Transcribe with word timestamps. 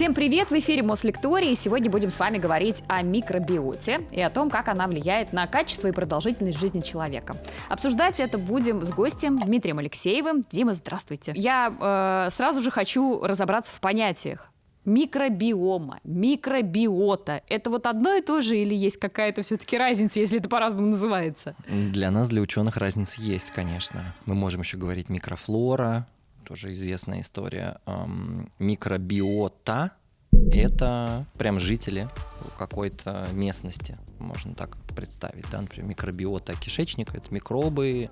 Всем 0.00 0.14
привет! 0.14 0.48
В 0.48 0.54
эфире 0.54 0.82
Мослектории. 0.82 1.52
Сегодня 1.52 1.90
будем 1.90 2.08
с 2.08 2.18
вами 2.18 2.38
говорить 2.38 2.82
о 2.88 3.02
микробиоте 3.02 4.00
и 4.10 4.22
о 4.22 4.30
том, 4.30 4.48
как 4.48 4.68
она 4.68 4.86
влияет 4.86 5.34
на 5.34 5.46
качество 5.46 5.88
и 5.88 5.92
продолжительность 5.92 6.58
жизни 6.58 6.80
человека. 6.80 7.36
Обсуждать 7.68 8.18
это 8.18 8.38
будем 8.38 8.82
с 8.82 8.92
гостем 8.92 9.38
Дмитрием 9.38 9.78
Алексеевым. 9.78 10.42
Дима, 10.50 10.72
здравствуйте. 10.72 11.32
Я 11.36 11.74
э, 11.78 12.30
сразу 12.30 12.62
же 12.62 12.70
хочу 12.70 13.20
разобраться 13.20 13.74
в 13.74 13.80
понятиях. 13.80 14.50
Микробиома, 14.86 16.00
микробиота. 16.02 17.42
Это 17.46 17.68
вот 17.68 17.84
одно 17.84 18.14
и 18.14 18.22
то 18.22 18.40
же 18.40 18.56
или 18.56 18.74
есть 18.74 18.96
какая-то 18.96 19.42
все-таки 19.42 19.76
разница, 19.76 20.18
если 20.18 20.38
это 20.38 20.48
по-разному 20.48 20.86
называется? 20.86 21.54
Для 21.68 22.10
нас, 22.10 22.30
для 22.30 22.40
ученых, 22.40 22.78
разница 22.78 23.20
есть, 23.20 23.50
конечно. 23.50 24.02
Мы 24.24 24.34
можем 24.34 24.62
еще 24.62 24.78
говорить 24.78 25.10
микрофлора, 25.10 26.06
тоже 26.44 26.72
известная 26.72 27.20
история. 27.20 27.80
Микробиота— 28.58 29.92
это 30.52 31.26
прям 31.38 31.58
жители 31.60 32.08
какой-то 32.58 33.28
местности, 33.32 33.96
можно 34.18 34.54
так 34.54 34.76
представить. 34.94 35.48
Да? 35.50 35.60
Например, 35.60 35.88
микробиота 35.88 36.54
кишечника— 36.54 37.16
это 37.18 37.32
микробы, 37.32 38.10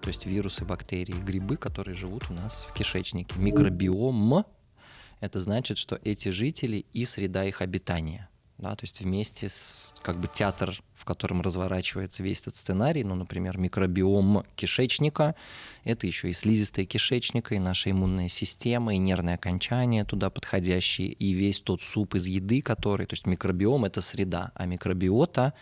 то 0.00 0.08
есть 0.08 0.26
вирусы, 0.26 0.64
бактерии, 0.64 1.14
грибы, 1.14 1.56
которые 1.56 1.94
живут 1.94 2.30
у 2.30 2.34
нас 2.34 2.66
в 2.68 2.72
кишечнике. 2.72 3.38
Микробиом— 3.38 4.44
это 5.20 5.40
значит, 5.40 5.78
что 5.78 6.00
эти 6.02 6.30
жители 6.30 6.84
и 6.92 7.04
среда 7.04 7.44
их 7.44 7.62
обитания. 7.62 8.28
Да, 8.58 8.76
то 8.76 8.84
есть 8.84 9.00
вместе 9.00 9.48
с 9.48 9.94
как 10.02 10.18
бы 10.18 10.28
театр 10.28 10.80
в 11.02 11.04
котором 11.04 11.40
разворачивается 11.40 12.22
весь 12.22 12.42
этот 12.42 12.54
сценарий, 12.54 13.02
ну, 13.02 13.16
например, 13.16 13.58
микробиом 13.58 14.44
кишечника, 14.54 15.34
это 15.82 16.06
еще 16.06 16.30
и 16.30 16.32
слизистая 16.32 16.86
кишечника, 16.86 17.56
и 17.56 17.58
наша 17.58 17.90
иммунная 17.90 18.28
система, 18.28 18.94
и 18.94 18.98
нервные 18.98 19.34
окончания 19.34 20.04
туда 20.04 20.30
подходящие, 20.30 21.08
и 21.08 21.32
весь 21.32 21.58
тот 21.58 21.82
суп 21.82 22.14
из 22.14 22.28
еды, 22.28 22.62
который, 22.62 23.06
то 23.06 23.14
есть 23.14 23.26
микробиом— 23.26 23.84
это 23.86 24.00
среда, 24.00 24.52
а 24.54 24.64
микробиота 24.64 25.54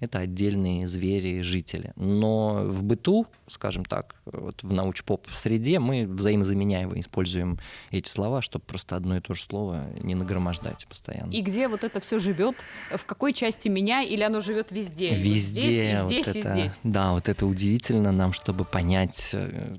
это 0.00 0.18
отдельные 0.18 0.86
звери, 0.86 1.40
жители. 1.40 1.92
Но 1.96 2.64
в 2.66 2.82
быту, 2.82 3.26
скажем 3.48 3.84
так, 3.84 4.16
вот 4.24 4.62
в 4.62 4.72
научпоп 4.72 5.26
среде 5.32 5.78
мы 5.78 6.06
взаимозаменяемо 6.06 6.98
используем 7.00 7.58
эти 7.90 8.08
слова, 8.08 8.42
чтобы 8.42 8.64
просто 8.64 8.96
одно 8.96 9.16
и 9.16 9.20
то 9.20 9.34
же 9.34 9.42
слово 9.42 9.82
не 10.02 10.14
нагромождать 10.14 10.86
постоянно. 10.86 11.32
И 11.32 11.40
где 11.40 11.68
вот 11.68 11.84
это 11.84 12.00
все 12.00 12.18
живет? 12.18 12.56
В 12.94 13.04
какой 13.04 13.32
части 13.32 13.68
меня 13.68 14.02
или 14.02 14.22
оно 14.22 14.40
живет 14.40 14.70
везде? 14.70 15.14
Везде. 15.14 15.70
Здесь, 15.70 15.84
и 15.84 16.00
вот 16.00 16.10
здесь, 16.10 16.28
это, 16.28 16.38
и 16.38 16.42
здесь. 16.42 16.80
Да, 16.82 17.12
вот 17.12 17.28
это 17.28 17.46
удивительно 17.46 18.12
нам, 18.12 18.32
чтобы 18.32 18.64
понять 18.64 19.30
э, 19.32 19.76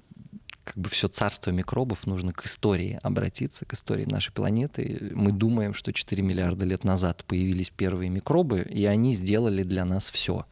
как 0.68 0.78
бы 0.78 0.90
все 0.90 1.08
царство 1.08 1.52
микробов, 1.52 2.06
нужно 2.06 2.34
к 2.34 2.46
истории 2.46 3.00
обратиться, 3.02 3.66
к 3.66 3.74
истории 3.74 4.04
нашей 4.04 4.34
планеты. 4.34 5.12
Мы 5.14 5.32
думаем, 5.32 5.74
что 5.74 5.94
4 5.94 6.22
миллиарда 6.22 6.66
лет 6.66 6.84
назад 6.84 7.24
появились 7.26 7.70
первые 7.70 8.10
микробы, 8.10 8.62
и 8.62 8.84
они 8.86 9.14
сделали 9.14 9.64
для 9.64 9.86
нас 9.86 10.12
все. 10.12 10.46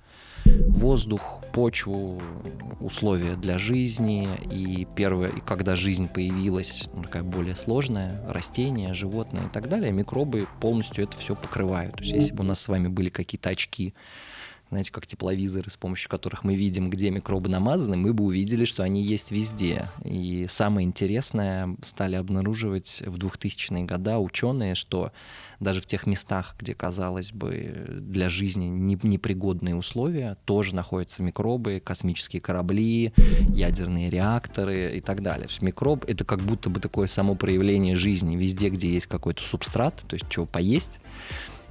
Воздух, 0.45 1.41
почву, 1.51 2.21
условия 2.79 3.35
для 3.35 3.57
жизни. 3.57 4.29
И 4.51 4.87
первое, 4.95 5.29
и 5.29 5.41
когда 5.41 5.75
жизнь 5.75 6.07
появилась, 6.07 6.87
ну, 6.93 7.03
такая 7.03 7.23
более 7.23 7.57
сложная, 7.57 8.21
растения, 8.29 8.93
животные 8.93 9.47
и 9.47 9.49
так 9.49 9.67
далее, 9.67 9.91
микробы 9.91 10.47
полностью 10.61 11.03
это 11.03 11.17
все 11.17 11.35
покрывают. 11.35 11.97
То 11.97 12.03
есть 12.03 12.13
если 12.13 12.33
бы 12.33 12.43
у 12.43 12.47
нас 12.47 12.61
с 12.61 12.67
вами 12.69 12.87
были 12.87 13.09
какие-то 13.09 13.49
очки, 13.49 13.93
знаете, 14.69 14.91
как 14.91 15.05
тепловизоры, 15.05 15.69
с 15.69 15.77
помощью 15.77 16.09
которых 16.09 16.43
мы 16.43 16.55
видим, 16.55 16.89
где 16.89 17.09
микробы 17.09 17.49
намазаны, 17.49 17.97
мы 17.97 18.13
бы 18.13 18.23
увидели, 18.23 18.65
что 18.65 18.83
они 18.83 19.01
есть 19.01 19.31
везде. 19.31 19.89
И 20.03 20.47
самое 20.49 20.87
интересное 20.87 21.75
стали 21.81 22.15
обнаруживать 22.15 23.03
в 23.05 23.17
2000-е 23.17 23.85
годы 23.85 24.17
ученые, 24.17 24.75
что 24.75 25.11
даже 25.59 25.81
в 25.81 25.85
тех 25.85 26.05
местах, 26.05 26.55
где, 26.59 26.73
казалось 26.73 27.31
бы, 27.31 27.85
для 28.01 28.29
жизни 28.29 28.65
непригодные 28.65 29.75
условия, 29.75 30.37
тоже 30.45 30.75
находятся 30.75 31.23
микробы, 31.23 31.81
космические 31.83 32.41
корабли, 32.41 33.13
ядерные 33.53 34.09
реакторы 34.09 34.97
и 34.97 35.01
так 35.01 35.21
далее. 35.21 35.45
То 35.45 35.51
есть 35.51 35.61
микроб— 35.61 36.05
это 36.07 36.25
как 36.25 36.41
будто 36.41 36.69
бы 36.69 36.79
такое 36.79 37.07
само 37.07 37.35
проявление 37.35 37.95
жизни 37.95 38.35
везде, 38.35 38.69
где 38.69 38.91
есть 38.91 39.07
какой-то 39.07 39.43
субстрат, 39.43 40.03
то 40.07 40.15
есть 40.15 40.29
чего 40.29 40.45
поесть, 40.45 40.99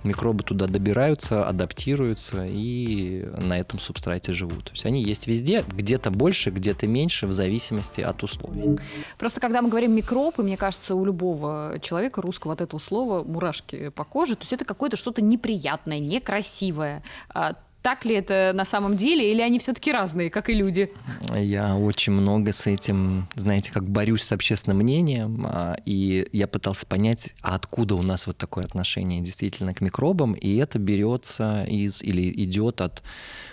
микробы 0.05 0.43
туда 0.45 0.67
добираются, 0.67 1.47
адаптируются 1.47 2.45
и 2.47 3.25
на 3.41 3.59
этом 3.59 3.79
субстрате 3.79 4.33
живут. 4.33 4.65
То 4.65 4.73
есть 4.73 4.87
они 4.87 5.03
есть 5.03 5.27
везде, 5.27 5.65
где-то 5.67 6.11
больше, 6.11 6.51
где-то 6.51 6.87
меньше, 6.87 7.27
в 7.27 7.33
зависимости 7.33 8.01
от 8.01 8.23
условий. 8.23 8.79
Просто 9.19 9.41
когда 9.41 9.63
мы 9.63 9.69
говорим 9.69 9.93
микроб, 9.93 10.39
и 10.39 10.43
мне 10.43 10.57
кажется, 10.57 10.95
у 10.95 11.05
любого 11.05 11.79
человека 11.81 12.23
русского 12.23 12.53
от 12.53 12.61
этого 12.61 12.81
слова 12.81 13.25
мурашки 13.25 13.89
по 13.91 14.05
коже, 14.05 14.37
то 14.37 14.43
есть 14.43 14.53
это 14.53 14.65
какое-то 14.65 14.97
что-то 14.97 15.23
неприятное, 15.23 15.99
некрасивое. 15.99 17.03
Так 17.85 18.07
ли 18.07 18.15
это 18.15 18.53
на 18.55 18.65
самом 18.65 18.97
деле, 18.97 19.31
или 19.31 19.43
они 19.43 19.59
все-таки 19.59 19.93
разные, 19.93 20.31
как 20.31 20.49
и 20.49 20.55
люди? 20.55 20.91
Я 21.35 21.77
очень 21.77 22.15
много 22.15 22.51
с 22.51 22.67
этим, 22.67 23.29
знаете, 23.35 23.73
как 23.73 23.87
борюсь 23.87 24.23
с 24.23 24.33
общественным 24.33 24.79
мнением, 24.79 25.45
а, 25.47 25.77
и 25.85 26.27
я 26.33 26.47
пытался 26.47 26.87
понять, 26.87 27.35
а 27.43 27.55
откуда 27.57 27.97
у 27.97 28.03
нас 28.03 28.27
вот 28.27 28.39
такое 28.39 28.65
отношение 28.65 29.21
действительно 29.21 29.75
к 29.75 29.83
микробам, 29.83 30.33
и 30.33 30.57
это 30.57 30.79
берется 30.79 31.65
из 31.65 32.03
или 32.03 32.31
идет 32.45 32.81
от 32.81 33.03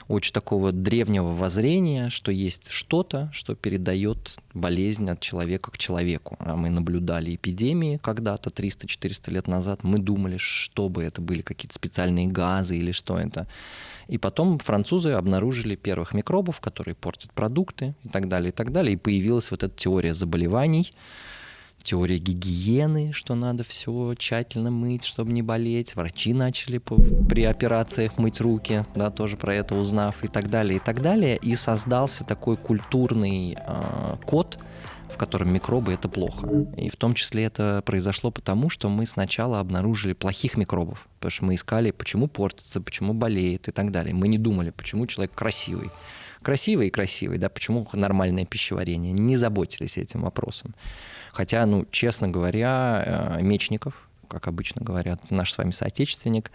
очень 0.07 0.31
такого 0.31 0.71
древнего 0.71 1.35
воззрения, 1.35 2.09
что 2.09 2.31
есть 2.31 2.69
что-то, 2.69 3.29
что 3.33 3.53
передает 3.55 4.37
болезнь 4.53 5.09
от 5.09 5.19
человека 5.19 5.71
к 5.71 5.77
человеку. 5.77 6.35
А 6.39 6.55
мы 6.55 6.69
наблюдали 6.69 7.35
эпидемии 7.35 7.97
когда-то, 8.01 8.49
300-400 8.49 9.31
лет 9.31 9.47
назад, 9.47 9.83
мы 9.83 9.99
думали, 9.99 10.37
что 10.37 10.89
бы 10.89 11.03
это 11.03 11.21
были 11.21 11.41
какие-то 11.41 11.75
специальные 11.75 12.27
газы 12.27 12.77
или 12.77 12.91
что 12.91 13.17
это. 13.17 13.47
И 14.07 14.17
потом 14.17 14.59
французы 14.59 15.11
обнаружили 15.11 15.75
первых 15.75 16.13
микробов, 16.13 16.59
которые 16.59 16.95
портят 16.95 17.31
продукты 17.31 17.95
и 18.03 18.09
так 18.09 18.27
далее, 18.27 18.49
и 18.49 18.53
так 18.53 18.71
далее. 18.71 18.93
И 18.93 18.97
появилась 18.97 19.51
вот 19.51 19.63
эта 19.63 19.75
теория 19.75 20.13
заболеваний, 20.13 20.93
теория 21.83 22.17
гигиены, 22.17 23.13
что 23.13 23.35
надо 23.35 23.63
все 23.63 24.13
тщательно 24.17 24.71
мыть, 24.71 25.03
чтобы 25.03 25.31
не 25.31 25.41
болеть. 25.41 25.95
Врачи 25.95 26.33
начали 26.33 26.77
при 26.77 27.43
операциях 27.43 28.17
мыть 28.17 28.41
руки, 28.41 28.85
да, 28.95 29.09
тоже 29.09 29.37
про 29.37 29.55
это 29.55 29.75
узнав 29.75 30.23
и 30.23 30.27
так 30.27 30.49
далее, 30.49 30.77
и 30.77 30.79
так 30.79 31.01
далее. 31.01 31.37
И 31.37 31.55
создался 31.55 32.23
такой 32.23 32.57
культурный 32.57 33.57
э, 33.57 34.15
код, 34.25 34.57
в 35.11 35.17
котором 35.17 35.53
микробы 35.53 35.93
это 35.93 36.07
плохо. 36.09 36.47
И 36.77 36.89
в 36.89 36.95
том 36.95 37.13
числе 37.13 37.43
это 37.43 37.83
произошло 37.85 38.31
потому, 38.31 38.69
что 38.69 38.89
мы 38.89 39.05
сначала 39.05 39.59
обнаружили 39.59 40.13
плохих 40.13 40.57
микробов, 40.57 41.07
потому 41.19 41.31
что 41.31 41.45
мы 41.45 41.55
искали, 41.55 41.91
почему 41.91 42.27
портится, 42.27 42.81
почему 42.81 43.13
болеет 43.13 43.67
и 43.67 43.71
так 43.71 43.91
далее. 43.91 44.13
Мы 44.13 44.27
не 44.27 44.37
думали, 44.37 44.71
почему 44.71 45.05
человек 45.07 45.33
красивый. 45.33 45.91
Красивый 46.41 46.87
и 46.87 46.89
красивый, 46.89 47.37
да, 47.37 47.49
почему 47.49 47.87
нормальное 47.93 48.45
пищеварение. 48.45 49.13
Не 49.13 49.35
заботились 49.35 49.97
этим 49.97 50.21
вопросом. 50.21 50.73
Хотя, 51.31 51.65
ну, 51.65 51.85
честно 51.91 52.27
говоря, 52.27 53.37
э, 53.39 53.41
Мечников, 53.41 53.93
как 54.31 54.47
обычно 54.47 54.81
говорят, 54.81 55.29
наш 55.29 55.51
с 55.51 55.57
вами 55.57 55.71
соотечественник, 55.71 56.51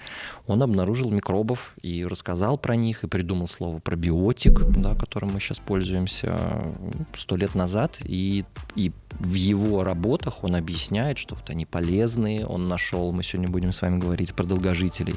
он 0.46 0.62
обнаружил 0.62 1.10
микробов 1.10 1.74
и 1.82 2.06
рассказал 2.06 2.56
про 2.56 2.74
них, 2.74 3.04
и 3.04 3.06
придумал 3.06 3.48
слово 3.48 3.78
пробиотик, 3.78 4.60
да, 4.70 4.94
которым 4.94 5.34
мы 5.34 5.40
сейчас 5.40 5.58
пользуемся 5.58 6.72
сто 7.14 7.36
лет 7.36 7.54
назад, 7.54 7.98
и, 8.02 8.44
и 8.74 8.92
в 9.10 9.34
его 9.34 9.84
работах 9.84 10.42
он 10.42 10.56
объясняет, 10.56 11.18
что 11.18 11.34
вот 11.34 11.50
они 11.50 11.66
полезные, 11.66 12.46
он 12.46 12.64
нашел, 12.64 13.12
мы 13.12 13.22
сегодня 13.22 13.50
будем 13.50 13.72
с 13.72 13.82
вами 13.82 13.98
говорить 13.98 14.34
про 14.34 14.44
долгожителей, 14.44 15.16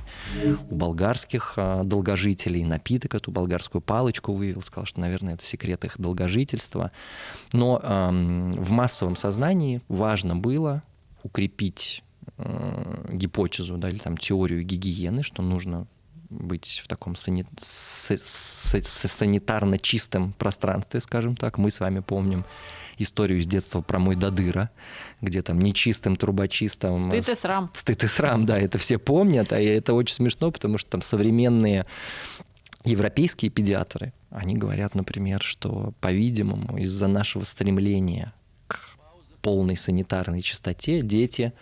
у 0.69 0.75
болгарских 0.75 1.53
а, 1.55 1.83
долгожителей 1.83 2.63
напиток, 2.65 3.15
эту 3.15 3.31
болгарскую 3.31 3.81
палочку 3.81 4.33
вывел, 4.33 4.61
сказал, 4.61 4.85
что, 4.85 4.99
наверное, 4.99 5.35
это 5.35 5.45
секрет 5.45 5.85
их 5.85 5.97
долгожительства. 5.97 6.91
Но 7.53 7.79
эм, 7.81 8.51
в 8.51 8.71
массовом 8.71 9.15
сознании 9.15 9.81
важно 9.87 10.35
было 10.35 10.83
укрепить 11.23 12.03
э, 12.03 12.08
гипотезу, 12.37 13.77
да, 13.77 13.89
или 13.89 13.97
там 13.97 14.17
теорию 14.17 14.63
гигиены, 14.63 15.23
что 15.23 15.41
нужно 15.41 15.87
быть 16.29 16.81
в 16.83 16.87
таком 16.87 17.15
сани... 17.15 17.45
с... 17.59 18.11
С... 18.11 19.07
санитарно 19.07 19.79
чистом 19.79 20.33
пространстве, 20.33 20.99
скажем 20.99 21.35
так. 21.35 21.57
Мы 21.57 21.71
с 21.71 21.79
вами 21.79 22.01
помним 22.01 22.45
историю 22.97 23.39
из 23.39 23.47
детства 23.47 23.81
про 23.81 23.97
мой 23.97 24.15
додыра, 24.15 24.69
где 25.21 25.41
там 25.41 25.59
нечистым, 25.59 26.15
трубочистым... 26.15 26.97
Стыд 27.09 27.29
и 27.29 27.35
срам. 27.35 27.71
Стыд 27.73 28.03
и 28.03 28.07
срам, 28.07 28.45
да, 28.45 28.59
это 28.59 28.77
все 28.77 28.97
помнят, 28.97 29.53
а 29.53 29.59
это 29.59 29.93
очень 29.93 30.15
смешно, 30.15 30.51
потому 30.51 30.77
что 30.77 30.91
там 30.91 31.01
современные 31.01 31.85
европейские 32.83 33.51
педиатры, 33.51 34.13
они 34.29 34.55
говорят, 34.55 34.95
например, 34.95 35.41
что, 35.41 35.93
по-видимому, 35.99 36.77
из-за 36.77 37.07
нашего 37.07 37.43
стремления 37.43 38.33
к 38.67 38.79
полной 39.41 39.77
санитарной 39.77 40.41
чистоте 40.41 41.01
дети 41.01 41.53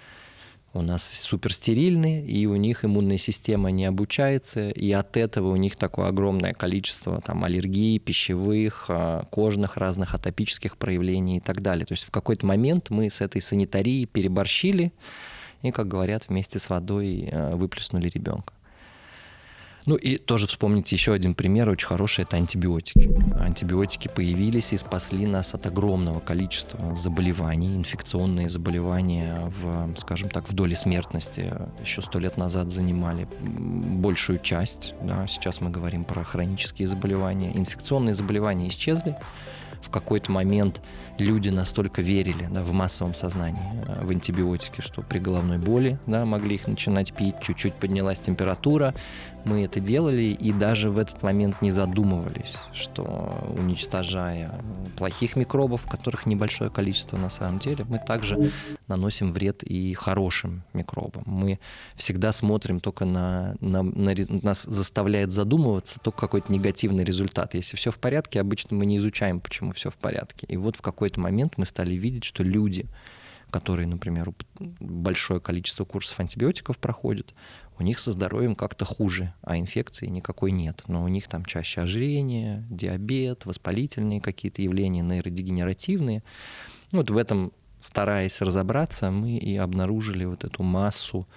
у 0.77 0.81
нас 0.81 1.03
суперстерильные, 1.03 2.25
и 2.25 2.45
у 2.45 2.55
них 2.55 2.85
иммунная 2.85 3.17
система 3.17 3.71
не 3.71 3.85
обучается, 3.85 4.69
и 4.69 4.91
от 4.91 5.17
этого 5.17 5.49
у 5.51 5.55
них 5.55 5.75
такое 5.75 6.07
огромное 6.07 6.53
количество 6.53 7.21
там, 7.21 7.43
аллергий, 7.43 7.99
пищевых, 7.99 8.85
а, 8.89 9.25
кожных 9.29 9.77
разных 9.77 10.13
атопических 10.13 10.77
проявлений 10.77 11.37
и 11.37 11.39
так 11.39 11.61
далее. 11.61 11.85
То 11.85 11.93
есть 11.93 12.03
в 12.03 12.11
какой-то 12.11 12.45
момент 12.45 12.89
мы 12.89 13.09
с 13.09 13.21
этой 13.21 13.41
санитарией 13.41 14.05
переборщили, 14.05 14.91
и, 15.63 15.71
как 15.71 15.87
говорят, 15.87 16.25
вместе 16.29 16.59
с 16.59 16.69
водой 16.69 17.29
э, 17.31 17.55
выплеснули 17.55 18.09
ребенка. 18.09 18.53
Ну 19.87 19.95
и 19.95 20.17
тоже 20.17 20.47
вспомните 20.47 20.97
еще 20.97 21.13
один 21.13 21.33
пример, 21.33 21.69
очень 21.69 21.87
хороший, 21.87 22.23
это 22.23 22.35
антибиотики. 22.35 23.09
Антибиотики 23.39 24.09
появились 24.13 24.73
и 24.73 24.77
спасли 24.77 25.25
нас 25.25 25.53
от 25.53 25.65
огромного 25.65 26.19
количества 26.19 26.93
заболеваний, 26.93 27.77
инфекционные 27.77 28.49
заболевания, 28.49 29.43
в, 29.45 29.95
скажем 29.95 30.27
так, 30.27 30.49
в 30.49 30.53
доле 30.53 30.75
смертности 30.75 31.53
еще 31.81 32.01
сто 32.01 32.19
лет 32.19 32.35
назад 32.35 32.69
занимали 32.69 33.29
большую 33.39 34.39
часть. 34.39 34.93
Да, 35.01 35.25
сейчас 35.25 35.61
мы 35.61 35.69
говорим 35.69 36.03
про 36.03 36.21
хронические 36.25 36.89
заболевания. 36.89 37.53
Инфекционные 37.55 38.13
заболевания 38.13 38.67
исчезли, 38.67 39.15
в 39.81 39.89
какой-то 39.89 40.31
момент 40.31 40.81
люди 41.17 41.49
настолько 41.49 42.01
верили 42.01 42.47
да, 42.51 42.63
в 42.63 42.71
массовом 42.71 43.13
сознании 43.13 43.61
э, 43.87 44.05
в 44.05 44.09
антибиотики, 44.11 44.81
что 44.81 45.01
при 45.01 45.19
головной 45.19 45.57
боли 45.57 45.99
да, 46.05 46.25
могли 46.25 46.55
их 46.55 46.67
начинать 46.67 47.13
пить, 47.13 47.35
чуть-чуть 47.41 47.73
поднялась 47.73 48.19
температура, 48.19 48.93
мы 49.45 49.63
это 49.63 49.79
делали 49.79 50.25
и 50.25 50.51
даже 50.51 50.89
в 50.89 50.97
этот 50.97 51.23
момент 51.23 51.61
не 51.61 51.71
задумывались, 51.71 52.57
что 52.73 53.53
уничтожая 53.57 54.51
плохих 54.97 55.35
микробов, 55.35 55.87
которых 55.87 56.25
небольшое 56.25 56.69
количество 56.69 57.17
на 57.17 57.29
самом 57.29 57.59
деле, 57.59 57.85
мы 57.87 57.99
также 57.99 58.51
наносим 58.87 59.33
вред 59.33 59.63
и 59.63 59.93
хорошим 59.93 60.63
микробам. 60.73 61.23
Мы 61.25 61.59
всегда 61.95 62.31
смотрим 62.31 62.79
только 62.79 63.05
на, 63.05 63.55
на, 63.59 63.83
на 63.83 64.13
нас 64.43 64.63
заставляет 64.63 65.31
задумываться 65.31 65.99
только 65.99 66.19
какой-то 66.19 66.51
негативный 66.51 67.03
результат. 67.03 67.53
Если 67.53 67.77
все 67.77 67.91
в 67.91 67.97
порядке, 67.97 68.41
обычно 68.41 68.75
мы 68.75 68.85
не 68.85 68.97
изучаем, 68.97 69.39
почему 69.39 69.66
все 69.71 69.89
в 69.89 69.97
порядке. 69.97 70.45
И 70.47 70.57
вот 70.57 70.75
в 70.75 70.81
какой-то 70.81 71.19
момент 71.19 71.53
мы 71.57 71.65
стали 71.65 71.93
видеть, 71.93 72.23
что 72.23 72.43
люди, 72.43 72.87
которые, 73.49 73.87
например, 73.87 74.33
большое 74.79 75.39
количество 75.39 75.85
курсов 75.85 76.19
антибиотиков 76.19 76.77
проходят, 76.77 77.33
у 77.79 77.83
них 77.83 77.99
со 77.99 78.11
здоровьем 78.11 78.55
как-то 78.55 78.85
хуже, 78.85 79.33
а 79.41 79.57
инфекции 79.57 80.07
никакой 80.07 80.51
нет. 80.51 80.83
Но 80.87 81.03
у 81.03 81.07
них 81.07 81.27
там 81.27 81.45
чаще 81.45 81.81
ожирение, 81.81 82.65
диабет, 82.69 83.45
воспалительные 83.45 84.19
какие-то 84.19 84.61
явления, 84.61 85.01
нейродегенеративные. 85.01 86.23
Вот 86.91 87.09
в 87.11 87.17
этом, 87.17 87.51
стараясь 87.79 88.41
разобраться, 88.41 89.11
мы 89.11 89.37
и 89.37 89.55
обнаружили 89.57 90.25
вот 90.25 90.43
эту 90.43 90.63
массу 90.63 91.27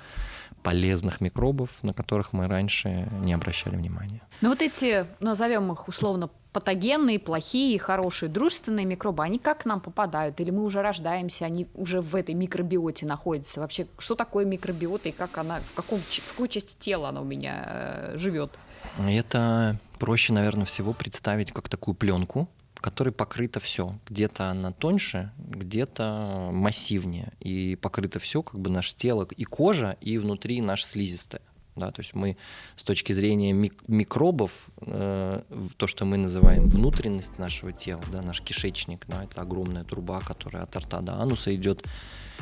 полезных 0.63 1.21
микробов, 1.21 1.71
на 1.83 1.93
которых 1.93 2.33
мы 2.33 2.47
раньше 2.47 3.09
не 3.25 3.33
обращали 3.33 3.77
внимания. 3.77 4.21
Ну 4.41 4.51
вот 4.51 4.63
эти, 4.63 5.07
назовем 5.21 5.73
их 5.73 5.89
условно, 5.89 6.31
патогенные, 6.53 7.19
плохие, 7.19 7.79
хорошие, 7.79 8.29
дружественные 8.29 8.85
микробы, 8.85 9.23
они 9.23 9.39
как 9.39 9.63
к 9.63 9.65
нам 9.65 9.81
попадают? 9.81 10.41
Или 10.41 10.51
мы 10.51 10.65
уже 10.65 10.83
рождаемся, 10.83 11.45
они 11.45 11.67
уже 11.75 12.01
в 12.01 12.17
этой 12.17 12.35
микробиоте 12.35 13.07
находятся? 13.07 13.61
Вообще, 13.61 13.87
что 13.99 14.15
такое 14.15 14.45
микробиота 14.45 15.11
и 15.11 15.13
как 15.13 15.39
она, 15.39 15.61
в, 15.61 15.75
каком, 15.75 16.01
в 16.01 16.31
какой 16.33 16.49
части 16.49 16.75
тела 16.79 17.11
она 17.11 17.21
у 17.21 17.25
меня 17.25 17.65
э, 17.67 18.13
живет? 18.17 18.51
Это 18.99 19.79
проще, 19.99 20.33
наверное, 20.33 20.65
всего 20.65 20.93
представить 20.93 21.53
как 21.53 21.69
такую 21.69 21.95
пленку, 21.95 22.49
которой 22.81 23.11
покрыто 23.11 23.61
все. 23.61 23.99
Где-то 24.09 24.51
она 24.51 24.73
тоньше, 24.73 25.33
где-то 25.39 26.51
массивнее. 26.53 27.33
И 27.41 27.77
покрыто 27.77 28.19
все, 28.19 28.43
как 28.43 28.61
бы 28.61 28.71
наше 28.71 28.97
тело 28.97 29.27
и 29.37 29.45
кожа, 29.45 29.97
и 30.01 30.19
внутри 30.19 30.61
наше 30.61 30.87
слизистое. 30.87 31.43
Да, 31.77 31.91
то 31.93 32.01
есть 32.01 32.15
мы 32.15 32.37
с 32.77 32.85
точки 32.85 33.13
зрения 33.13 33.53
мик- 33.53 33.83
микробов, 33.87 34.69
э, 34.81 35.43
то, 35.77 35.87
что 35.87 36.05
мы 36.05 36.17
называем 36.17 36.67
внутренность 36.67 37.39
нашего 37.39 37.73
тела, 37.73 38.03
да, 38.13 38.23
наш 38.23 38.43
кишечник, 38.43 39.07
да, 39.07 39.25
это 39.25 39.41
огромная 39.41 39.85
труба, 39.85 40.21
которая 40.21 40.65
от 40.65 40.77
рта 40.77 41.01
до 41.01 41.15
ануса 41.15 41.55
идет, 41.55 41.85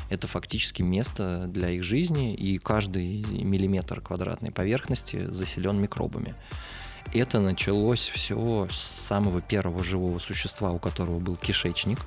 это 0.08 0.26
фактически 0.26 0.82
место 0.82 1.46
для 1.46 1.70
их 1.70 1.82
жизни, 1.82 2.34
и 2.34 2.58
каждый 2.58 3.22
миллиметр 3.44 4.00
квадратной 4.00 4.50
поверхности 4.50 5.26
заселен 5.30 5.78
микробами. 5.78 6.34
Это 7.12 7.40
началось 7.40 8.10
все 8.10 8.68
с 8.70 8.76
самого 8.76 9.40
первого 9.40 9.82
живого 9.82 10.18
существа, 10.18 10.72
у 10.72 10.78
которого 10.78 11.18
был 11.18 11.36
кишечник. 11.36 11.98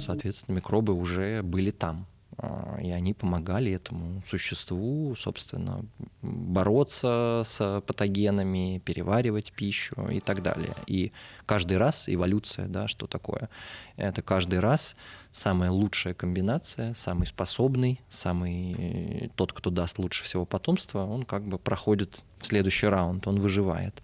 Соответственно, 0.00 0.56
микробы 0.56 0.94
уже 0.94 1.42
были 1.42 1.70
там. 1.70 2.06
А, 2.42 2.78
и 2.82 2.90
они 2.90 3.12
помогали 3.12 3.70
этому 3.70 4.22
существу, 4.26 5.14
собственно, 5.14 5.84
бороться 6.22 7.42
с 7.44 7.82
патогенами, 7.86 8.80
переваривать 8.82 9.52
пищу 9.52 9.94
и 10.10 10.20
так 10.20 10.42
далее. 10.42 10.74
И 10.86 11.12
каждый 11.44 11.76
раз 11.76 12.08
эволюция, 12.08 12.66
да, 12.66 12.88
что 12.88 13.06
такое? 13.06 13.50
Это 13.96 14.22
каждый 14.22 14.58
раз 14.60 14.96
самая 15.32 15.70
лучшая 15.70 16.14
комбинация, 16.14 16.94
самый 16.94 17.26
способный, 17.26 18.00
самый 18.08 19.30
тот, 19.36 19.52
кто 19.52 19.68
даст 19.70 19.98
лучше 19.98 20.24
всего 20.24 20.46
потомства, 20.46 21.04
он 21.04 21.24
как 21.24 21.44
бы 21.44 21.58
проходит 21.58 22.24
в 22.38 22.46
следующий 22.46 22.86
раунд, 22.86 23.26
он 23.26 23.38
выживает. 23.38 24.02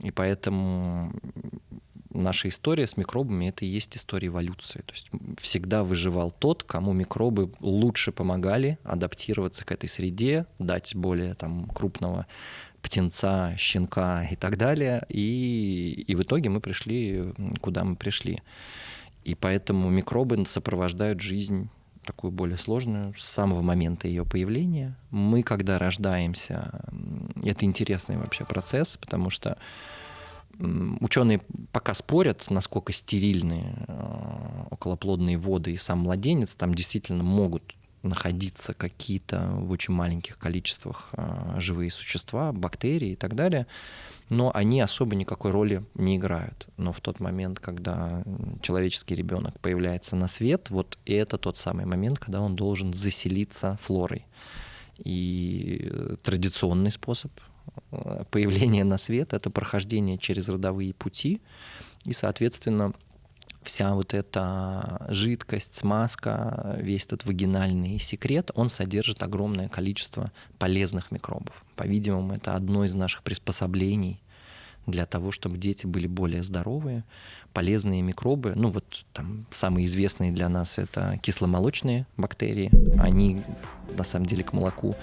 И 0.00 0.10
поэтому 0.10 1.12
наша 2.10 2.48
история 2.48 2.86
с 2.86 2.96
микробами— 2.96 3.46
это 3.48 3.64
и 3.64 3.68
есть 3.68 3.96
история 3.96 4.28
эволюции. 4.28 4.80
То 4.80 4.94
есть 4.94 5.10
всегда 5.38 5.84
выживал 5.84 6.30
тот, 6.30 6.62
кому 6.62 6.92
микробы 6.92 7.52
лучше 7.60 8.12
помогали 8.12 8.78
адаптироваться 8.82 9.64
к 9.64 9.72
этой 9.72 9.88
среде, 9.88 10.46
дать 10.58 10.94
более 10.94 11.34
там, 11.34 11.66
крупного 11.68 12.26
птенца, 12.82 13.54
щенка 13.56 14.24
и 14.30 14.36
так 14.36 14.56
далее. 14.56 15.04
И, 15.08 16.04
и 16.06 16.14
в 16.14 16.22
итоге 16.22 16.48
мы 16.48 16.60
пришли, 16.60 17.32
куда 17.60 17.84
мы 17.84 17.96
пришли. 17.96 18.42
И 19.24 19.34
поэтому 19.34 19.90
микробы 19.90 20.44
сопровождают 20.46 21.20
жизнь 21.20 21.68
такую 22.06 22.30
более 22.30 22.56
сложную 22.56 23.14
с 23.16 23.24
самого 23.24 23.60
момента 23.60 24.08
ее 24.08 24.24
появления. 24.24 24.96
Мы, 25.10 25.42
когда 25.42 25.78
рождаемся, 25.78 26.82
это 27.44 27.64
интересный 27.64 28.16
вообще 28.16 28.44
процесс, 28.44 28.96
потому 28.96 29.30
что 29.30 29.58
Ученые 30.58 31.42
пока 31.72 31.92
спорят, 31.92 32.46
насколько 32.48 32.90
стерильны 32.92 33.74
э, 33.88 34.64
околоплодные 34.70 35.36
воды 35.36 35.72
и 35.72 35.76
сам 35.76 36.00
младенец. 36.00 36.56
Там 36.56 36.74
действительно 36.74 37.22
могут 37.22 37.74
находиться 38.06 38.74
какие-то 38.74 39.48
в 39.52 39.70
очень 39.70 39.94
маленьких 39.94 40.38
количествах 40.38 41.08
э, 41.12 41.56
живые 41.58 41.90
существа, 41.90 42.52
бактерии 42.52 43.10
и 43.10 43.16
так 43.16 43.34
далее, 43.34 43.66
но 44.28 44.50
они 44.54 44.80
особо 44.80 45.14
никакой 45.14 45.50
роли 45.50 45.84
не 45.94 46.16
играют. 46.16 46.68
Но 46.76 46.92
в 46.92 47.00
тот 47.00 47.20
момент, 47.20 47.60
когда 47.60 48.22
человеческий 48.62 49.14
ребенок 49.14 49.58
появляется 49.60 50.16
на 50.16 50.28
свет, 50.28 50.70
вот 50.70 50.98
это 51.06 51.38
тот 51.38 51.58
самый 51.58 51.86
момент, 51.86 52.18
когда 52.18 52.40
он 52.40 52.56
должен 52.56 52.92
заселиться 52.92 53.78
флорой. 53.82 54.26
И 55.04 55.88
э, 55.90 56.16
традиционный 56.22 56.90
способ 56.90 57.30
Э, 57.90 58.24
появление 58.30 58.84
на 58.84 58.98
свет, 58.98 59.32
это 59.32 59.50
прохождение 59.50 60.18
через 60.18 60.48
родовые 60.48 60.94
пути, 60.94 61.40
и, 62.04 62.12
соответственно, 62.12 62.92
вся 63.66 63.94
вот 63.94 64.14
эта 64.14 65.06
жидкость, 65.08 65.74
смазка, 65.74 66.78
весь 66.80 67.04
этот 67.04 67.24
вагинальный 67.24 67.98
секрет, 67.98 68.50
он 68.54 68.68
содержит 68.68 69.22
огромное 69.22 69.68
количество 69.68 70.32
полезных 70.58 71.10
микробов. 71.10 71.64
По-видимому, 71.74 72.34
это 72.34 72.54
одно 72.54 72.84
из 72.84 72.94
наших 72.94 73.22
приспособлений 73.22 74.22
для 74.86 75.04
того, 75.04 75.32
чтобы 75.32 75.58
дети 75.58 75.84
были 75.86 76.06
более 76.06 76.42
здоровые, 76.42 77.04
полезные 77.56 78.02
микробы. 78.02 78.52
Ну 78.54 78.68
вот 78.68 79.06
там 79.14 79.46
самые 79.50 79.86
известные 79.86 80.30
для 80.30 80.50
нас 80.50 80.76
это 80.76 81.18
кисломолочные 81.22 82.06
бактерии. 82.18 82.70
Они 82.98 83.40
на 83.96 84.04
самом 84.04 84.26
деле 84.26 84.44
к 84.44 84.52
молоку 84.52 84.94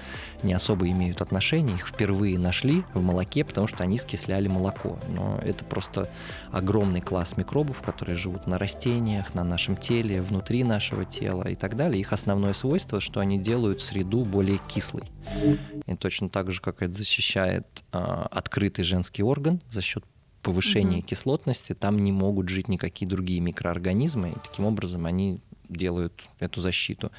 не 0.44 0.54
особо 0.54 0.88
имеют 0.88 1.24
отношения. 1.24 1.74
Их 1.74 1.88
впервые 1.88 2.38
нашли 2.38 2.84
в 2.94 3.02
молоке, 3.02 3.44
потому 3.44 3.66
что 3.66 3.82
они 3.82 3.98
скисляли 3.98 4.50
молоко. 4.50 5.00
Но 5.10 5.40
это 5.44 5.66
просто 5.66 6.08
огромный 6.52 7.02
класс 7.02 7.38
микробов, 7.38 7.82
которые 7.82 8.18
живут 8.18 8.46
на 8.46 8.60
растениях, 8.60 9.34
на 9.34 9.44
нашем 9.44 9.76
теле, 9.76 10.22
внутри 10.22 10.64
нашего 10.64 11.06
тела 11.06 11.46
и 11.46 11.56
так 11.56 11.76
далее. 11.76 12.02
Их 12.02 12.14
основное 12.14 12.54
свойство, 12.54 13.02
что 13.02 13.20
они 13.20 13.40
делают 13.40 13.82
среду 13.82 14.26
более 14.26 14.60
кислой. 14.68 15.06
И 15.88 15.96
точно 15.96 16.30
так 16.30 16.52
же, 16.52 16.62
как 16.62 16.84
это 16.84 16.94
защищает 16.94 17.66
э, 17.92 17.98
открытый 18.30 18.86
женский 18.86 19.24
орган 19.24 19.60
за 19.72 19.82
счет 19.82 20.04
повышения 20.44 21.00
угу. 21.00 21.08
кислотности, 21.08 21.74
там 21.74 21.98
не 21.98 22.12
могут 22.12 22.50
жить 22.50 22.68
никакие 22.68 23.10
другие 23.10 23.40
микроорганизмы, 23.40 24.30
и 24.32 24.36
таким 24.44 24.66
образом 24.66 25.06
они 25.06 25.40
делают 25.70 26.28
эту 26.40 26.62
защиту. 26.62 27.12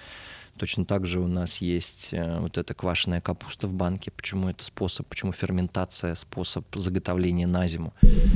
Точно 0.56 0.84
так 0.84 1.04
же 1.04 1.18
у 1.18 1.26
нас 1.26 1.58
есть 1.58 2.10
э, 2.12 2.38
вот 2.38 2.58
эта 2.58 2.74
квашеная 2.74 3.20
капуста 3.20 3.66
в 3.66 3.72
банке. 3.72 4.12
Почему 4.12 4.48
это 4.48 4.64
способ, 4.64 5.08
почему 5.08 5.32
ферментация 5.32 6.14
способ 6.14 6.64
заготовления 6.76 7.48
на 7.48 7.66
зиму? 7.66 7.92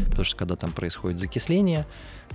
Потому 0.06 0.24
что 0.24 0.36
когда 0.36 0.56
там 0.56 0.72
происходит 0.72 1.20
закисление, 1.20 1.86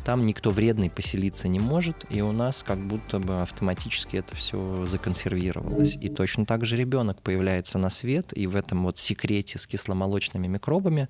там 0.06 0.26
никто 0.26 0.52
вредный 0.52 0.90
поселиться 0.90 1.50
не 1.50 1.60
может, 1.60 2.06
и 2.10 2.22
у 2.22 2.32
нас 2.32 2.64
как 2.64 2.80
будто 2.80 3.20
бы 3.20 3.42
автоматически 3.42 4.18
это 4.18 4.38
все 4.38 4.86
законсервировалось. 4.86 5.98
И 6.00 6.08
точно 6.08 6.46
так 6.46 6.66
же 6.66 6.78
ребенок 6.78 7.22
появляется 7.22 7.78
на 7.78 7.90
свет, 7.90 8.32
и 8.38 8.48
в 8.48 8.56
этом 8.56 8.84
вот 8.84 8.98
секрете 8.98 9.60
с 9.60 9.68
кисломолочными 9.68 10.48
микробами 10.48 11.10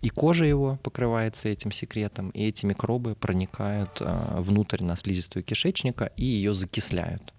и 0.00 0.10
кожа 0.10 0.44
его 0.44 0.78
покрывается 0.82 1.48
этим 1.48 1.72
секретом, 1.72 2.30
и 2.30 2.44
эти 2.44 2.66
микробы 2.66 3.14
проникают 3.14 4.00
э, 4.00 4.40
внутрь 4.40 4.84
на 4.84 4.96
слизистую 4.96 5.42
кишечника 5.42 6.12
и 6.16 6.24
ее 6.24 6.54
закисляют. 6.54 7.32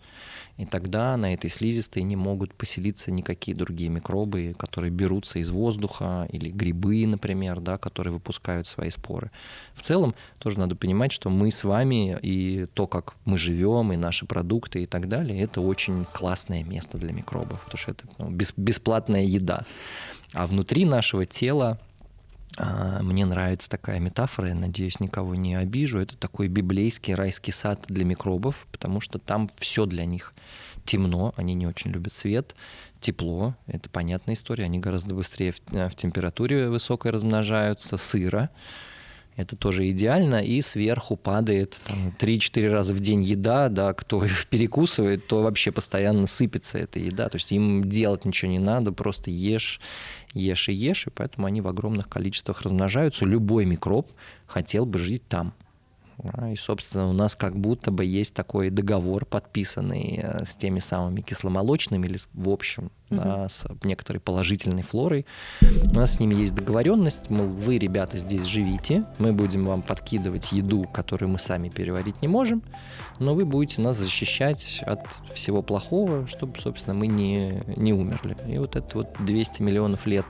И 0.60 0.66
тогда 0.66 1.16
на 1.16 1.34
этой 1.34 1.50
слизистой 1.50 2.04
не 2.04 2.18
могут 2.18 2.54
поселиться 2.54 3.12
никакие 3.12 3.56
другие 3.56 3.89
микробы, 3.89 4.54
которые 4.58 4.92
берутся 4.92 5.39
из 5.39 5.50
воздуха, 5.50 6.28
или 6.34 6.50
грибы, 6.50 7.08
например, 7.08 7.62
да, 7.62 7.78
которые 7.78 8.12
выпускают 8.12 8.68
свои 8.68 8.89
споры. 8.89 9.32
В 9.74 9.82
целом 9.82 10.16
тоже 10.38 10.60
надо 10.60 10.75
понимать, 10.75 11.13
что 11.13 11.30
мы 11.30 11.50
с 11.50 11.63
вами 11.63 12.20
и 12.22 12.66
то, 12.74 12.88
как 12.88 13.16
мы 13.24 13.38
живем, 13.38 13.94
и 13.94 13.96
наши 13.96 14.25
продукты 14.25 14.84
и 14.84 14.86
так 14.86 15.08
далее, 15.08 15.42
это 15.42 15.62
очень 15.62 16.04
классное 16.12 16.66
место 16.66 16.98
для 16.98 17.13
микробов, 17.13 17.63
потому 17.63 17.78
что 17.78 17.92
это 17.92 18.04
ну, 18.18 18.30
бесплатная 18.30 19.24
еда. 19.24 19.63
А 20.34 20.46
внутри 20.46 20.84
нашего 20.84 21.25
тела 21.25 21.80
мне 22.58 23.25
нравится 23.25 23.70
такая 23.70 24.00
метафора, 24.00 24.50
я 24.50 24.56
надеюсь, 24.56 25.00
никого 25.00 25.36
не 25.36 25.56
обижу. 25.56 26.00
Это 26.00 26.18
такой 26.18 26.48
библейский 26.48 27.13
райский 27.13 27.51
сад 27.51 27.86
для 27.88 28.06
микробов, 28.06 28.68
потому 28.72 29.01
что 29.01 29.20
там 29.20 29.50
все 29.58 29.86
для 29.86 30.06
них. 30.06 30.34
Темно, 30.86 31.34
они 31.38 31.53
не 31.53 31.68
очень 31.68 31.91
любят 31.91 32.13
свет, 32.13 32.56
тепло, 33.00 33.56
это 33.68 33.89
понятная 33.89 34.34
история, 34.34 34.65
они 34.65 34.79
гораздо 34.79 35.13
быстрее 35.13 35.51
в, 35.51 35.60
в 35.89 35.96
температуре 35.96 36.70
высокой 36.70 37.12
размножаются, 37.12 37.98
сыро, 37.98 38.50
это 39.39 39.55
тоже 39.55 39.89
идеально, 39.91 40.43
и 40.43 40.60
сверху 40.60 41.15
падает 41.15 41.79
там, 41.88 42.10
3-4 42.19 42.69
раза 42.69 42.93
в 42.93 43.00
день 43.00 43.24
еда, 43.24 43.69
да, 43.69 43.93
кто 43.93 44.24
перекусывает, 44.50 45.27
то 45.27 45.41
вообще 45.41 45.72
постоянно 45.72 46.27
сыпется 46.27 46.77
эта 46.77 47.00
еда, 47.00 47.29
то 47.29 47.38
есть 47.38 47.51
им 47.53 47.89
делать 47.89 48.25
ничего 48.25 48.51
не 48.51 48.60
надо, 48.60 48.91
просто 48.91 49.31
ешь, 49.31 49.79
ешь 50.34 50.67
и 50.67 50.74
ешь, 50.74 51.08
и 51.08 51.10
поэтому 51.10 51.48
они 51.48 51.62
в 51.62 51.67
огромных 51.67 52.10
количествах 52.10 52.62
размножаются. 52.63 53.24
Любой 53.24 53.65
микроб 53.65 54.12
хотел 54.46 54.86
бы 54.86 55.00
жить 55.00 55.24
там. 55.29 55.53
И, 56.51 56.58
собственно, 56.58 57.08
у 57.08 57.13
нас 57.13 57.38
как 57.38 57.58
будто 57.58 57.91
бы 57.91 58.03
есть 58.03 58.34
такой 58.34 58.69
договор, 58.69 59.25
подписанный 59.25 60.19
э, 60.22 60.46
с 60.46 60.53
теми 60.58 60.79
самыми 60.79 61.22
кисломолочными, 61.22 62.08
или 62.08 62.17
в 62.34 62.50
общем, 62.50 62.91
угу. 63.10 63.48
с 63.48 63.66
некоторой 63.84 64.20
положительной 64.20 64.84
флорой. 64.84 65.25
У 65.62 65.96
нас 65.96 66.13
с 66.13 66.20
ними 66.20 66.36
есть 66.36 66.56
договоренность, 66.56 67.30
мол, 67.30 67.48
вы, 67.48 67.78
ребята, 67.78 68.18
здесь 68.18 68.46
живите, 68.46 69.06
мы 69.18 69.34
будем 69.34 69.66
вам 69.66 69.82
подкидывать 69.82 70.51
еду, 70.51 70.84
которую 70.84 71.30
мы 71.30 71.39
сами 71.39 71.70
переварить 71.70 72.22
не 72.22 72.28
можем, 72.28 72.63
но 73.20 73.36
вы 73.36 73.46
будете 73.46 73.82
нас 73.82 73.98
защищать 73.98 74.82
от 74.86 75.01
всего 75.34 75.62
плохого, 75.62 76.28
чтобы, 76.28 76.58
собственно, 76.60 76.94
мы 76.94 77.08
не, 77.08 77.62
не 77.75 77.94
умерли. 77.94 78.38
И 78.48 78.58
вот 78.58 78.75
это 78.75 78.98
вот 78.98 79.10
200 79.20 79.62
миллионов 79.62 80.06
лет 80.06 80.25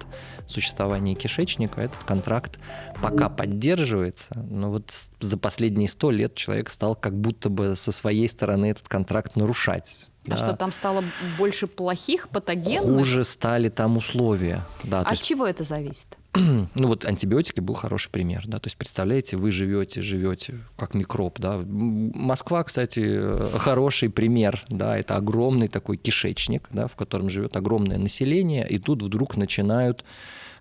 существования 0.46 1.16
кишечника, 1.16 1.82
этот 1.82 2.04
контракт 2.04 2.60
пока 3.02 3.30
поддерживается, 3.30 4.46
но 4.50 4.72
вот 4.72 4.92
за 5.20 5.38
последние 5.38 5.88
100 5.88 6.12
лет 6.12 6.36
человек 6.36 6.70
стал 6.70 6.96
как 6.96 7.20
будто 7.20 7.50
бы 7.50 7.76
со 7.76 7.92
своей 7.92 8.28
стороны 8.28 8.68
этот 8.68 8.88
контракт 8.88 9.36
нарушать. 9.36 10.09
А 10.26 10.32
да. 10.32 10.38
что 10.38 10.56
там 10.56 10.72
стало 10.72 11.04
больше 11.38 11.68
плохих 11.68 12.30
патогенов? 12.30 12.86
Хуже 12.86 13.24
стали 13.24 13.70
там 13.70 13.98
условия. 13.98 14.66
Да, 14.84 15.00
От 15.02 15.12
есть... 15.12 15.24
чего 15.24 15.48
это 15.48 15.64
зависит? 15.64 16.18
ну 16.36 16.88
вот 16.88 17.06
антибиотики 17.06 17.60
был 17.60 17.74
хороший 17.74 18.12
пример, 18.12 18.44
да, 18.46 18.60
то 18.60 18.68
есть 18.68 18.78
представляете, 18.78 19.36
вы 19.38 19.52
живете, 19.52 20.02
живете 20.02 20.60
как 20.78 20.94
микроб, 20.94 21.40
да. 21.40 21.60
Москва, 21.66 22.64
кстати, 22.64 23.58
хороший 23.58 24.10
пример, 24.10 24.64
да, 24.70 24.98
это 24.98 25.16
огромный 25.16 25.68
такой 25.68 25.98
кишечник, 25.98 26.68
да, 26.72 26.88
в 26.88 26.96
котором 26.96 27.30
живет 27.30 27.56
огромное 27.56 27.98
население, 27.98 28.68
и 28.68 28.78
тут 28.78 29.02
вдруг 29.02 29.38
начинают 29.38 30.06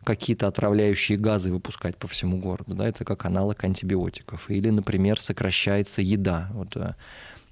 какие-то 0.04 0.46
отравляющие 0.46 1.18
газы 1.18 1.52
выпускать 1.52 1.98
по 1.98 2.08
всему 2.08 2.38
городу, 2.38 2.74
да, 2.74 2.88
это 2.88 3.04
как 3.04 3.26
аналог 3.26 3.62
антибиотиков. 3.62 4.48
Или, 4.48 4.70
например, 4.70 5.20
сокращается 5.20 6.00
еда. 6.00 6.48
Вот 6.54 6.76
э, 6.76 6.94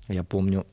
я 0.09 0.25
помню, 0.25 0.65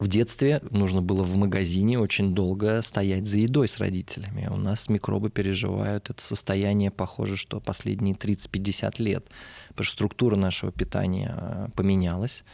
в 0.00 0.08
детстве 0.08 0.60
нужно 0.70 1.02
было 1.02 1.22
в 1.22 1.36
магазине 1.36 2.00
очень 2.00 2.34
долго 2.34 2.82
стоять 2.82 3.26
за 3.26 3.38
едой 3.38 3.68
с 3.68 3.78
родителями. 3.78 4.48
У 4.50 4.56
нас 4.56 4.88
микробы 4.88 5.30
переживают 5.30 6.10
это 6.10 6.20
состояние, 6.20 6.90
похоже, 6.90 7.36
что 7.36 7.60
последние 7.60 8.16
30-50 8.16 8.94
лет. 8.98 9.28
Потому 9.68 9.84
что 9.84 9.92
структура 9.94 10.36
нашего 10.36 10.72
питания 10.72 11.34
э, 11.36 11.68
поменялась 11.76 12.44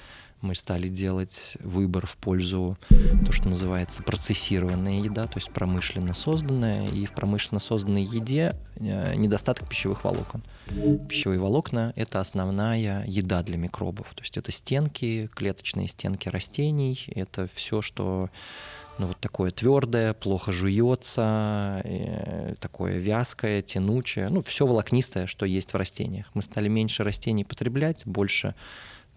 мы 0.40 0.54
стали 0.54 0.88
делать 0.88 1.56
выбор 1.60 2.06
в 2.06 2.16
пользу 2.16 2.78
то, 3.24 3.32
что 3.32 3.48
называется 3.48 4.02
процессированная 4.02 5.00
еда, 5.00 5.26
то 5.26 5.36
есть 5.36 5.50
промышленно 5.52 6.14
созданная. 6.14 6.88
И 6.88 7.06
в 7.06 7.12
промышленно 7.12 7.60
созданной 7.60 8.04
еде 8.04 8.56
э, 8.76 9.14
недостаток 9.14 9.68
пищевых 9.68 10.04
волокон. 10.04 10.42
Пищевые 11.08 11.40
волокна– 11.40 11.92
это 11.96 12.20
основная 12.20 13.04
еда 13.06 13.42
для 13.42 13.56
микробов. 13.56 14.08
То 14.14 14.22
есть 14.22 14.36
это 14.36 14.52
стенки, 14.52 15.28
клеточные 15.34 15.88
стенки 15.88 16.28
растений, 16.28 16.98
это 17.14 17.48
все, 17.52 17.82
что 17.82 18.30
ну, 19.00 19.06
вот 19.06 19.18
такое 19.18 19.50
твердое, 19.50 20.12
плохо 20.12 20.52
жуется, 20.52 21.80
э, 21.84 22.54
такое 22.60 22.98
вязкое, 22.98 23.62
тянучее, 23.62 24.28
ну, 24.28 24.42
все 24.42 24.66
волокнистое, 24.66 25.26
что 25.26 25.46
есть 25.46 25.72
в 25.72 25.76
растениях. 25.76 26.26
Мы 26.34 26.42
стали 26.42 26.68
меньше 26.68 27.02
растений 27.02 27.44
потреблять, 27.44 28.02
больше 28.04 28.54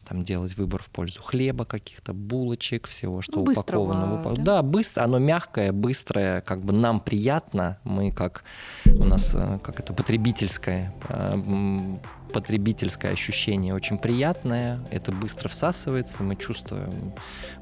там 0.03 0.23
делать 0.23 0.55
выбор 0.57 0.81
в 0.83 0.89
пользу 0.89 1.21
хлеба, 1.21 1.65
каких-то 1.65 2.13
булочек, 2.13 2.87
всего, 2.87 3.21
что 3.21 3.43
ну, 3.43 3.51
упакованного. 3.51 4.35
Да? 4.37 4.43
да, 4.43 4.61
быстро, 4.61 5.03
оно 5.03 5.19
мягкое, 5.19 5.71
быстрое, 5.71 6.41
как 6.41 6.63
бы 6.63 6.73
нам 6.73 6.99
приятно, 6.99 7.79
мы 7.83 8.11
как 8.11 8.43
у 8.85 9.05
нас 9.05 9.33
э, 9.35 9.59
как 9.63 9.79
это 9.79 9.93
потребительское 9.93 10.93
э, 11.09 11.97
потребительское 12.33 13.11
ощущение 13.11 13.73
очень 13.73 13.97
приятное, 13.97 14.79
это 14.91 15.11
быстро 15.11 15.47
всасывается, 15.49 16.23
мы 16.23 16.35
чувствуем 16.35 17.13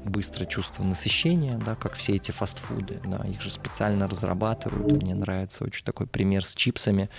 быстро 0.04 0.46
чувство 0.46 0.82
насыщения, 0.82 1.58
да, 1.58 1.74
как 1.74 1.94
все 1.94 2.16
эти 2.16 2.32
фастфуды, 2.32 3.00
да, 3.04 3.18
их 3.28 3.40
же 3.42 3.52
специально 3.52 4.08
разрабатывают. 4.08 5.02
Мне 5.02 5.14
нравится 5.14 5.64
очень 5.64 5.84
такой 5.84 6.06
пример 6.06 6.44
с 6.44 6.54
чипсами, 6.54 7.10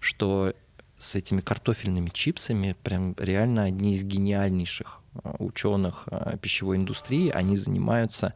что 0.00 0.54
с 1.02 1.16
этими 1.16 1.40
картофельными 1.40 2.10
чипсами 2.10 2.76
прям 2.82 3.14
реально 3.18 3.64
одни 3.64 3.94
из 3.94 4.04
гениальнейших 4.04 5.00
а, 5.24 5.36
ученых 5.40 6.04
а, 6.06 6.36
пищевой 6.36 6.76
индустрии. 6.76 7.28
Они 7.30 7.56
занимаются 7.56 8.34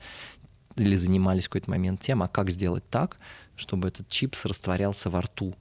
или 0.77 0.97
занимались 0.97 1.47
в 1.47 1.51
какой-то 1.51 1.71
момент 1.71 2.01
тем, 2.01 2.23
а 2.23 2.29
как 2.29 2.51
сделать 2.51 2.85
так, 2.91 3.19
чтобы 3.57 3.89
этот 3.89 4.09
чипс 4.09 4.45
растворялся 4.45 5.11
во 5.11 5.23
рту. 5.23 5.55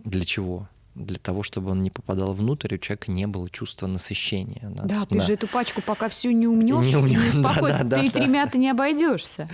Для 0.00 0.24
чего? 0.24 0.68
Для 0.94 1.18
того, 1.18 1.42
чтобы 1.42 1.70
он 1.70 1.82
не 1.82 1.90
попадал 1.90 2.34
внутрь, 2.34 2.74
у 2.74 2.78
человека 2.78 3.10
не 3.10 3.26
было 3.26 3.48
чувства 3.48 3.86
насыщения. 3.86 4.60
Да, 4.62 4.84
да 4.84 5.04
ты 5.08 5.16
на... 5.16 5.24
же 5.24 5.32
эту 5.32 5.46
пачку 5.46 5.80
пока 5.80 6.08
всю 6.08 6.30
не 6.32 6.46
умнешь, 6.46 6.86
не, 6.86 6.96
умнешь. 6.96 7.24
не 7.34 7.42
спокойно, 7.42 7.78
да, 7.84 7.96
да, 7.96 8.02
ты 8.02 8.10
да, 8.10 8.20
тремя 8.20 8.46
ты 8.46 8.58
не 8.58 8.70
обойдешься. 8.70 9.48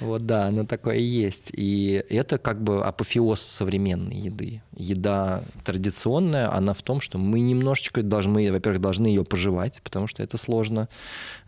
Вот 0.00 0.26
да, 0.26 0.46
оно 0.46 0.66
такое 0.66 0.98
есть. 0.98 1.50
И 1.52 2.04
это 2.10 2.36
как 2.36 2.62
бы 2.62 2.84
апофеоз 2.84 3.40
современной 3.40 4.16
еды. 4.16 4.62
Еда 4.76 5.42
традиционная, 5.64 6.54
она 6.54 6.74
в 6.74 6.82
том, 6.82 7.00
что 7.00 7.16
мы 7.16 7.40
немножечко 7.40 8.02
должны, 8.02 8.52
во-первых, 8.52 8.82
должны 8.82 9.06
ее 9.06 9.24
пожевать, 9.24 9.80
потому 9.82 10.06
что 10.06 10.22
это 10.22 10.36
сложно. 10.36 10.88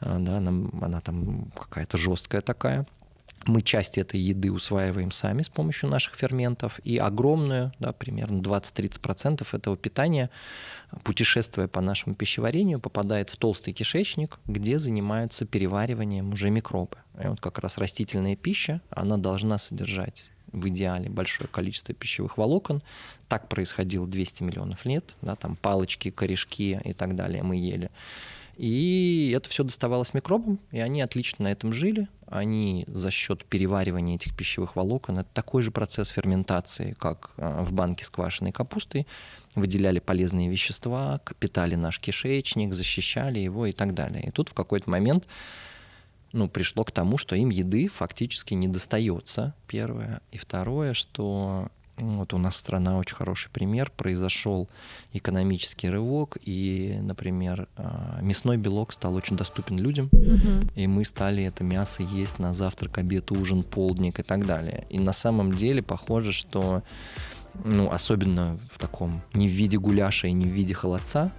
А, 0.00 0.18
да, 0.18 0.38
она, 0.38 0.70
она 0.80 1.00
там 1.02 1.50
какая-то 1.54 1.98
жесткая 1.98 2.40
такая 2.40 2.86
мы 3.46 3.62
часть 3.62 3.98
этой 3.98 4.20
еды 4.20 4.52
усваиваем 4.52 5.10
сами 5.10 5.42
с 5.42 5.48
помощью 5.48 5.88
наших 5.88 6.14
ферментов, 6.14 6.80
и 6.84 6.98
огромную, 6.98 7.72
да, 7.78 7.92
примерно 7.92 8.40
20-30% 8.40 9.46
этого 9.52 9.76
питания, 9.76 10.30
путешествуя 11.04 11.68
по 11.68 11.80
нашему 11.80 12.14
пищеварению, 12.14 12.80
попадает 12.80 13.30
в 13.30 13.36
толстый 13.36 13.72
кишечник, 13.72 14.38
где 14.46 14.78
занимаются 14.78 15.46
перевариванием 15.46 16.32
уже 16.32 16.50
микробы. 16.50 16.98
И 17.22 17.26
вот 17.26 17.40
как 17.40 17.58
раз 17.58 17.78
растительная 17.78 18.36
пища, 18.36 18.80
она 18.90 19.16
должна 19.16 19.58
содержать 19.58 20.30
в 20.52 20.68
идеале 20.68 21.10
большое 21.10 21.48
количество 21.48 21.94
пищевых 21.94 22.38
волокон. 22.38 22.82
Так 23.28 23.48
происходило 23.48 24.06
200 24.06 24.42
миллионов 24.42 24.84
лет, 24.84 25.14
да, 25.22 25.36
там 25.36 25.56
палочки, 25.56 26.10
корешки 26.10 26.80
и 26.82 26.92
так 26.92 27.14
далее 27.16 27.42
мы 27.42 27.56
ели. 27.56 27.90
И 28.58 29.32
это 29.36 29.48
все 29.48 29.62
доставалось 29.62 30.14
микробам, 30.14 30.58
и 30.72 30.80
они 30.80 31.00
отлично 31.00 31.44
на 31.44 31.52
этом 31.52 31.72
жили. 31.72 32.08
Они 32.26 32.84
за 32.88 33.12
счет 33.12 33.44
переваривания 33.44 34.16
этих 34.16 34.36
пищевых 34.36 34.74
волокон, 34.74 35.20
это 35.20 35.28
такой 35.32 35.62
же 35.62 35.70
процесс 35.70 36.08
ферментации, 36.08 36.96
как 36.98 37.30
а, 37.36 37.62
в 37.62 37.72
банке 37.72 38.04
с 38.04 38.10
квашеной 38.10 38.50
капустой, 38.50 39.06
выделяли 39.54 40.00
полезные 40.00 40.48
вещества, 40.48 41.20
питали 41.38 41.76
наш 41.76 42.00
кишечник, 42.00 42.74
защищали 42.74 43.38
его 43.38 43.66
и 43.66 43.72
так 43.72 43.94
далее. 43.94 44.24
И 44.26 44.30
тут 44.32 44.48
в 44.48 44.54
какой-то 44.54 44.90
момент 44.90 45.28
ну, 46.32 46.48
пришло 46.48 46.82
к 46.82 46.90
тому, 46.90 47.16
что 47.16 47.36
им 47.36 47.50
еды 47.50 47.86
фактически 47.86 48.54
не 48.54 48.66
достается, 48.66 49.54
первое. 49.68 50.20
И 50.32 50.38
второе, 50.38 50.94
что 50.94 51.68
вот 51.98 52.34
у 52.34 52.38
нас 52.38 52.56
страна 52.56 52.98
очень 52.98 53.16
хороший 53.16 53.50
пример. 53.50 53.90
Произошел 53.96 54.68
экономический 55.12 55.88
рывок, 55.88 56.36
и, 56.42 56.98
например, 57.00 57.68
а, 57.76 58.18
мясной 58.22 58.56
белок 58.56 58.92
стал 58.92 59.14
очень 59.14 59.36
доступен 59.36 59.78
людям, 59.78 60.08
угу. 60.12 60.68
и 60.74 60.86
мы 60.86 61.04
стали 61.04 61.44
это 61.44 61.64
мясо 61.64 62.02
есть 62.02 62.38
на 62.38 62.52
завтрак, 62.52 62.98
обед, 62.98 63.30
ужин, 63.32 63.62
полдник 63.62 64.20
и 64.20 64.22
так 64.22 64.46
далее. 64.46 64.86
И 64.90 64.98
на 64.98 65.12
самом 65.12 65.52
деле 65.52 65.82
похоже, 65.82 66.32
что 66.32 66.82
ну, 67.64 67.90
особенно 67.90 68.58
в 68.72 68.78
таком, 68.78 69.22
не 69.34 69.48
в 69.48 69.50
виде 69.50 69.78
гуляша 69.78 70.28
и 70.28 70.32
не 70.32 70.44
в 70.44 70.52
виде 70.52 70.74
холодца, 70.74 71.32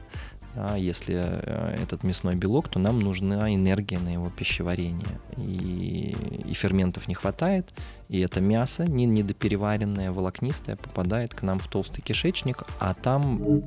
Да, 0.55 0.75
если 0.75 1.15
э, 1.15 1.77
этот 1.81 2.03
мясной 2.03 2.35
белок, 2.35 2.67
то 2.69 2.79
нам 2.79 2.99
нужна 2.99 3.53
энергия 3.53 3.99
на 3.99 4.11
его 4.11 4.29
пищеварение. 4.29 5.19
И, 5.37 6.15
и 6.45 6.53
ферментов 6.53 7.07
не 7.07 7.13
хватает, 7.13 7.73
и 8.09 8.19
это 8.19 8.41
мясо, 8.41 8.85
не 8.85 9.05
недопереваренное, 9.05 10.11
волокнистое, 10.11 10.75
попадает 10.75 11.35
к 11.35 11.43
нам 11.43 11.59
в 11.59 11.67
толстый 11.67 12.01
кишечник, 12.01 12.63
а 12.79 12.95
там 12.95 13.63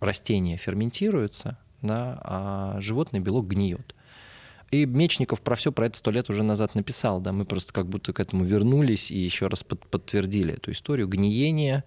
растения 0.00 0.56
ферментируются, 0.56 1.56
да, 1.80 2.20
а 2.22 2.80
животный 2.80 3.20
белок 3.20 3.46
гниет. 3.46 3.94
И 4.72 4.84
Мечников 4.84 5.40
про 5.40 5.54
все 5.56 5.72
про 5.72 5.86
это 5.86 5.98
сто 5.98 6.10
лет 6.10 6.28
уже 6.28 6.42
назад 6.42 6.74
написал, 6.74 7.20
да, 7.20 7.32
мы 7.32 7.44
просто 7.44 7.72
как 7.72 7.86
будто 7.86 8.12
к 8.12 8.20
этому 8.20 8.44
вернулись 8.44 9.10
и 9.10 9.18
еще 9.18 9.46
раз 9.46 9.62
под, 9.62 9.86
подтвердили 9.86 10.54
эту 10.54 10.72
историю. 10.72 11.08
Гниение, 11.08 11.84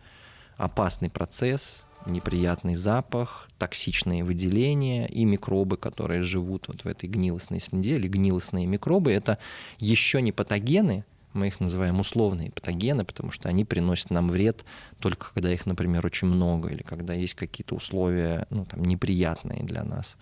опасный 0.57 1.09
процесс, 1.09 1.85
неприятный 2.05 2.75
запах, 2.75 3.49
токсичные 3.57 4.23
выделения 4.23 5.07
и 5.07 5.25
микробы, 5.25 5.77
которые 5.77 6.21
живут 6.23 6.67
вот 6.67 6.83
в 6.83 6.87
этой 6.87 7.07
гнилостной 7.09 7.59
среде, 7.59 7.95
или 7.95 8.07
гнилостные 8.07 8.65
микробы, 8.65 9.11
это 9.11 9.39
еще 9.79 10.21
не 10.21 10.31
патогены, 10.31 11.05
мы 11.33 11.47
их 11.47 11.59
называем 11.59 11.99
условные 11.99 12.51
патогены, 12.51 13.05
потому 13.05 13.31
что 13.31 13.49
они 13.49 13.65
приносят 13.65 14.09
нам 14.11 14.29
вред 14.29 14.65
только 14.99 15.33
когда 15.33 15.51
их, 15.53 15.65
например, 15.65 16.05
очень 16.05 16.27
много, 16.27 16.69
или 16.69 16.83
когда 16.83 17.13
есть 17.13 17.35
какие-то 17.35 17.75
условия 17.75 18.47
ну, 18.49 18.65
там, 18.65 18.83
неприятные 18.83 19.63
для 19.63 19.83
нас. 19.83 20.17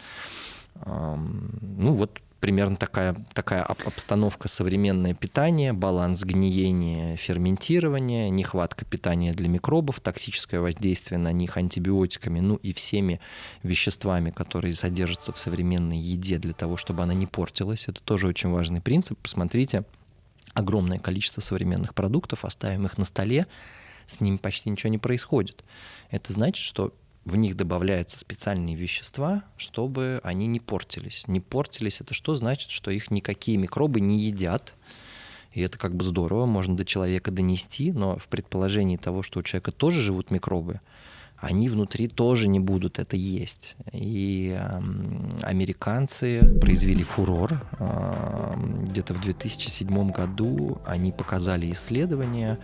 Ну 0.86 1.92
вот 1.92 2.20
примерно 2.40 2.76
такая, 2.76 3.16
такая 3.34 3.62
обстановка 3.62 4.48
современное 4.48 5.14
питание, 5.14 5.74
баланс 5.74 6.24
гниения, 6.24 7.16
ферментирования, 7.16 8.30
нехватка 8.30 8.84
питания 8.84 9.34
для 9.34 9.48
микробов, 9.48 10.00
токсическое 10.00 10.60
воздействие 10.60 11.20
на 11.20 11.32
них 11.32 11.56
антибиотиками, 11.56 12.40
ну 12.40 12.56
и 12.56 12.74
всеми 12.74 13.22
веществами, 13.62 14.32
которые 14.32 14.74
содержатся 14.74 15.32
в 15.32 15.40
современной 15.40 15.98
еде 15.98 16.40
для 16.40 16.54
того, 16.54 16.78
чтобы 16.78 17.04
она 17.04 17.14
не 17.14 17.28
портилась. 17.28 17.88
Это 17.88 18.02
тоже 18.02 18.28
очень 18.28 18.50
важный 18.50 18.82
принцип. 18.82 19.20
Посмотрите, 19.22 19.84
огромное 20.54 21.00
количество 21.00 21.42
современных 21.42 21.94
продуктов, 21.94 22.46
оставим 22.46 22.86
их 22.86 22.98
на 22.98 23.06
столе, 23.06 23.48
с 24.08 24.22
ними 24.22 24.38
почти 24.38 24.70
ничего 24.70 24.90
не 24.90 24.98
происходит. 24.98 25.64
Это 26.10 26.34
значит, 26.34 26.64
что 26.64 26.94
в 27.26 27.36
них 27.36 27.56
добавляются 27.56 28.20
специальные 28.20 28.76
вещества, 28.76 29.44
чтобы 29.56 30.20
они 30.24 30.48
не 30.48 30.60
портились. 30.60 31.28
Не 31.28 31.40
портились 31.40 32.02
это 32.02 32.14
что 32.14 32.36
значит, 32.36 32.72
что 32.72 32.92
их 32.92 33.12
никакие 33.12 33.58
микробы 33.58 34.02
не 34.02 34.20
едят. 34.20 34.74
И 35.54 35.62
это 35.62 35.78
как 35.78 35.96
бы 35.96 36.04
здорово, 36.04 36.46
можно 36.46 36.76
до 36.76 36.86
человека 36.86 37.30
донести, 37.30 37.92
но 37.92 38.18
в 38.18 38.28
предположении 38.28 38.98
того, 38.98 39.22
что 39.22 39.40
у 39.40 39.44
человека 39.44 39.72
тоже 39.72 40.00
живут 40.00 40.32
микробы, 40.32 40.80
они 41.42 41.70
внутри 41.70 42.08
тоже 42.08 42.48
не 42.48 42.60
будут 42.60 43.00
это 43.00 43.18
есть. 43.18 43.76
И 43.92 44.56
э, 44.58 44.82
американцы 45.42 46.40
произвели 46.62 47.04
фурор. 47.04 47.60
Э, 47.80 48.54
где-то 48.84 49.16
в 49.16 49.22
2007 49.22 50.12
году 50.12 50.78
они 50.86 51.12
показали 51.12 51.72
исследование, 51.72 52.60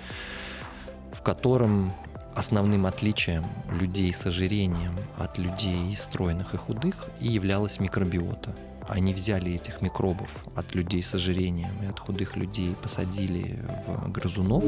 в 1.12 1.24
котором 1.24 1.92
основным 2.36 2.86
отличием 2.86 3.46
людей 3.82 4.14
с 4.14 4.28
ожирением 4.28 4.94
от 5.18 5.40
людей 5.40 5.96
стройных 5.98 6.54
и 6.54 6.58
худых 6.58 7.08
и 7.20 7.30
являлась 7.30 7.80
микробиота. 7.80 8.54
Они 8.88 9.14
взяли 9.14 9.54
этих 9.54 9.82
микробов 9.82 10.30
от 10.56 10.74
людей 10.74 11.04
с 11.04 11.14
ожирением 11.14 11.84
и 11.84 11.88
от 11.88 12.00
худых 12.00 12.38
людей, 12.38 12.74
посадили 12.82 13.64
в 13.86 14.12
грызунов, 14.12 14.64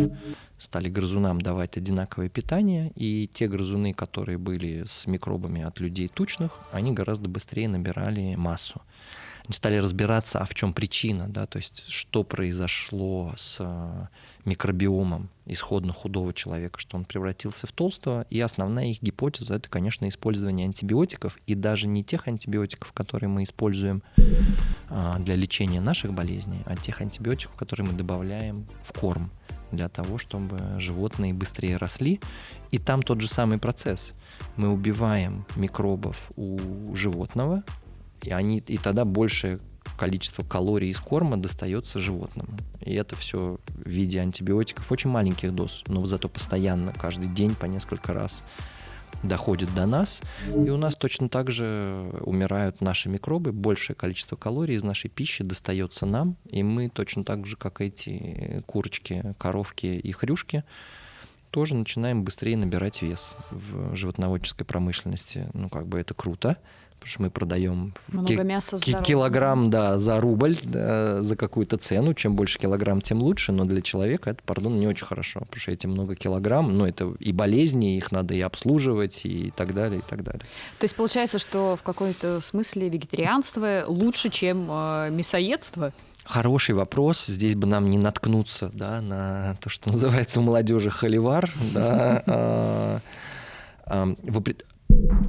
стали 0.57 0.89
грызунам 0.89 1.41
давать 1.41 1.77
одинаковое 1.77 2.29
питание, 2.29 2.91
и 2.95 3.27
те 3.27 3.47
грызуны, 3.47 3.93
которые 3.93 4.37
были 4.37 4.83
с 4.85 5.07
микробами 5.07 5.61
от 5.61 5.79
людей 5.79 6.09
тучных, 6.09 6.51
они 6.73 6.91
гораздо 6.91 7.29
быстрее 7.29 7.69
набирали 7.69 8.35
массу. 8.35 8.81
Они 9.45 9.53
стали 9.53 9.77
разбираться, 9.77 10.39
а 10.39 10.45
в 10.45 10.53
чем 10.53 10.73
причина, 10.73 11.27
да, 11.29 11.45
то 11.45 11.57
есть 11.57 11.87
что 11.87 12.23
произошло 12.23 13.33
с 13.37 14.09
микробиомом 14.45 15.29
исходно 15.45 15.93
худого 15.93 16.33
человека, 16.33 16.79
что 16.79 16.97
он 16.97 17.05
превратился 17.05 17.67
в 17.67 17.71
толстого. 17.71 18.25
И 18.29 18.39
основная 18.39 18.87
их 18.87 19.01
гипотеза— 19.01 19.55
это, 19.55 19.69
конечно, 19.69 20.07
использование 20.07 20.65
антибиотиков, 20.65 21.37
и 21.47 21.55
даже 21.55 21.87
не 21.87 22.03
тех 22.03 22.27
антибиотиков, 22.27 22.91
которые 22.93 23.29
мы 23.29 23.43
используем 23.43 24.03
а, 24.89 25.19
для 25.19 25.35
лечения 25.35 25.81
наших 25.81 26.13
болезней, 26.13 26.61
а 26.65 26.75
тех 26.75 27.01
антибиотиков, 27.01 27.55
которые 27.55 27.87
мы 27.87 27.93
добавляем 27.93 28.65
в 28.83 28.97
корм 28.97 29.31
для 29.71 29.89
того, 29.89 30.17
чтобы 30.17 30.57
животные 30.77 31.33
быстрее 31.33 31.77
росли. 31.77 32.19
И 32.71 32.77
там 32.77 33.01
тот 33.01 33.21
же 33.21 33.27
самый 33.27 33.59
процесс. 33.59 34.13
Мы 34.55 34.69
убиваем 34.69 35.45
микробов 35.55 36.31
у 36.35 36.95
животного, 36.95 37.63
и, 38.23 38.31
они, 38.31 38.59
и 38.59 38.77
тогда 38.77 39.05
больше 39.05 39.59
количество 39.99 40.43
калорий 40.43 40.91
из 40.91 40.99
корма 40.99 41.35
достается 41.35 41.99
животному. 41.99 42.57
И 42.79 42.93
это 42.93 43.17
все 43.17 43.59
в 43.67 43.89
виде 43.89 44.21
антибиотиков, 44.21 44.89
очень 44.93 45.09
маленьких 45.09 45.53
доз, 45.53 45.83
но 45.87 46.05
зато 46.05 46.29
постоянно, 46.29 46.93
каждый 46.93 47.27
день 47.27 47.53
по 47.53 47.65
несколько 47.65 48.13
раз 48.13 48.43
доходит 49.23 49.75
до 49.75 49.85
нас, 49.85 50.21
и 50.47 50.69
у 50.69 50.77
нас 50.77 50.95
точно 50.95 51.27
так 51.27 51.51
же 51.51 52.13
умирают 52.21 52.79
наши 52.79 53.09
микробы, 53.09 53.51
большее 53.51 53.97
количество 53.97 54.37
калорий 54.37 54.75
из 54.75 54.83
нашей 54.83 55.09
пищи 55.09 55.43
достается 55.43 56.05
нам, 56.05 56.37
и 56.45 56.63
мы 56.63 56.87
точно 56.87 57.25
так 57.25 57.45
же, 57.45 57.57
как 57.57 57.81
эти 57.81 58.63
курочки, 58.67 59.35
коровки 59.37 59.87
и 59.87 60.11
хрюшки, 60.13 60.63
тоже 61.51 61.75
начинаем 61.75 62.23
быстрее 62.23 62.55
набирать 62.55 63.01
вес 63.01 63.35
в 63.51 63.95
животноводческой 63.95 64.65
промышленности. 64.65 65.49
Ну, 65.53 65.67
как 65.67 65.87
бы 65.87 65.99
это 65.99 66.13
круто, 66.13 66.57
потому 66.99 67.11
что 67.11 67.21
мы 67.23 67.29
продаем 67.29 67.93
Много 68.09 68.43
мяса 68.43 68.77
ки- 68.77 68.95
килограмм 69.03 69.69
да, 69.69 69.97
за 69.97 70.19
рубль, 70.19 70.57
да, 70.63 71.23
за 71.23 71.35
какую-то 71.35 71.77
цену. 71.77 72.13
Чем 72.13 72.35
больше 72.35 72.59
килограмм, 72.59 73.01
тем 73.01 73.21
лучше, 73.21 73.51
но 73.51 73.65
для 73.65 73.81
человека 73.81 74.31
это, 74.31 74.41
пардон, 74.45 74.79
не 74.79 74.87
очень 74.87 75.05
хорошо, 75.05 75.41
потому 75.41 75.59
что 75.59 75.71
эти 75.71 75.87
много 75.87 76.15
килограмм, 76.15 76.77
но 76.77 76.87
это 76.87 77.13
и 77.19 77.31
болезни, 77.31 77.97
их 77.97 78.11
надо 78.11 78.33
и 78.33 78.41
обслуживать, 78.41 79.25
и 79.25 79.51
так 79.55 79.73
далее, 79.73 79.99
и 79.99 80.03
так 80.03 80.23
далее. 80.23 80.41
То 80.79 80.83
есть 80.83 80.95
получается, 80.95 81.39
что 81.39 81.75
в 81.75 81.83
какой-то 81.83 82.41
смысле 82.41 82.89
вегетарианство 82.89 83.85
лучше, 83.87 84.29
чем 84.29 84.67
э, 84.69 85.09
мясоедство? 85.11 85.93
Хороший 86.25 86.75
вопрос. 86.75 87.25
Здесь 87.25 87.55
бы 87.55 87.65
нам 87.65 87.89
не 87.89 87.97
наткнуться 87.97 88.69
да, 88.73 89.01
на 89.01 89.55
то, 89.61 89.69
что 89.69 89.89
называется 89.91 90.39
у 90.39 90.43
молодежи 90.43 90.89
холивар. 90.89 91.51
Да, 91.73 92.23
а, 92.27 92.99
а, 93.85 94.15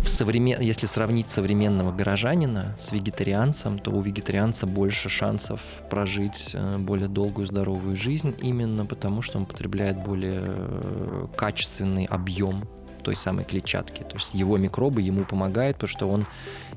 в 0.00 0.08
современ... 0.08 0.60
Если 0.60 0.86
сравнить 0.86 1.28
современного 1.28 1.92
горожанина 1.92 2.74
с 2.78 2.92
вегетарианцем, 2.92 3.78
то 3.78 3.90
у 3.90 4.00
вегетарианца 4.00 4.66
больше 4.66 5.08
шансов 5.08 5.60
прожить 5.90 6.50
э, 6.54 6.78
более 6.78 7.08
долгую 7.08 7.46
здоровую 7.46 7.96
жизнь, 7.96 8.34
именно 8.40 8.86
потому 8.86 9.22
что 9.22 9.38
он 9.38 9.46
потребляет 9.46 10.02
более 10.02 10.42
э, 10.42 11.26
качественный 11.36 12.06
объем 12.06 12.68
той 13.00 13.16
самой 13.16 13.44
клетчатки. 13.44 14.02
То 14.02 14.16
есть 14.16 14.34
его 14.34 14.56
микробы 14.56 15.02
ему 15.02 15.24
помогают, 15.24 15.76
потому 15.76 15.88
что 15.88 16.08
он 16.08 16.26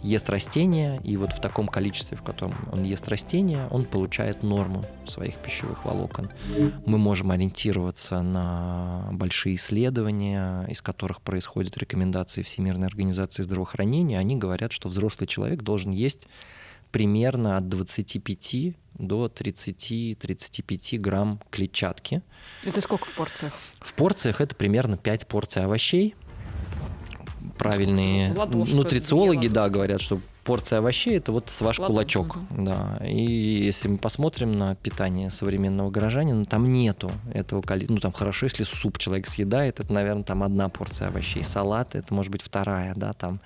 ест 0.02 0.30
растения, 0.30 1.00
и 1.04 1.16
вот 1.18 1.32
в 1.32 1.40
таком 1.40 1.68
количестве, 1.68 2.18
в 2.18 2.24
котором 2.24 2.56
он 2.72 2.84
ест 2.84 3.08
растения, 3.08 3.68
он 3.72 3.86
получает 3.86 4.44
норму 4.44 4.84
своих 5.06 5.36
пищевых 5.38 5.86
волокон. 5.86 6.30
Мы 6.86 6.98
можем 6.98 7.32
ориентироваться 7.32 8.22
на 8.22 9.10
большие 9.12 9.56
исследования, 9.56 10.66
из 10.68 10.82
которых 10.82 11.22
происходят 11.22 11.78
рекомендации 11.78 12.42
Всемирной 12.42 12.88
организации 12.88 13.44
здравоохранения. 13.44 14.20
Они 14.20 14.36
говорят, 14.36 14.72
что 14.72 14.90
взрослый 14.90 15.28
человек 15.28 15.62
должен 15.62 15.92
есть 15.92 16.28
примерно 16.94 17.58
от 17.58 17.68
25 17.68 18.76
до 18.94 19.26
30-35 19.26 21.00
грамм 21.00 21.42
клетчатки. 21.50 22.22
Это 22.64 22.80
сколько 22.80 23.06
в 23.06 23.14
порциях? 23.14 23.54
В 23.82 23.94
порциях 23.96 24.40
это 24.40 24.56
примерно 24.56 24.96
5 24.96 25.28
порций 25.28 25.66
овощей. 25.66 26.16
Правильные 27.58 28.34
ладошка, 28.34 28.76
нутрициологи, 28.76 29.48
да, 29.48 29.70
говорят, 29.70 30.02
что 30.02 30.22
порция 30.44 30.80
овощей 30.80 31.18
это 31.18 31.32
вот 31.32 31.50
с 31.50 31.62
ваш 31.62 31.80
Ладошка. 31.80 32.24
кулачок. 32.24 32.38
Да. 32.52 33.00
И 33.06 33.64
если 33.66 33.88
мы 33.88 33.98
посмотрим 33.98 34.52
на 34.58 34.76
питание 34.76 35.30
современного 35.30 35.90
горожанина, 35.90 36.46
там 36.46 36.66
нету 36.66 37.12
этого 37.34 37.62
количества. 37.62 37.96
Ну, 37.96 38.00
там 38.00 38.12
хорошо, 38.12 38.46
если 38.46 38.64
суп 38.64 38.98
человек 38.98 39.28
съедает, 39.28 39.80
это, 39.80 39.92
наверное, 39.92 40.24
там 40.24 40.44
одна 40.44 40.70
порция 40.70 41.10
овощей. 41.10 41.44
Салат 41.44 41.96
это 41.96 42.14
может 42.14 42.32
быть 42.32 42.42
вторая, 42.42 42.94
да, 42.96 43.14
там 43.14 43.42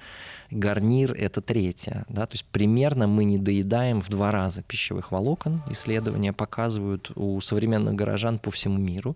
гарнир– 0.51 1.11
это 1.17 1.41
третья. 1.41 2.05
Да? 2.09 2.25
То 2.25 2.33
есть 2.35 2.45
примерно 2.45 3.07
мы 3.07 3.23
не 3.23 3.37
доедаем 3.37 4.01
в 4.01 4.09
два 4.09 4.31
раза 4.31 4.63
пищевых 4.63 5.11
волокон. 5.11 5.61
Исследования 5.69 6.33
показывают 6.33 7.11
у 7.15 7.39
современных 7.41 7.95
горожан 7.95 8.39
по 8.39 8.51
всему 8.51 8.77
миру. 8.77 9.15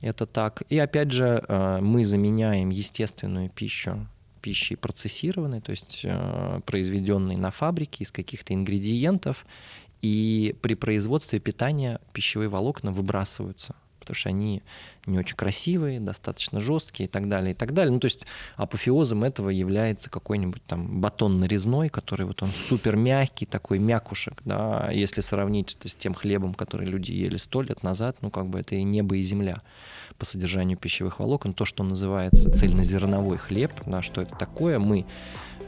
Это 0.00 0.26
так. 0.26 0.62
И 0.68 0.78
опять 0.78 1.12
же, 1.12 1.44
э, 1.46 1.78
мы 1.80 2.04
заменяем 2.04 2.70
естественную 2.70 3.50
пищу 3.50 4.06
пищей 4.40 4.74
процессированной, 4.74 5.60
то 5.60 5.70
есть 5.70 6.00
э, 6.02 6.60
произведенной 6.64 7.36
на 7.36 7.50
фабрике 7.50 8.04
из 8.04 8.10
каких-то 8.10 8.54
ингредиентов, 8.54 9.44
и 10.00 10.56
при 10.62 10.74
производстве 10.74 11.40
питания 11.40 12.00
пищевые 12.14 12.48
волокна 12.48 12.90
выбрасываются 12.90 13.74
потому 14.10 14.18
что 14.18 14.28
они 14.30 14.62
не 15.06 15.18
очень 15.18 15.36
красивые, 15.36 16.00
достаточно 16.00 16.60
жесткие 16.60 17.08
и 17.08 17.10
так 17.10 17.28
далее, 17.28 17.52
и 17.52 17.54
так 17.54 17.72
далее. 17.72 17.92
Ну, 17.92 18.00
то 18.00 18.06
есть 18.06 18.26
апофеозом 18.56 19.22
этого 19.22 19.50
является 19.50 20.10
какой-нибудь 20.10 20.62
там 20.66 21.00
батон 21.00 21.38
нарезной, 21.38 21.90
который 21.90 22.26
вот 22.26 22.42
он 22.42 22.48
супер 22.48 22.96
мягкий, 22.96 23.46
такой 23.46 23.78
мякушек, 23.78 24.34
да, 24.44 24.90
если 24.90 25.20
сравнить 25.20 25.76
это 25.78 25.88
с 25.88 25.94
тем 25.94 26.14
хлебом, 26.14 26.54
который 26.54 26.88
люди 26.88 27.12
ели 27.12 27.36
сто 27.36 27.62
лет 27.62 27.84
назад, 27.84 28.16
ну, 28.20 28.30
как 28.30 28.48
бы 28.48 28.58
это 28.58 28.74
и 28.74 28.82
небо, 28.82 29.16
и 29.16 29.22
земля 29.22 29.62
по 30.18 30.24
содержанию 30.24 30.76
пищевых 30.76 31.20
волокон, 31.20 31.54
то, 31.54 31.64
что 31.64 31.84
называется 31.84 32.50
цельнозерновой 32.50 33.38
хлеб, 33.38 33.72
да, 33.86 34.02
что 34.02 34.22
это 34.22 34.34
такое, 34.34 34.80
мы 34.80 35.06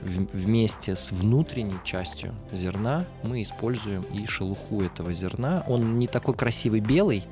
вместе 0.03 0.97
с 0.97 1.13
внутренней 1.13 1.79
частью 1.85 2.35
зерна 2.53 3.05
мы 3.23 3.43
используем 3.43 4.03
и 4.13 4.27
шелуху 4.27 4.83
этого 4.83 5.13
зерна. 5.13 5.65
Он 5.69 5.99
не 5.99 6.07
такой 6.07 6.35
красивый 6.35 6.81
белый, 6.81 7.25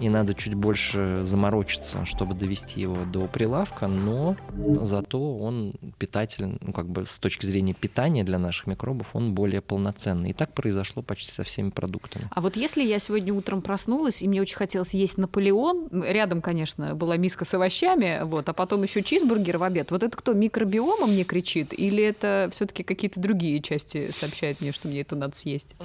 и 0.00 0.08
надо 0.08 0.34
чуть 0.34 0.54
больше 0.54 1.18
заморочиться, 1.22 2.04
чтобы 2.04 2.34
довести 2.34 2.80
его 2.80 3.04
до 3.04 3.26
прилавка, 3.26 3.86
но 3.86 4.36
зато 4.54 5.38
он 5.38 5.74
питателен, 5.98 6.58
ну, 6.60 6.72
как 6.72 6.88
бы 6.88 7.06
с 7.06 7.18
точки 7.18 7.46
зрения 7.46 7.74
питания 7.74 8.24
для 8.24 8.38
наших 8.38 8.66
микробов, 8.66 9.08
он 9.14 9.34
более 9.34 9.60
полноценный. 9.60 10.30
И 10.30 10.32
так 10.32 10.52
произошло 10.52 11.02
почти 11.02 11.30
со 11.32 11.44
всеми 11.44 11.70
продуктами. 11.70 12.28
А 12.30 12.40
вот 12.40 12.56
если 12.56 12.82
я 12.82 12.98
сегодня 12.98 13.32
утром 13.34 13.62
проснулась, 13.62 14.22
и 14.22 14.28
мне 14.28 14.40
очень 14.40 14.56
хотелось 14.56 14.94
есть 14.94 15.18
Наполеон, 15.18 15.88
рядом, 16.02 16.40
конечно, 16.42 16.94
была 16.94 17.16
миска 17.16 17.44
с 17.44 17.54
овощами, 17.54 18.20
вот, 18.24 18.48
а 18.48 18.52
потом 18.52 18.82
еще 18.82 19.02
чизбургер 19.02 19.58
в 19.58 19.62
обед, 19.62 19.90
вот 19.90 20.02
это 20.02 20.16
кто, 20.16 20.32
микробиома 20.32 21.06
мне 21.06 21.24
кричит, 21.24 21.72
или 21.72 22.02
это 22.02 22.48
все-таки 22.52 22.82
какие-то 22.82 23.20
другие 23.20 23.60
части 23.60 24.10
сообщают 24.10 24.60
мне, 24.60 24.72
что 24.72 24.88
мне 24.88 25.00
это 25.00 25.16
надо 25.16 25.36
съесть? 25.36 25.76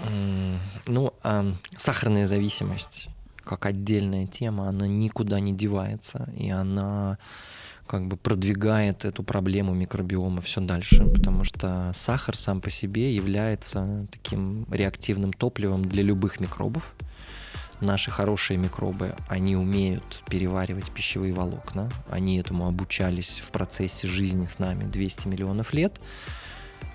Ну, 0.87 1.13
сахарная 1.77 2.25
зависимость 2.25 3.09
как 3.47 3.65
отдельная 3.65 4.27
тема, 4.27 4.69
она 4.69 4.87
никуда 4.87 5.39
не 5.39 5.53
девается, 5.53 6.29
и 6.35 6.49
она 6.49 7.17
как 7.87 8.07
бы 8.07 8.17
продвигает 8.17 9.05
эту 9.05 9.23
проблему 9.23 9.73
микробиома 9.73 10.41
все 10.41 10.61
дальше, 10.61 11.05
потому 11.05 11.43
что 11.45 11.91
сахар 11.93 12.35
сам 12.35 12.61
по 12.61 12.69
себе 12.69 13.15
является 13.15 14.05
таким 14.11 14.65
реактивным 14.69 15.31
топливом 15.31 15.85
для 15.85 16.03
любых 16.03 16.39
микробов. 16.39 16.93
Наши 17.79 18.11
хорошие 18.11 18.57
микробы, 18.57 19.15
они 19.29 19.55
умеют 19.55 20.23
переваривать 20.29 20.91
пищевые 20.91 21.33
волокна, 21.33 21.89
они 22.09 22.39
этому 22.39 22.67
обучались 22.67 23.39
в 23.39 23.51
процессе 23.51 24.07
жизни 24.07 24.45
с 24.45 24.59
нами 24.59 24.83
200 24.83 25.27
миллионов 25.27 25.73
лет. 25.73 26.01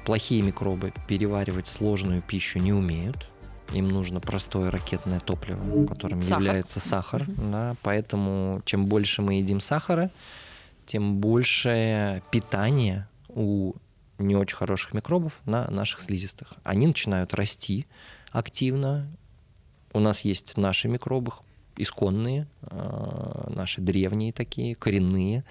Плохие 0.04 0.42
микробы 0.42 0.92
переваривать 1.06 1.68
сложную 1.68 2.20
пищу 2.20 2.58
не 2.58 2.72
умеют, 2.72 3.31
им 3.72 3.88
нужно 3.88 4.20
простое 4.20 4.70
ракетное 4.70 5.20
топливо, 5.20 5.86
которым 5.86 6.22
сахар. 6.22 6.42
является 6.42 6.80
сахар. 6.80 7.26
Да, 7.26 7.76
поэтому 7.82 8.62
чем 8.64 8.86
больше 8.86 9.22
мы 9.22 9.34
едим 9.34 9.60
сахара, 9.60 10.10
тем 10.86 11.18
больше 11.18 12.22
питания 12.30 13.08
у 13.28 13.74
не 14.18 14.36
очень 14.36 14.56
хороших 14.56 14.94
микробов 14.94 15.32
на 15.44 15.68
наших 15.68 16.00
слизистых. 16.00 16.54
Они 16.62 16.86
начинают 16.86 17.34
расти 17.34 17.86
активно. 18.30 19.08
У 19.92 20.00
нас 20.00 20.22
есть 20.22 20.56
наши 20.56 20.88
микробы, 20.88 21.32
исконные, 21.76 22.46
а, 22.62 23.50
наши 23.54 23.80
древние 23.80 24.32
такие, 24.32 24.74
коренные 24.74 25.44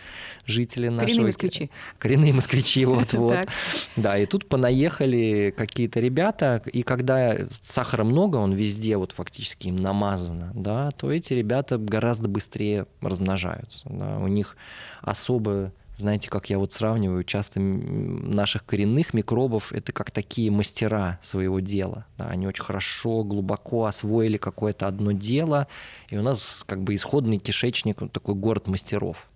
жители 0.45 0.87
нашего... 0.87 1.05
Коренные 1.05 1.25
москвичи. 1.25 1.69
Коренные 1.97 2.33
москвичи, 2.33 2.85
вот-вот. 2.85 3.47
Да, 3.95 4.17
и 4.17 4.25
тут 4.25 4.47
понаехали 4.47 5.53
какие-то 5.55 5.99
ребята, 5.99 6.61
и 6.71 6.83
когда 6.83 7.37
сахара 7.61 8.03
много, 8.03 8.37
он 8.37 8.53
везде 8.53 8.97
вот 8.97 9.11
фактически 9.11 9.67
им 9.67 9.77
намазано, 9.77 10.51
да, 10.53 10.91
то 10.91 11.11
эти 11.11 11.33
ребята 11.33 11.77
гораздо 11.77 12.27
быстрее 12.27 12.85
размножаются. 13.01 13.87
Да, 13.89 14.17
у 14.17 14.27
них 14.27 14.55
особо 15.01 15.71
знаете, 16.01 16.29
как 16.29 16.49
я 16.49 16.59
вот 16.59 16.73
сравниваю, 16.73 17.23
часто 17.23 17.59
наших 17.59 18.65
коренных 18.65 19.13
микробов 19.13 19.71
это 19.71 19.93
как 19.93 20.11
такие 20.11 20.51
мастера 20.51 21.17
своего 21.21 21.59
дела. 21.59 22.05
Да, 22.17 22.27
они 22.27 22.47
очень 22.47 22.63
хорошо, 22.63 23.23
глубоко 23.23 23.85
освоили 23.85 24.37
какое-то 24.37 24.87
одно 24.87 25.13
дело, 25.13 25.67
и 26.09 26.17
у 26.17 26.21
нас 26.21 26.63
как 26.67 26.83
бы 26.83 26.93
исходный 26.95 27.37
кишечник, 27.37 28.01
вот 28.01 28.11
такой 28.11 28.35
город 28.35 28.67
мастеров. 28.67 29.29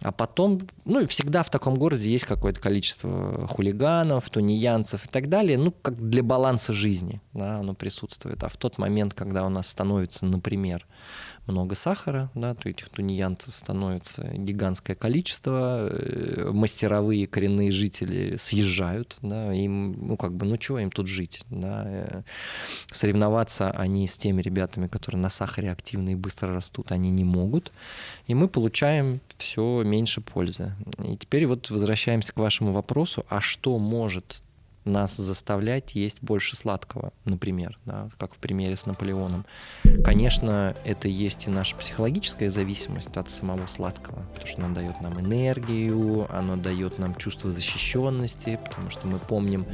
А 0.00 0.10
потом, 0.10 0.60
ну 0.84 1.00
и 1.00 1.06
всегда 1.06 1.44
в 1.44 1.50
таком 1.50 1.76
городе 1.76 2.10
есть 2.10 2.24
какое-то 2.24 2.60
количество 2.60 3.46
хулиганов, 3.46 4.28
тунеянцев 4.30 5.04
и 5.04 5.08
так 5.08 5.28
далее, 5.28 5.58
ну 5.58 5.70
как 5.70 6.08
для 6.08 6.24
баланса 6.24 6.72
жизни, 6.72 7.20
да, 7.32 7.58
оно 7.58 7.74
присутствует. 7.74 8.42
А 8.42 8.48
в 8.48 8.56
тот 8.56 8.78
момент, 8.78 9.14
когда 9.14 9.46
у 9.46 9.48
нас 9.48 9.68
становится, 9.68 10.26
например, 10.26 10.86
много 11.46 11.74
сахара, 11.74 12.30
да, 12.34 12.54
то 12.54 12.68
этих 12.68 12.88
тунеянцев 12.88 13.56
становится 13.56 14.22
гигантское 14.34 14.94
количество, 14.94 15.88
э, 15.90 16.50
мастеровые 16.52 17.26
коренные 17.26 17.70
жители 17.70 18.36
съезжают, 18.36 19.16
да, 19.22 19.52
им, 19.52 20.06
ну, 20.06 20.16
как 20.16 20.34
бы, 20.34 20.46
ну, 20.46 20.56
чего 20.56 20.78
им 20.78 20.90
тут 20.90 21.08
жить, 21.08 21.44
да, 21.50 21.84
э, 21.86 22.22
соревноваться 22.92 23.70
они 23.70 24.06
с 24.06 24.16
теми 24.16 24.40
ребятами, 24.40 24.86
которые 24.86 25.20
на 25.20 25.30
сахаре 25.30 25.70
активны 25.70 26.12
и 26.12 26.16
быстро 26.16 26.54
растут, 26.54 26.92
они 26.92 27.10
не 27.10 27.24
могут, 27.24 27.72
и 28.26 28.34
мы 28.34 28.48
получаем 28.48 29.20
все 29.36 29.82
меньше 29.82 30.20
пользы. 30.20 30.74
И 31.04 31.16
теперь 31.16 31.46
вот 31.46 31.70
возвращаемся 31.70 32.32
к 32.32 32.36
вашему 32.36 32.72
вопросу, 32.72 33.26
а 33.28 33.40
что 33.40 33.78
может 33.78 34.42
нас 34.84 35.16
заставлять 35.16 35.94
есть 35.94 36.22
больше 36.22 36.56
сладкого, 36.56 37.12
например, 37.24 37.78
да, 37.84 38.08
как 38.18 38.34
в 38.34 38.38
примере 38.38 38.76
с 38.76 38.86
Наполеоном. 38.86 39.44
Конечно, 40.04 40.74
это 40.84 41.08
есть 41.08 41.46
и 41.46 41.50
наша 41.50 41.76
психологическая 41.76 42.50
зависимость 42.50 43.16
от 43.16 43.30
самого 43.30 43.66
сладкого, 43.66 44.24
потому 44.32 44.46
что 44.46 44.64
оно 44.64 44.74
дает 44.74 45.00
нам 45.00 45.20
энергию, 45.20 46.26
оно 46.34 46.56
дает 46.56 46.98
нам 46.98 47.14
чувство 47.14 47.50
защищенности, 47.50 48.58
потому 48.64 48.90
что 48.90 49.06
мы 49.06 49.18
помним, 49.18 49.66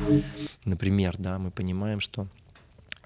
например, 0.65 1.17
да, 1.19 1.39
мы 1.39 1.51
понимаем, 1.51 2.01
что 2.01 2.27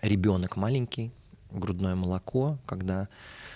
ребенок 0.00 0.56
маленький, 0.56 1.12
грудное 1.50 1.94
молоко, 1.94 2.58
когда 2.66 3.08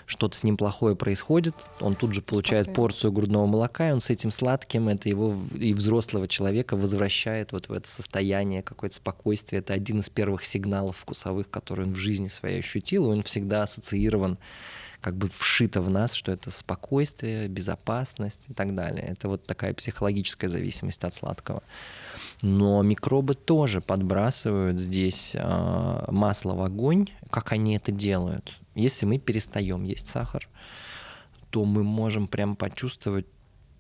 что-то 0.06 0.36
с 0.36 0.44
ним 0.44 0.56
плохое 0.56 0.94
происходит, 0.94 1.54
он 1.80 1.96
тут 1.96 2.14
же 2.14 2.22
получает 2.22 2.68
okay. 2.68 2.74
порцию 2.74 3.12
грудного 3.12 3.46
молока, 3.46 3.90
и 3.90 3.92
он 3.92 4.00
с 4.00 4.08
этим 4.10 4.30
сладким, 4.30 4.88
это 4.88 5.08
его 5.08 5.36
и 5.54 5.72
взрослого 5.74 6.28
человека 6.28 6.76
возвращает 6.76 7.52
вот 7.52 7.68
в 7.68 7.72
это 7.72 7.88
состояние, 7.88 8.62
какое-то 8.62 8.96
спокойствие. 8.96 9.60
Это 9.60 9.74
один 9.74 10.00
из 10.00 10.08
первых 10.08 10.44
сигналов 10.44 10.96
вкусовых, 10.96 11.50
которые 11.50 11.88
он 11.88 11.92
в 11.92 11.96
жизни 11.96 12.28
своей 12.28 12.60
ощутил, 12.60 13.06
и 13.06 13.16
он 13.16 13.22
всегда 13.22 13.62
ассоциирован 13.62 14.38
как 15.00 15.16
бы 15.16 15.28
вшито 15.28 15.82
в 15.82 15.90
нас, 15.90 16.12
что 16.14 16.32
это 16.32 16.50
спокойствие, 16.50 17.48
безопасность 17.48 18.46
и 18.48 18.54
так 18.54 18.74
далее. 18.74 19.04
Это 19.06 19.28
вот 19.28 19.44
такая 19.44 19.74
психологическая 19.74 20.48
зависимость 20.48 21.04
от 21.04 21.14
сладкого. 21.14 21.62
Но 22.42 22.82
микробы 22.82 23.34
тоже 23.34 23.80
подбрасывают 23.80 24.80
здесь 24.80 25.34
э, 25.34 26.04
масло 26.08 26.54
в 26.54 26.62
огонь. 26.62 27.08
Как 27.30 27.52
они 27.52 27.76
это 27.76 27.92
делают? 27.92 28.58
Если 28.76 29.06
мы 29.06 29.18
перестаем 29.18 29.84
есть 29.84 30.08
сахар, 30.08 30.48
то 31.50 31.64
мы 31.64 31.82
можем 31.82 32.28
прям 32.28 32.56
почувствовать 32.56 33.26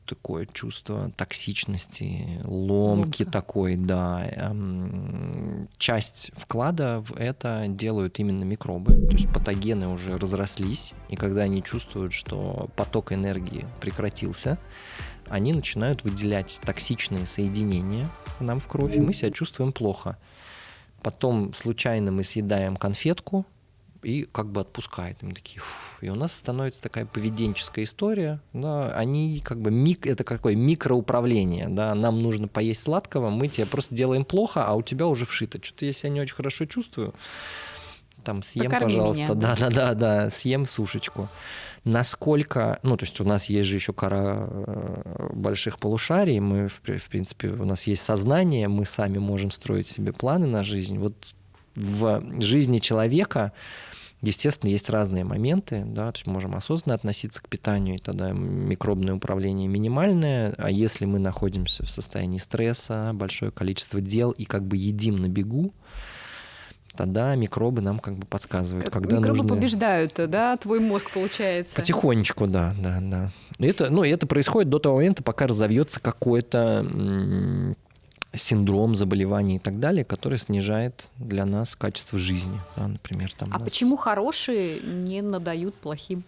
такое 0.06 0.46
чувство 0.46 1.10
токсичности, 1.16 2.40
ломки 2.44 3.22
Ломка. 3.22 3.24
такой, 3.24 3.76
да. 3.76 4.24
Эм, 4.24 5.68
часть 5.76 6.30
вклада 6.36 7.00
в 7.00 7.16
это 7.16 7.66
делают 7.68 8.18
именно 8.18 8.44
микробы. 8.44 8.94
То 8.94 9.12
есть 9.12 9.30
патогены 9.32 9.88
уже 9.88 10.16
разрослись, 10.16 10.94
и 11.08 11.16
когда 11.16 11.42
они 11.42 11.62
чувствуют, 11.62 12.12
что 12.12 12.70
поток 12.76 13.12
энергии 13.12 13.66
прекратился, 13.80 14.58
они 15.28 15.52
начинают 15.52 16.04
выделять 16.04 16.60
токсичные 16.64 17.26
соединения 17.26 18.08
нам 18.38 18.60
в 18.60 18.68
кровь, 18.68 18.94
и 18.94 19.00
мы 19.00 19.12
себя 19.12 19.30
чувствуем 19.30 19.72
плохо. 19.72 20.16
Потом 21.02 21.52
случайно 21.52 22.12
мы 22.12 22.24
съедаем 22.24 22.76
конфетку, 22.76 23.44
и 24.06 24.22
как 24.22 24.46
бы 24.52 24.60
отпускает. 24.60 25.22
им 25.24 25.32
такие, 25.32 25.60
Фу". 25.60 26.06
и 26.06 26.08
у 26.10 26.14
нас 26.14 26.32
становится 26.32 26.80
такая 26.80 27.06
поведенческая 27.06 27.84
история. 27.84 28.40
Да, 28.52 28.92
они 28.92 29.40
как 29.44 29.60
бы 29.60 29.72
мик, 29.72 30.06
это 30.06 30.22
какое 30.22 30.54
микроуправление. 30.54 31.68
Да, 31.68 31.92
нам 31.96 32.22
нужно 32.22 32.46
поесть 32.46 32.82
сладкого, 32.82 33.30
мы 33.30 33.48
тебе 33.48 33.66
просто 33.66 33.96
делаем 33.96 34.24
плохо, 34.24 34.64
а 34.64 34.74
у 34.74 34.82
тебя 34.82 35.08
уже 35.08 35.26
вшито. 35.26 35.58
Что-то 35.60 35.86
я 35.86 35.92
себя 35.92 36.10
не 36.10 36.20
очень 36.20 36.36
хорошо 36.36 36.66
чувствую. 36.66 37.14
Там 38.22 38.44
съем, 38.44 38.70
Покорми 38.70 38.84
пожалуйста. 38.84 39.34
Да, 39.34 39.56
да, 39.56 39.70
да, 39.70 39.94
да, 39.94 40.30
съем 40.30 40.66
сушечку. 40.66 41.28
Насколько, 41.82 42.78
ну, 42.84 42.96
то 42.96 43.04
есть 43.04 43.20
у 43.20 43.24
нас 43.24 43.46
есть 43.46 43.68
же 43.68 43.74
еще 43.74 43.92
кора 43.92 44.48
э, 44.48 45.30
больших 45.32 45.80
полушарий, 45.80 46.38
мы, 46.38 46.68
в, 46.68 46.80
в 46.80 47.08
принципе, 47.08 47.48
у 47.48 47.64
нас 47.64 47.88
есть 47.88 48.02
сознание, 48.02 48.68
мы 48.68 48.84
сами 48.86 49.18
можем 49.18 49.50
строить 49.50 49.88
себе 49.88 50.12
планы 50.12 50.46
на 50.46 50.62
жизнь. 50.62 50.98
Вот 50.98 51.34
в 51.76 52.40
жизни 52.40 52.78
человека 52.78 53.52
Естественно, 54.22 54.70
есть 54.70 54.88
разные 54.88 55.24
моменты, 55.24 55.82
да, 55.84 56.10
то 56.10 56.16
есть 56.16 56.26
можем 56.26 56.54
осознанно 56.56 56.94
относиться 56.94 57.42
к 57.42 57.48
питанию, 57.48 57.96
и 57.96 57.98
тогда 57.98 58.32
микробное 58.32 59.14
управление 59.14 59.68
минимальное, 59.68 60.54
а 60.56 60.70
если 60.70 61.04
мы 61.04 61.18
находимся 61.18 61.84
в 61.84 61.90
состоянии 61.90 62.38
стресса, 62.38 63.10
большое 63.12 63.52
количество 63.52 64.00
дел 64.00 64.30
и 64.30 64.44
как 64.44 64.64
бы 64.64 64.78
едим 64.78 65.16
на 65.16 65.28
бегу, 65.28 65.74
тогда 66.96 67.34
микробы 67.34 67.82
нам 67.82 67.98
как 67.98 68.16
бы 68.16 68.26
подсказывают, 68.26 68.88
когда 68.90 69.18
микробы 69.18 69.42
нужно... 69.42 69.54
побеждают, 69.54 70.14
да, 70.16 70.56
твой 70.56 70.80
мозг 70.80 71.10
получается. 71.10 71.76
Потихонечку, 71.76 72.46
да, 72.46 72.74
да, 72.80 73.00
да. 73.02 73.30
Это, 73.58 73.90
ну, 73.90 74.02
это 74.02 74.26
происходит 74.26 74.70
до 74.70 74.78
того 74.78 74.96
момента, 74.96 75.22
пока 75.22 75.46
разовьется 75.46 76.00
какой-то 76.00 77.76
синдром, 78.36 78.94
заболеваний 78.94 79.56
и 79.56 79.58
так 79.58 79.80
далее, 79.80 80.04
который 80.04 80.38
снижает 80.38 81.08
для 81.18 81.44
нас 81.44 81.76
качество 81.76 82.18
жизни, 82.18 82.60
да, 82.76 82.88
например. 82.88 83.32
Там 83.34 83.48
а 83.52 83.58
нас... 83.58 83.62
почему 83.62 83.96
хорошие 83.96 84.80
не 84.80 85.22
надают 85.22 85.74
плохим? 85.74 86.24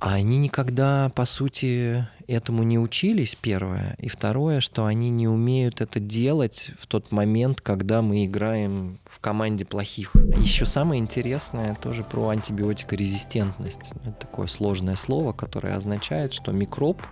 А 0.00 0.14
они 0.14 0.38
никогда, 0.38 1.10
по 1.16 1.24
сути, 1.24 2.06
этому 2.28 2.62
не 2.62 2.78
учились, 2.78 3.34
первое. 3.34 3.96
И 3.98 4.08
второе, 4.08 4.60
что 4.60 4.86
они 4.86 5.10
не 5.10 5.26
умеют 5.26 5.80
это 5.80 5.98
делать 5.98 6.70
в 6.78 6.86
тот 6.86 7.10
момент, 7.10 7.60
когда 7.60 8.00
мы 8.00 8.24
играем 8.24 9.00
в 9.06 9.18
команде 9.18 9.64
плохих. 9.64 10.14
Еще 10.36 10.66
самое 10.66 11.00
интересное 11.00 11.74
тоже 11.74 12.04
про 12.04 12.28
антибиотикорезистентность. 12.28 13.90
Это 14.04 14.12
такое 14.12 14.46
сложное 14.46 14.94
слово, 14.94 15.32
которое 15.32 15.74
означает, 15.74 16.32
что 16.32 16.52
микроб 16.52 17.02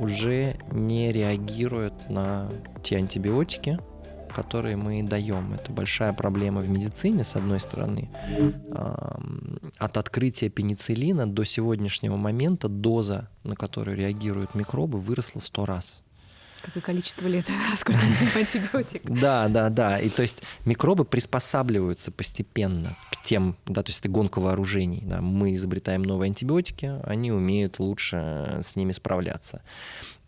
уже 0.00 0.56
не 0.72 1.12
реагирует 1.12 2.10
на 2.10 2.48
те 2.82 2.96
антибиотики, 2.96 3.78
которые 4.34 4.76
мы 4.76 5.02
даем. 5.02 5.54
Это 5.54 5.72
большая 5.72 6.12
проблема 6.12 6.60
в 6.60 6.68
медицине, 6.68 7.24
с 7.24 7.36
одной 7.36 7.58
стороны. 7.58 8.10
От 9.78 9.96
открытия 9.96 10.50
пенициллина 10.50 11.26
до 11.26 11.44
сегодняшнего 11.44 12.16
момента 12.16 12.68
доза, 12.68 13.30
на 13.44 13.56
которую 13.56 13.96
реагируют 13.96 14.54
микробы, 14.54 14.98
выросла 15.00 15.40
в 15.40 15.46
сто 15.46 15.64
раз. 15.64 16.02
Какое 16.66 16.82
количество 16.82 17.28
лет, 17.28 17.46
сколько 17.76 18.00
знаю, 18.00 18.38
антибиотик. 18.38 19.02
Да, 19.04 19.46
да, 19.46 19.70
да. 19.70 19.98
И 20.00 20.08
то 20.08 20.22
есть 20.22 20.42
микробы 20.64 21.04
приспосабливаются 21.04 22.10
постепенно 22.10 22.96
к 23.12 23.22
тем, 23.22 23.56
да, 23.66 23.84
то 23.84 23.90
есть 23.90 24.00
это 24.00 24.08
гонка 24.08 24.40
вооружений. 24.40 25.02
Да. 25.04 25.20
Мы 25.20 25.54
изобретаем 25.54 26.02
новые 26.02 26.28
антибиотики, 26.28 27.00
они 27.04 27.30
умеют 27.30 27.78
лучше 27.78 28.60
с 28.64 28.74
ними 28.74 28.90
справляться. 28.90 29.62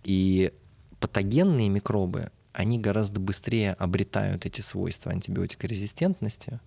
И 0.05 0.53
патогенные 1.01 1.69
микробы, 1.69 2.31
они 2.53 2.79
гораздо 2.79 3.19
быстрее 3.19 3.73
обретают 3.73 4.47
эти 4.47 4.61
свойства 4.61 5.11
антибиотикорезистентности, 5.11 6.61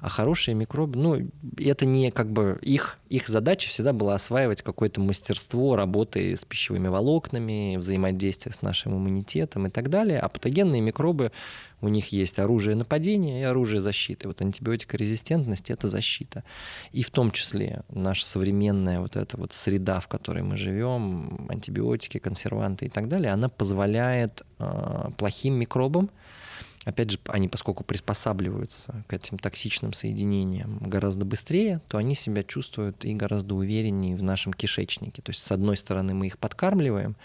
а 0.00 0.08
хорошие 0.08 0.54
микробы, 0.54 0.98
ну, 0.98 1.30
это 1.58 1.86
не 1.86 2.10
как 2.10 2.30
бы 2.30 2.58
их, 2.62 2.98
их 3.08 3.28
задача 3.28 3.68
всегда 3.68 3.92
была 3.92 4.14
осваивать 4.14 4.62
какое-то 4.62 5.00
мастерство 5.00 5.76
работы 5.76 6.36
с 6.36 6.44
пищевыми 6.44 6.88
волокнами, 6.88 7.76
взаимодействия 7.76 8.52
с 8.52 8.62
нашим 8.62 8.94
иммунитетом 8.96 9.66
и 9.66 9.70
так 9.70 9.88
далее. 9.88 10.20
А 10.20 10.28
патогенные 10.28 10.80
микробы, 10.80 11.32
у 11.80 11.88
них 11.88 12.08
есть 12.08 12.38
оружие 12.38 12.76
нападения 12.76 13.40
и 13.40 13.44
оружие 13.44 13.80
защиты. 13.80 14.28
Вот 14.28 14.40
антибиотикорезистентность– 14.40 15.70
это 15.72 15.88
защита. 15.88 16.44
И 16.92 17.02
в 17.02 17.10
том 17.10 17.30
числе 17.30 17.82
наша 17.88 18.26
современная 18.26 19.00
вот 19.00 19.16
эта 19.16 19.36
вот 19.36 19.52
среда, 19.52 20.00
в 20.00 20.08
которой 20.08 20.42
мы 20.42 20.56
живем, 20.56 21.46
антибиотики, 21.48 22.18
консерванты 22.18 22.86
и 22.86 22.88
так 22.88 23.08
далее, 23.08 23.32
она 23.32 23.48
позволяет 23.48 24.42
э, 24.58 25.10
плохим 25.16 25.54
микробам 25.54 26.10
опять 26.86 27.10
же, 27.10 27.18
они 27.26 27.48
поскольку 27.48 27.84
приспосабливаются 27.84 29.04
к 29.08 29.12
этим 29.12 29.38
токсичным 29.38 29.92
соединениям 29.92 30.78
гораздо 30.78 31.24
быстрее, 31.24 31.82
то 31.88 31.98
они 31.98 32.14
себя 32.14 32.44
чувствуют 32.44 33.04
и 33.04 33.12
гораздо 33.12 33.56
увереннее 33.56 34.16
в 34.16 34.22
нашем 34.22 34.52
кишечнике. 34.52 35.20
То 35.20 35.30
есть, 35.30 35.42
с 35.42 35.52
одной 35.52 35.76
стороны, 35.76 36.14
мы 36.14 36.28
их 36.28 36.38
подкармливаем, 36.38 37.16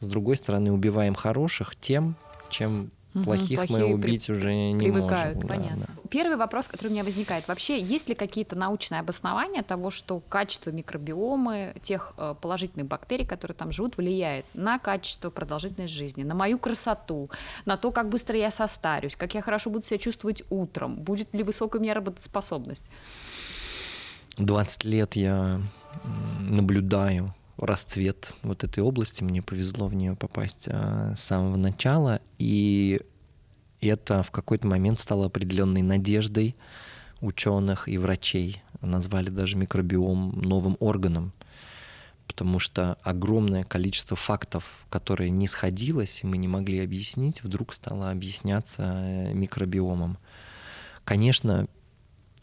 с 0.00 0.06
другой 0.06 0.36
стороны, 0.36 0.72
убиваем 0.72 1.14
хороших 1.14 1.76
тем, 1.76 2.16
чем 2.48 2.90
Угу, 3.14 3.24
плохих 3.24 3.68
мы 3.68 3.84
убить 3.84 4.26
при... 4.26 4.32
уже 4.32 4.54
не 4.54 4.78
привыкают, 4.78 5.36
можем. 5.36 5.48
понятно. 5.48 5.86
Да, 5.86 5.92
да. 6.02 6.08
Первый 6.08 6.36
вопрос, 6.36 6.68
который 6.68 6.88
у 6.88 6.90
меня 6.92 7.04
возникает. 7.04 7.46
Вообще, 7.46 7.80
есть 7.80 8.08
ли 8.08 8.14
какие-то 8.14 8.56
научные 8.56 9.00
обоснования 9.00 9.62
того, 9.62 9.90
что 9.90 10.20
качество 10.20 10.70
микробиомы, 10.70 11.74
тех 11.82 12.14
э, 12.16 12.34
положительных 12.40 12.86
бактерий, 12.86 13.26
которые 13.26 13.54
там 13.54 13.70
живут, 13.70 13.98
влияет 13.98 14.46
на 14.54 14.78
качество 14.78 15.28
продолжительности 15.28 15.94
жизни, 15.94 16.22
на 16.22 16.34
мою 16.34 16.58
красоту, 16.58 17.30
на 17.66 17.76
то, 17.76 17.90
как 17.90 18.08
быстро 18.08 18.36
я 18.38 18.50
состарюсь, 18.50 19.14
как 19.14 19.34
я 19.34 19.42
хорошо 19.42 19.68
буду 19.68 19.84
себя 19.84 19.98
чувствовать 19.98 20.42
утром, 20.48 20.96
будет 20.96 21.34
ли 21.34 21.42
высокая 21.42 21.80
у 21.80 21.82
меня 21.82 21.94
работоспособность? 21.94 22.88
20 24.38 24.84
лет 24.84 25.16
я 25.16 25.60
наблюдаю 26.40 27.34
расцвет 27.56 28.36
вот 28.42 28.64
этой 28.64 28.80
области. 28.82 29.22
Мне 29.22 29.42
повезло 29.42 29.86
в 29.86 29.94
нее 29.94 30.16
попасть 30.16 30.68
а, 30.68 31.14
с 31.14 31.20
самого 31.20 31.56
начала. 31.56 32.20
И 32.38 33.00
это 33.80 34.22
в 34.22 34.30
какой-то 34.30 34.66
момент 34.66 35.00
стало 35.00 35.26
определенной 35.26 35.82
надеждой 35.82 36.56
ученых 37.20 37.88
и 37.88 37.98
врачей. 37.98 38.62
Назвали 38.80 39.30
даже 39.30 39.56
микробиом 39.56 40.40
новым 40.40 40.76
органом, 40.80 41.32
потому 42.26 42.58
что 42.58 42.98
огромное 43.02 43.64
количество 43.64 44.16
фактов, 44.16 44.64
которые 44.90 45.30
не 45.30 45.46
сходилось, 45.46 46.22
и 46.22 46.26
мы 46.26 46.36
не 46.36 46.48
могли 46.48 46.80
объяснить, 46.80 47.42
вдруг 47.44 47.72
стало 47.72 48.10
объясняться 48.10 48.82
э, 48.82 49.34
микробиомом. 49.34 50.18
Конечно, 51.04 51.68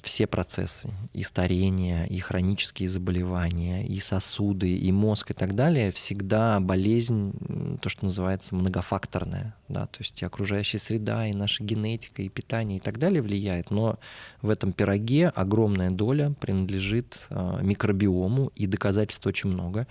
все 0.01 0.27
процессы, 0.27 0.89
и 1.13 1.23
старение, 1.23 2.07
и 2.07 2.19
хронические 2.19 2.89
заболевания, 2.89 3.85
и 3.85 3.99
сосуды, 3.99 4.75
и 4.75 4.91
мозг 4.91 5.31
и 5.31 5.33
так 5.33 5.55
далее, 5.55 5.91
всегда 5.91 6.59
болезнь, 6.59 7.33
то, 7.81 7.89
что 7.89 8.05
называется 8.05 8.55
многофакторная. 8.55 9.55
Да? 9.67 9.87
То 9.87 9.99
есть 9.99 10.21
и 10.21 10.25
окружающая 10.25 10.79
среда, 10.79 11.27
и 11.27 11.33
наша 11.33 11.63
генетика, 11.63 12.21
и 12.21 12.29
питание 12.29 12.77
и 12.77 12.81
так 12.81 12.97
далее 12.97 13.21
влияет. 13.21 13.71
Но 13.71 13.99
в 14.41 14.49
этом 14.49 14.71
пироге 14.71 15.29
огромная 15.29 15.91
доля 15.91 16.33
принадлежит 16.39 17.27
э, 17.29 17.59
микробиому, 17.61 18.51
и 18.55 18.67
доказательств 18.67 19.25
очень 19.27 19.49
много. 19.49 19.87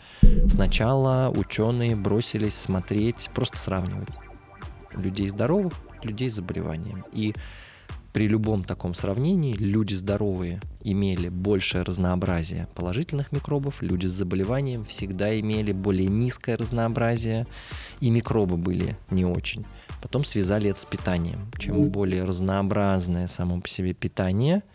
Сначала 0.49 1.31
ученые 1.35 1.97
бросились 1.97 2.55
смотреть, 2.55 3.31
просто 3.35 3.57
сравнивать 3.57 4.09
людей 4.93 5.29
здоровых, 5.29 5.75
людей 6.03 6.29
с 6.29 6.35
заболеванием. 6.35 7.05
И 7.13 7.35
при 8.13 8.27
любом 8.27 8.65
таком 8.65 8.95
сравнении 8.95 9.55
люди 9.55 9.95
здоровые 9.95 10.61
имели 10.83 11.29
большее 11.29 11.83
разнообразие 11.83 12.69
положительных 12.75 13.33
микробов, 13.33 13.83
люди 13.83 14.07
с 14.07 14.13
заболеванием 14.13 14.85
всегда 14.85 15.39
имели 15.39 15.73
более 15.73 16.09
низкое 16.09 16.57
разнообразие, 16.57 17.47
и 18.01 18.11
микробы 18.11 18.57
были 18.57 18.97
не 19.11 19.25
очень. 19.25 19.65
Потом 20.01 20.25
связали 20.25 20.71
это 20.71 20.81
с 20.81 20.85
питанием. 20.85 21.51
Чем 21.59 21.91
более 21.91 22.25
разнообразное 22.25 23.27
само 23.27 23.61
по 23.61 23.69
себе 23.69 23.95
питание– 23.95 24.63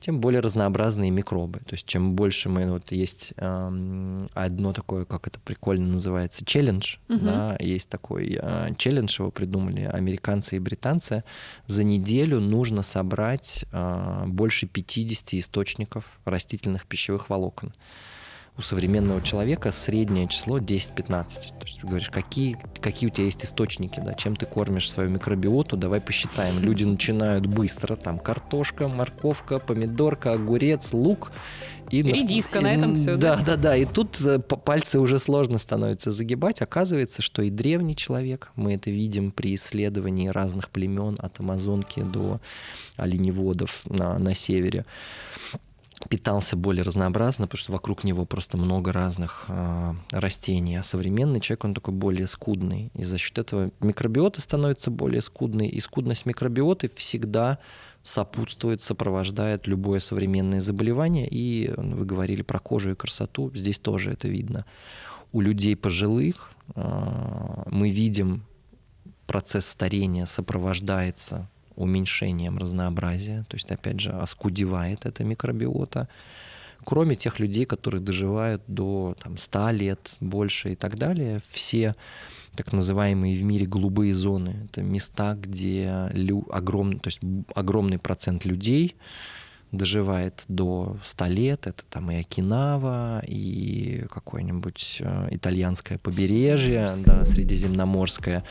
тем 0.00 0.20
более 0.20 0.40
разнообразные 0.40 1.10
микробы. 1.10 1.60
То 1.60 1.74
есть 1.74 1.86
чем 1.86 2.14
больше 2.14 2.48
мы 2.48 2.70
вот 2.70 2.92
есть 2.92 3.32
эм, 3.36 4.28
одно 4.34 4.72
такое, 4.72 5.04
как 5.04 5.26
это 5.26 5.40
прикольно 5.40 5.86
называется, 5.86 6.44
челлендж, 6.44 6.96
угу. 7.08 7.18
да, 7.18 7.56
есть 7.58 7.88
такой 7.88 8.38
э, 8.40 8.74
челлендж, 8.76 9.18
его 9.18 9.30
придумали 9.30 9.82
американцы 9.82 10.56
и 10.56 10.58
британцы. 10.58 11.24
За 11.66 11.82
неделю 11.84 12.40
нужно 12.40 12.82
собрать 12.82 13.64
э, 13.72 14.24
больше 14.26 14.66
50 14.66 15.34
источников 15.34 16.18
растительных 16.24 16.86
пищевых 16.86 17.30
волокон 17.30 17.72
у 18.58 18.62
современного 18.62 19.20
человека 19.20 19.70
среднее 19.70 20.28
число 20.28 20.58
10-15. 20.58 20.94
То 21.04 21.64
есть 21.64 21.80
ты 21.80 21.86
говоришь, 21.86 22.10
какие, 22.10 22.56
какие 22.80 23.08
у 23.08 23.12
тебя 23.12 23.26
есть 23.26 23.44
источники, 23.44 24.00
да, 24.00 24.14
чем 24.14 24.34
ты 24.34 24.46
кормишь 24.46 24.90
свою 24.90 25.10
микробиоту, 25.10 25.76
давай 25.76 26.00
посчитаем. 26.00 26.58
Люди 26.60 26.84
начинают 26.84 27.46
быстро, 27.46 27.96
там 27.96 28.18
картошка, 28.18 28.88
морковка, 28.88 29.58
помидорка, 29.58 30.32
огурец, 30.32 30.92
лук. 30.92 31.32
И 31.90 32.02
Редиска, 32.02 32.60
на, 32.60 32.68
на 32.68 32.74
этом 32.74 32.94
все. 32.96 33.16
Да, 33.16 33.36
да, 33.36 33.44
да, 33.44 33.56
да. 33.56 33.76
И 33.76 33.84
тут 33.84 34.20
э, 34.20 34.40
пальцы 34.40 34.98
уже 34.98 35.18
сложно 35.20 35.58
становится 35.58 36.10
загибать. 36.10 36.60
Оказывается, 36.60 37.22
что 37.22 37.42
и 37.42 37.50
древний 37.50 37.94
человек, 37.94 38.50
мы 38.56 38.74
это 38.74 38.90
видим 38.90 39.30
при 39.30 39.54
исследовании 39.54 40.28
разных 40.28 40.70
племен 40.70 41.16
от 41.20 41.38
Амазонки 41.38 42.02
до 42.02 42.40
оленеводов 42.96 43.82
на, 43.84 44.18
на 44.18 44.34
севере, 44.34 44.84
питался 46.08 46.56
более 46.56 46.82
разнообразно, 46.82 47.46
потому 47.46 47.58
что 47.58 47.72
вокруг 47.72 48.04
него 48.04 48.24
просто 48.24 48.56
много 48.56 48.92
разных 48.92 49.44
э, 49.48 49.94
растений. 50.10 50.76
А 50.76 50.82
современный 50.82 51.40
человек, 51.40 51.64
он 51.64 51.74
такой 51.74 51.94
более 51.94 52.26
скудный. 52.26 52.90
И 52.94 53.04
за 53.04 53.18
счет 53.18 53.38
этого 53.38 53.70
микробиота 53.80 54.40
становится 54.40 54.90
более 54.90 55.20
скудной. 55.20 55.68
И 55.68 55.80
скудность 55.80 56.26
микробиоты 56.26 56.88
всегда 56.94 57.58
сопутствует, 58.02 58.82
сопровождает 58.82 59.66
любое 59.66 60.00
современное 60.00 60.60
заболевание. 60.60 61.28
И 61.28 61.72
вы 61.76 62.04
говорили 62.04 62.42
про 62.42 62.58
кожу 62.58 62.92
и 62.92 62.94
красоту, 62.94 63.50
здесь 63.54 63.78
тоже 63.78 64.12
это 64.12 64.28
видно. 64.28 64.64
У 65.32 65.40
людей 65.40 65.76
пожилых 65.76 66.50
э, 66.74 67.62
мы 67.70 67.90
видим 67.90 68.44
процесс 69.26 69.66
старения 69.66 70.24
сопровождается 70.24 71.48
уменьшением 71.76 72.58
разнообразия, 72.58 73.44
то 73.48 73.56
есть, 73.56 73.70
опять 73.70 74.00
же, 74.00 74.10
оскудевает 74.10 75.06
эта 75.06 75.24
микробиота. 75.24 76.08
кроме 76.84 77.16
тех 77.16 77.40
людей, 77.40 77.64
которые 77.64 78.00
доживают 78.00 78.62
до 78.66 79.16
там, 79.22 79.38
100 79.38 79.70
лет, 79.70 80.16
больше 80.20 80.72
и 80.72 80.76
так 80.76 80.96
далее, 80.98 81.40
все 81.50 81.94
так 82.56 82.72
называемые 82.72 83.38
в 83.38 83.42
мире 83.42 83.66
голубые 83.66 84.14
зоны. 84.14 84.54
Это 84.64 84.82
места, 84.82 85.34
где 85.34 86.08
лю- 86.12 86.46
огромный, 86.50 86.98
то 86.98 87.08
есть 87.08 87.20
огромный 87.54 87.98
процент 87.98 88.44
людей 88.44 88.94
доживает 89.72 90.44
до 90.48 90.96
100 91.02 91.26
лет. 91.26 91.66
Это 91.66 91.84
там 91.88 92.10
и 92.10 92.16
Окинава, 92.16 93.22
и 93.26 94.06
какое-нибудь 94.10 94.98
э, 95.00 95.28
итальянское 95.30 95.98
побережье, 95.98 96.92
да, 97.04 97.24
средиземноморское. 97.24 98.44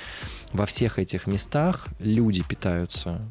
Во 0.54 0.66
всех 0.66 1.00
этих 1.00 1.28
местах 1.28 1.88
люди 2.00 2.44
питаются 2.48 3.22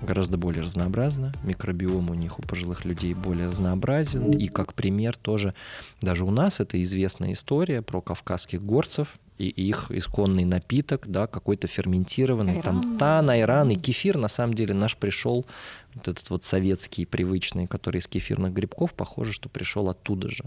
гораздо 0.00 0.36
более 0.36 0.62
разнообразно. 0.62 1.32
Микробиом 1.42 2.10
у 2.10 2.14
них, 2.14 2.38
у 2.38 2.42
пожилых 2.42 2.84
людей 2.84 3.14
более 3.14 3.46
разнообразен. 3.46 4.32
И 4.32 4.48
как 4.48 4.74
пример 4.74 5.16
тоже, 5.16 5.54
даже 6.00 6.24
у 6.24 6.30
нас 6.30 6.60
это 6.60 6.80
известная 6.82 7.32
история 7.32 7.82
про 7.82 8.00
кавказских 8.00 8.62
горцев, 8.62 9.14
и 9.38 9.48
их 9.48 9.90
исконный 9.90 10.44
напиток, 10.44 11.06
да, 11.06 11.26
какой-то 11.26 11.66
ферментированный, 11.66 12.58
айран. 12.58 12.62
там 12.62 12.98
тан, 12.98 13.30
айран 13.30 13.70
и 13.70 13.76
кефир, 13.76 14.16
на 14.16 14.28
самом 14.28 14.54
деле 14.54 14.74
наш 14.74 14.96
пришел, 14.96 15.46
вот 15.94 16.08
этот 16.08 16.28
вот 16.30 16.44
советский 16.44 17.06
привычный, 17.06 17.66
который 17.66 17.98
из 17.98 18.06
кефирных 18.06 18.52
грибков, 18.52 18.92
похоже, 18.92 19.32
что 19.32 19.48
пришел 19.48 19.88
оттуда 19.88 20.28
же 20.28 20.44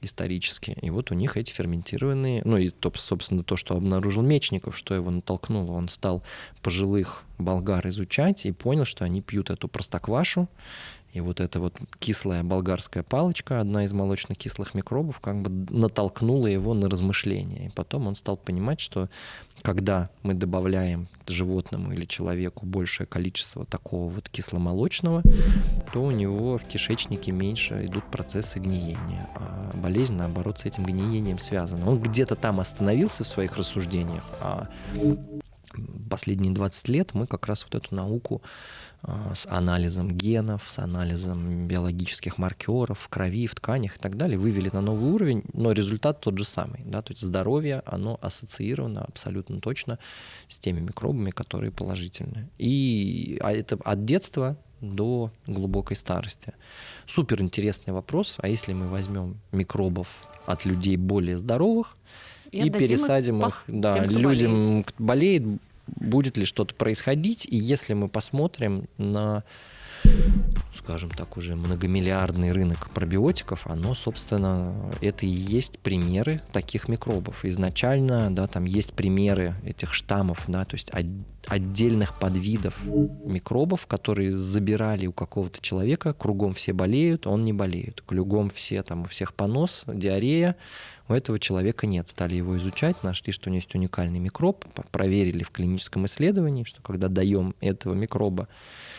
исторически. 0.00 0.76
И 0.80 0.90
вот 0.90 1.10
у 1.10 1.14
них 1.14 1.36
эти 1.36 1.52
ферментированные, 1.52 2.42
ну 2.44 2.56
и, 2.56 2.70
то, 2.70 2.90
собственно, 2.94 3.44
то, 3.44 3.56
что 3.56 3.76
обнаружил 3.76 4.22
Мечников, 4.22 4.76
что 4.76 4.94
его 4.94 5.10
натолкнуло, 5.10 5.72
он 5.72 5.88
стал 5.88 6.22
пожилых 6.62 7.22
болгар 7.38 7.86
изучать 7.88 8.46
и 8.46 8.52
понял, 8.52 8.84
что 8.84 9.04
они 9.04 9.20
пьют 9.20 9.50
эту 9.50 9.68
простоквашу, 9.68 10.48
и 11.12 11.20
вот 11.20 11.40
эта 11.40 11.60
вот 11.60 11.74
кислая 11.98 12.42
болгарская 12.42 13.02
палочка, 13.02 13.60
одна 13.60 13.84
из 13.84 13.92
молочно-кислых 13.92 14.72
микробов, 14.74 15.20
как 15.20 15.42
бы 15.42 15.50
натолкнула 15.70 16.46
его 16.46 16.72
на 16.72 16.88
размышления. 16.88 17.66
И 17.66 17.70
потом 17.70 18.06
он 18.06 18.16
стал 18.16 18.38
понимать, 18.38 18.80
что 18.80 19.10
когда 19.60 20.08
мы 20.22 20.32
добавляем 20.32 21.08
животному 21.26 21.92
или 21.92 22.06
человеку 22.06 22.64
большее 22.64 23.06
количество 23.06 23.66
такого 23.66 24.08
вот 24.08 24.28
кисломолочного, 24.30 25.22
то 25.92 26.02
у 26.02 26.10
него 26.10 26.56
в 26.56 26.64
кишечнике 26.64 27.30
меньше 27.30 27.84
идут 27.84 28.04
процессы 28.10 28.58
гниения. 28.58 29.28
А 29.36 29.70
болезнь, 29.74 30.14
наоборот, 30.14 30.60
с 30.60 30.64
этим 30.64 30.84
гниением 30.84 31.38
связана. 31.38 31.88
Он 31.88 32.00
где-то 32.00 32.36
там 32.36 32.58
остановился 32.58 33.24
в 33.24 33.28
своих 33.28 33.56
рассуждениях, 33.58 34.24
а 34.40 34.68
последние 36.12 36.52
20 36.52 36.88
лет 36.88 37.14
мы 37.14 37.26
как 37.26 37.46
раз 37.46 37.64
вот 37.64 37.74
эту 37.74 37.94
науку 37.94 38.42
а, 39.00 39.34
с 39.34 39.46
анализом 39.46 40.10
генов, 40.10 40.64
с 40.66 40.78
анализом 40.78 41.66
биологических 41.66 42.36
маркеров 42.36 43.00
в 43.00 43.08
крови, 43.08 43.46
в 43.46 43.54
тканях 43.54 43.96
и 43.96 43.98
так 43.98 44.18
далее, 44.18 44.38
вывели 44.38 44.68
на 44.70 44.82
новый 44.82 45.10
уровень, 45.10 45.42
но 45.54 45.72
результат 45.72 46.20
тот 46.20 46.36
же 46.36 46.44
самый. 46.44 46.82
Да? 46.84 47.00
То 47.00 47.14
есть 47.14 47.24
здоровье, 47.24 47.82
оно 47.86 48.18
ассоциировано 48.20 49.02
абсолютно 49.04 49.58
точно 49.58 49.98
с 50.48 50.58
теми 50.58 50.80
микробами, 50.80 51.30
которые 51.30 51.72
положительны. 51.72 52.50
И 52.58 53.38
а 53.40 53.50
это 53.50 53.78
от 53.82 54.04
детства 54.04 54.58
до 54.82 55.30
глубокой 55.46 55.96
старости. 55.96 56.52
Супер 57.06 57.40
интересный 57.40 57.94
вопрос. 57.94 58.34
А 58.36 58.48
если 58.48 58.74
мы 58.74 58.86
возьмем 58.86 59.40
микробов 59.50 60.08
от 60.44 60.66
людей 60.66 60.98
более 60.98 61.38
здоровых 61.38 61.96
и, 62.50 62.66
и 62.66 62.70
пересадим 62.70 63.40
их, 63.46 63.46
их 63.46 63.80
да, 63.80 64.04
людям, 64.04 64.82
болеет. 64.82 64.94
болеет, 64.98 65.42
будет 65.96 66.36
ли 66.36 66.44
что-то 66.44 66.74
происходить, 66.74 67.46
и 67.46 67.56
если 67.56 67.94
мы 67.94 68.08
посмотрим 68.08 68.88
на 68.98 69.44
скажем 70.74 71.10
так, 71.10 71.36
уже 71.36 71.54
многомиллиардный 71.54 72.52
рынок 72.52 72.90
пробиотиков, 72.90 73.66
оно, 73.66 73.94
собственно, 73.94 74.90
это 75.00 75.26
и 75.26 75.28
есть 75.28 75.78
примеры 75.78 76.42
таких 76.52 76.88
микробов. 76.88 77.44
Изначально, 77.44 78.34
да, 78.34 78.46
там 78.46 78.64
есть 78.64 78.94
примеры 78.94 79.54
этих 79.64 79.92
штаммов, 79.94 80.44
да, 80.48 80.64
то 80.64 80.74
есть 80.74 80.90
отдельных 81.46 82.18
подвидов 82.18 82.74
микробов, 82.84 83.86
которые 83.86 84.32
забирали 84.32 85.06
у 85.06 85.12
какого-то 85.12 85.60
человека, 85.60 86.14
кругом 86.14 86.54
все 86.54 86.72
болеют, 86.72 87.26
он 87.26 87.44
не 87.44 87.52
болеет, 87.52 88.02
кругом 88.04 88.50
все, 88.50 88.82
там, 88.82 89.02
у 89.02 89.06
всех 89.06 89.34
понос, 89.34 89.84
диарея, 89.86 90.56
у 91.08 91.12
этого 91.12 91.38
человека 91.38 91.86
нет. 91.86 92.08
Стали 92.08 92.36
его 92.36 92.56
изучать, 92.56 93.02
нашли, 93.02 93.32
что 93.32 93.48
у 93.48 93.52
него 93.52 93.58
есть 93.58 93.74
уникальный 93.74 94.18
микроб, 94.18 94.64
проверили 94.90 95.42
в 95.42 95.50
клиническом 95.50 96.06
исследовании, 96.06 96.64
что 96.64 96.82
когда 96.82 97.08
даем 97.08 97.54
этого 97.60 97.94
микроба 97.94 98.48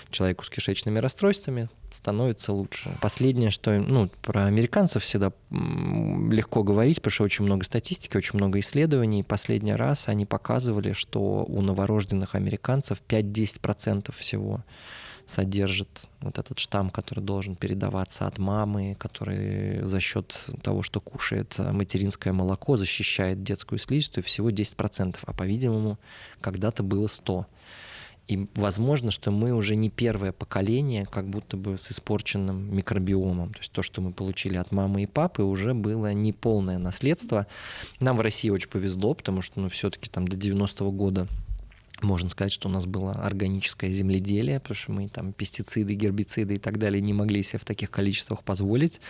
человеку 0.09 0.45
с 0.45 0.49
кишечными 0.49 0.99
расстройствами, 0.99 1.69
становится 1.91 2.53
лучше. 2.53 2.89
Последнее, 3.01 3.49
что 3.49 3.77
ну, 3.79 4.09
про 4.21 4.45
американцев 4.45 5.03
всегда 5.03 5.31
легко 5.51 6.63
говорить, 6.63 6.97
потому 6.97 7.11
что 7.11 7.23
очень 7.23 7.45
много 7.45 7.65
статистики, 7.65 8.17
очень 8.17 8.37
много 8.37 8.59
исследований. 8.59 9.23
Последний 9.23 9.73
раз 9.73 10.07
они 10.07 10.25
показывали, 10.25 10.93
что 10.93 11.45
у 11.47 11.61
новорожденных 11.61 12.35
американцев 12.35 13.01
5-10% 13.07 14.13
всего 14.15 14.63
содержит 15.25 16.07
вот 16.21 16.37
этот 16.37 16.59
штамм, 16.59 16.89
который 16.89 17.21
должен 17.21 17.55
передаваться 17.55 18.27
от 18.27 18.37
мамы, 18.37 18.95
который 18.99 19.81
за 19.83 19.99
счет 19.99 20.49
того, 20.61 20.83
что 20.83 20.99
кушает 20.99 21.57
материнское 21.57 22.33
молоко, 22.33 22.77
защищает 22.77 23.43
детскую 23.43 23.79
слизистую, 23.79 24.23
всего 24.23 24.49
10%, 24.49 25.17
а, 25.25 25.33
по-видимому, 25.33 25.97
когда-то 26.41 26.83
было 26.83 27.07
100%. 27.07 27.45
И 28.27 28.47
возможно, 28.55 29.11
что 29.11 29.31
мы 29.31 29.51
уже 29.51 29.75
не 29.75 29.89
первое 29.89 30.31
поколение, 30.31 31.05
как 31.05 31.27
будто 31.27 31.57
бы 31.57 31.77
с 31.77 31.91
испорченным 31.91 32.73
микробиомом. 32.73 33.53
То 33.53 33.59
есть 33.59 33.71
то, 33.73 33.81
что 33.81 34.01
мы 34.01 34.13
получили 34.13 34.55
от 34.55 34.71
мамы 34.71 35.03
и 35.03 35.05
папы, 35.05 35.43
уже 35.43 35.73
было 35.73 36.13
не 36.13 36.31
полное 36.31 36.77
наследство. 36.77 37.47
Нам 37.99 38.15
в 38.15 38.21
России 38.21 38.49
очень 38.49 38.69
повезло, 38.69 39.13
потому 39.13 39.41
что 39.41 39.59
ну, 39.59 39.67
все-таки 39.67 40.09
там 40.09 40.25
до 40.25 40.37
90-го 40.37 40.91
года 40.91 41.27
можно 42.03 42.29
сказать, 42.29 42.51
что 42.51 42.69
у 42.69 42.71
нас 42.71 42.85
было 42.85 43.13
органическое 43.13 43.91
земледелие, 43.91 44.59
потому 44.59 44.75
что 44.75 44.91
мы 44.91 45.07
там 45.09 45.33
пестициды, 45.33 45.93
гербициды 45.93 46.55
и 46.55 46.57
так 46.57 46.77
далее 46.77 47.01
не 47.01 47.13
могли 47.13 47.43
себе 47.43 47.59
в 47.59 47.65
таких 47.65 47.91
количествах 47.91 48.43
позволить. 48.43 49.01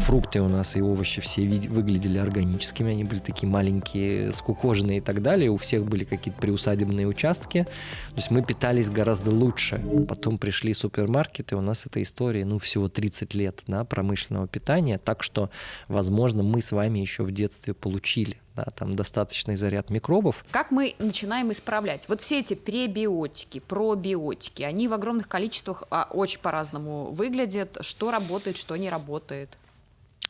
Фрукты 0.00 0.40
у 0.40 0.48
нас 0.48 0.76
и 0.76 0.80
овощи 0.80 1.20
все 1.20 1.46
выглядели 1.68 2.18
органическими, 2.18 2.92
они 2.92 3.04
были 3.04 3.20
такие 3.20 3.48
маленькие, 3.48 4.32
скукоженные 4.32 4.98
и 4.98 5.00
так 5.00 5.22
далее. 5.22 5.50
У 5.50 5.56
всех 5.56 5.84
были 5.84 6.04
какие-то 6.04 6.40
приусадебные 6.40 7.06
участки. 7.06 7.64
То 7.64 8.16
есть 8.16 8.30
мы 8.30 8.42
питались 8.42 8.88
гораздо 8.88 9.30
лучше. 9.30 9.80
Потом 10.08 10.38
пришли 10.38 10.74
супермаркеты, 10.74 11.56
у 11.56 11.60
нас 11.60 11.86
эта 11.86 12.02
история, 12.02 12.44
ну, 12.44 12.58
всего 12.58 12.88
30 12.88 13.34
лет 13.34 13.62
да, 13.66 13.84
промышленного 13.84 14.48
питания, 14.48 14.98
так 14.98 15.22
что, 15.22 15.50
возможно, 15.88 16.42
мы 16.42 16.60
с 16.60 16.72
вами 16.72 16.98
еще 16.98 17.22
в 17.22 17.32
детстве 17.32 17.74
получили 17.74 18.38
да, 18.56 18.64
там 18.74 18.96
достаточный 18.96 19.56
заряд 19.56 19.90
микробов. 19.90 20.44
Как 20.50 20.70
мы 20.70 20.94
начинаем 20.98 21.52
исправлять? 21.52 22.08
Вот 22.08 22.20
все 22.20 22.40
эти 22.40 22.54
пребиотики, 22.54 23.60
пробиотики, 23.60 24.62
они 24.62 24.88
в 24.88 24.92
огромных 24.92 25.28
количествах 25.28 25.84
а, 25.90 26.08
очень 26.10 26.40
по-разному 26.40 27.10
выглядят. 27.12 27.78
Что 27.80 28.10
работает, 28.10 28.56
что 28.56 28.76
не 28.76 28.90
работает? 28.90 29.56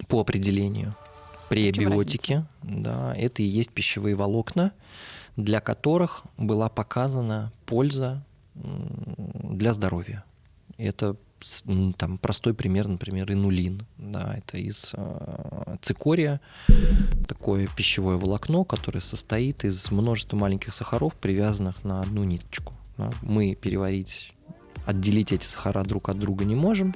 По 0.09 0.21
определению. 0.21 0.95
Пребиотики, 1.49 2.45
да, 2.63 3.15
это 3.17 3.43
и 3.43 3.47
есть 3.47 3.73
пищевые 3.73 4.15
волокна, 4.15 4.73
для 5.37 5.61
которых 5.61 6.23
была 6.37 6.69
показана 6.69 7.53
польза 7.67 8.25
для 8.55 9.73
здоровья. 9.73 10.25
Это 10.79 11.17
там 11.97 12.19
простой 12.19 12.55
пример, 12.55 12.89
например, 12.89 13.33
инулин. 13.33 13.87
Да, 13.99 14.37
это 14.37 14.59
из 14.59 14.93
э, 14.95 15.77
цикория, 15.83 16.41
такое 17.29 17.69
пищевое 17.77 18.17
волокно, 18.17 18.65
которое 18.65 19.01
состоит 19.01 19.65
из 19.65 19.91
множества 19.91 20.37
маленьких 20.37 20.75
сахаров, 20.75 21.15
привязанных 21.15 21.85
на 21.85 22.01
одну 22.01 22.25
ниточку. 22.25 22.75
Да. 22.97 23.11
Мы 23.23 23.55
переварить, 23.55 24.33
отделить 24.85 25.33
эти 25.33 25.47
сахара 25.47 25.83
друг 25.85 26.09
от 26.09 26.19
друга 26.19 26.45
не 26.45 26.55
можем, 26.55 26.95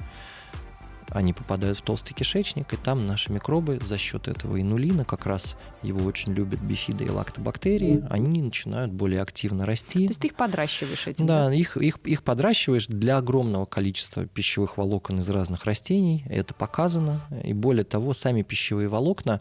они 1.15 1.31
попадают 1.31 1.77
в 1.77 1.81
толстый 1.81 2.13
кишечник, 2.13 2.73
и 2.73 2.75
там 2.75 3.07
наши 3.07 3.31
микробы 3.31 3.79
за 3.81 3.97
счет 3.97 4.27
этого 4.27 4.59
инулина, 4.59 5.05
как 5.05 5.25
раз 5.25 5.57
его 5.81 6.05
очень 6.05 6.33
любят 6.33 6.59
бифиды 6.59 7.05
и 7.05 7.09
лактобактерии, 7.09 8.05
они 8.09 8.41
начинают 8.41 8.91
более 8.91 9.21
активно 9.21 9.65
расти. 9.65 10.07
То 10.07 10.11
есть 10.11 10.19
ты 10.19 10.27
их 10.27 10.35
подращиваешь 10.35 11.07
этим? 11.07 11.25
Да, 11.25 11.45
да? 11.45 11.53
Их, 11.53 11.77
их, 11.77 11.99
их 12.03 12.21
подращиваешь 12.21 12.87
для 12.87 13.17
огромного 13.17 13.65
количества 13.65 14.25
пищевых 14.25 14.77
волокон 14.77 15.19
из 15.19 15.29
разных 15.29 15.63
растений, 15.63 16.25
это 16.27 16.53
показано. 16.53 17.21
И 17.45 17.53
более 17.53 17.85
того, 17.85 18.13
сами 18.13 18.41
пищевые 18.41 18.89
волокна, 18.89 19.39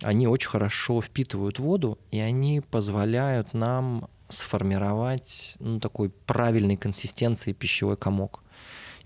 они 0.00 0.26
очень 0.26 0.48
хорошо 0.48 1.02
впитывают 1.02 1.58
воду, 1.58 1.98
и 2.10 2.18
они 2.18 2.62
позволяют 2.62 3.52
нам 3.52 4.08
сформировать 4.30 5.56
ну, 5.58 5.80
такой 5.80 6.08
правильной 6.08 6.78
консистенции 6.78 7.52
пищевой 7.52 7.98
комок 7.98 8.42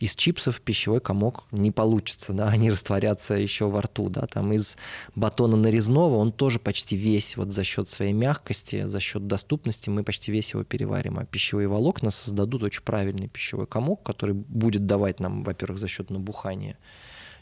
из 0.00 0.14
чипсов 0.14 0.60
пищевой 0.60 1.00
комок 1.00 1.44
не 1.50 1.70
получится, 1.70 2.32
да, 2.32 2.48
они 2.48 2.70
растворятся 2.70 3.34
еще 3.34 3.68
во 3.68 3.82
рту, 3.82 4.08
да, 4.08 4.26
там 4.26 4.52
из 4.52 4.76
батона 5.14 5.56
нарезного 5.56 6.16
он 6.16 6.32
тоже 6.32 6.58
почти 6.58 6.96
весь 6.96 7.36
вот 7.36 7.52
за 7.52 7.64
счет 7.64 7.88
своей 7.88 8.12
мягкости, 8.12 8.84
за 8.84 9.00
счет 9.00 9.26
доступности 9.26 9.90
мы 9.90 10.02
почти 10.02 10.32
весь 10.32 10.52
его 10.52 10.64
переварим, 10.64 11.18
а 11.18 11.24
пищевые 11.24 11.68
волокна 11.68 12.10
создадут 12.10 12.62
очень 12.62 12.82
правильный 12.82 13.28
пищевой 13.28 13.66
комок, 13.66 14.02
который 14.02 14.34
будет 14.34 14.86
давать 14.86 15.20
нам, 15.20 15.44
во-первых, 15.44 15.78
за 15.78 15.88
счет 15.88 16.10
набухания 16.10 16.76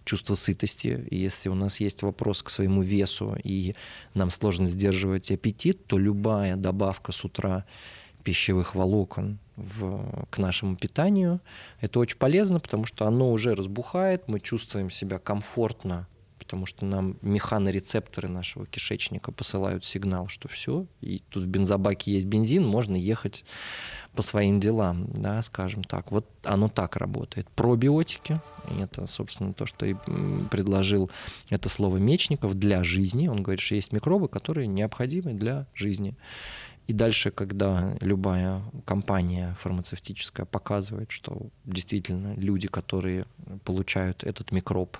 чувство 0.04 0.34
сытости. 0.34 1.06
И 1.10 1.16
если 1.16 1.48
у 1.48 1.54
нас 1.54 1.80
есть 1.80 2.02
вопрос 2.02 2.42
к 2.42 2.50
своему 2.50 2.82
весу 2.82 3.36
и 3.42 3.74
нам 4.14 4.30
сложно 4.30 4.66
сдерживать 4.66 5.30
аппетит, 5.30 5.86
то 5.86 5.98
любая 5.98 6.56
добавка 6.56 7.12
с 7.12 7.24
утра 7.24 7.64
пищевых 8.24 8.74
волокон 8.74 9.38
в, 9.62 10.26
к 10.30 10.38
нашему 10.38 10.76
питанию. 10.76 11.40
Это 11.80 12.00
очень 12.00 12.18
полезно, 12.18 12.60
потому 12.60 12.84
что 12.84 13.06
оно 13.06 13.30
уже 13.30 13.54
разбухает, 13.54 14.28
мы 14.28 14.40
чувствуем 14.40 14.90
себя 14.90 15.18
комфортно, 15.18 16.06
потому 16.38 16.66
что 16.66 16.84
нам 16.84 17.16
механорецепторы 17.22 18.28
нашего 18.28 18.66
кишечника 18.66 19.30
посылают 19.32 19.84
сигнал, 19.84 20.28
что 20.28 20.48
все, 20.48 20.86
и 21.00 21.22
тут 21.30 21.44
в 21.44 21.46
бензобаке 21.46 22.12
есть 22.12 22.26
бензин, 22.26 22.66
можно 22.66 22.96
ехать 22.96 23.44
по 24.14 24.22
своим 24.22 24.60
делам, 24.60 25.06
да, 25.14 25.40
скажем 25.42 25.84
так. 25.84 26.10
Вот 26.10 26.26
оно 26.42 26.68
так 26.68 26.96
работает. 26.96 27.48
Пробиотики, 27.50 28.36
это, 28.78 29.06
собственно, 29.06 29.54
то, 29.54 29.66
что 29.66 29.86
и 29.86 29.94
предложил 30.50 31.10
это 31.48 31.68
слово 31.68 31.96
Мечников 31.96 32.54
для 32.54 32.84
жизни. 32.84 33.28
Он 33.28 33.42
говорит, 33.42 33.60
что 33.60 33.76
есть 33.76 33.92
микробы, 33.92 34.28
которые 34.28 34.66
необходимы 34.66 35.32
для 35.32 35.66
жизни. 35.74 36.14
И 36.92 36.94
дальше, 36.94 37.30
когда 37.30 37.96
любая 38.02 38.62
компания 38.84 39.56
фармацевтическая 39.60 40.44
показывает, 40.44 41.10
что 41.10 41.48
действительно 41.64 42.34
люди, 42.34 42.68
которые 42.68 43.24
получают 43.64 44.24
этот 44.24 44.52
микроб 44.52 44.98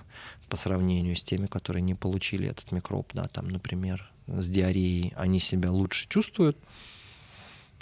по 0.49 0.55
сравнению 0.57 1.15
с 1.15 1.21
теми, 1.21 1.45
которые 1.45 1.83
не 1.83 1.93
получили 1.93 2.49
этот 2.49 2.71
микроб, 2.71 3.11
да, 3.13 3.27
там, 3.27 3.47
например, 3.47 4.11
с 4.25 4.49
диареей, 4.49 5.13
они 5.15 5.37
себя 5.37 5.69
лучше 5.71 6.07
чувствуют, 6.09 6.57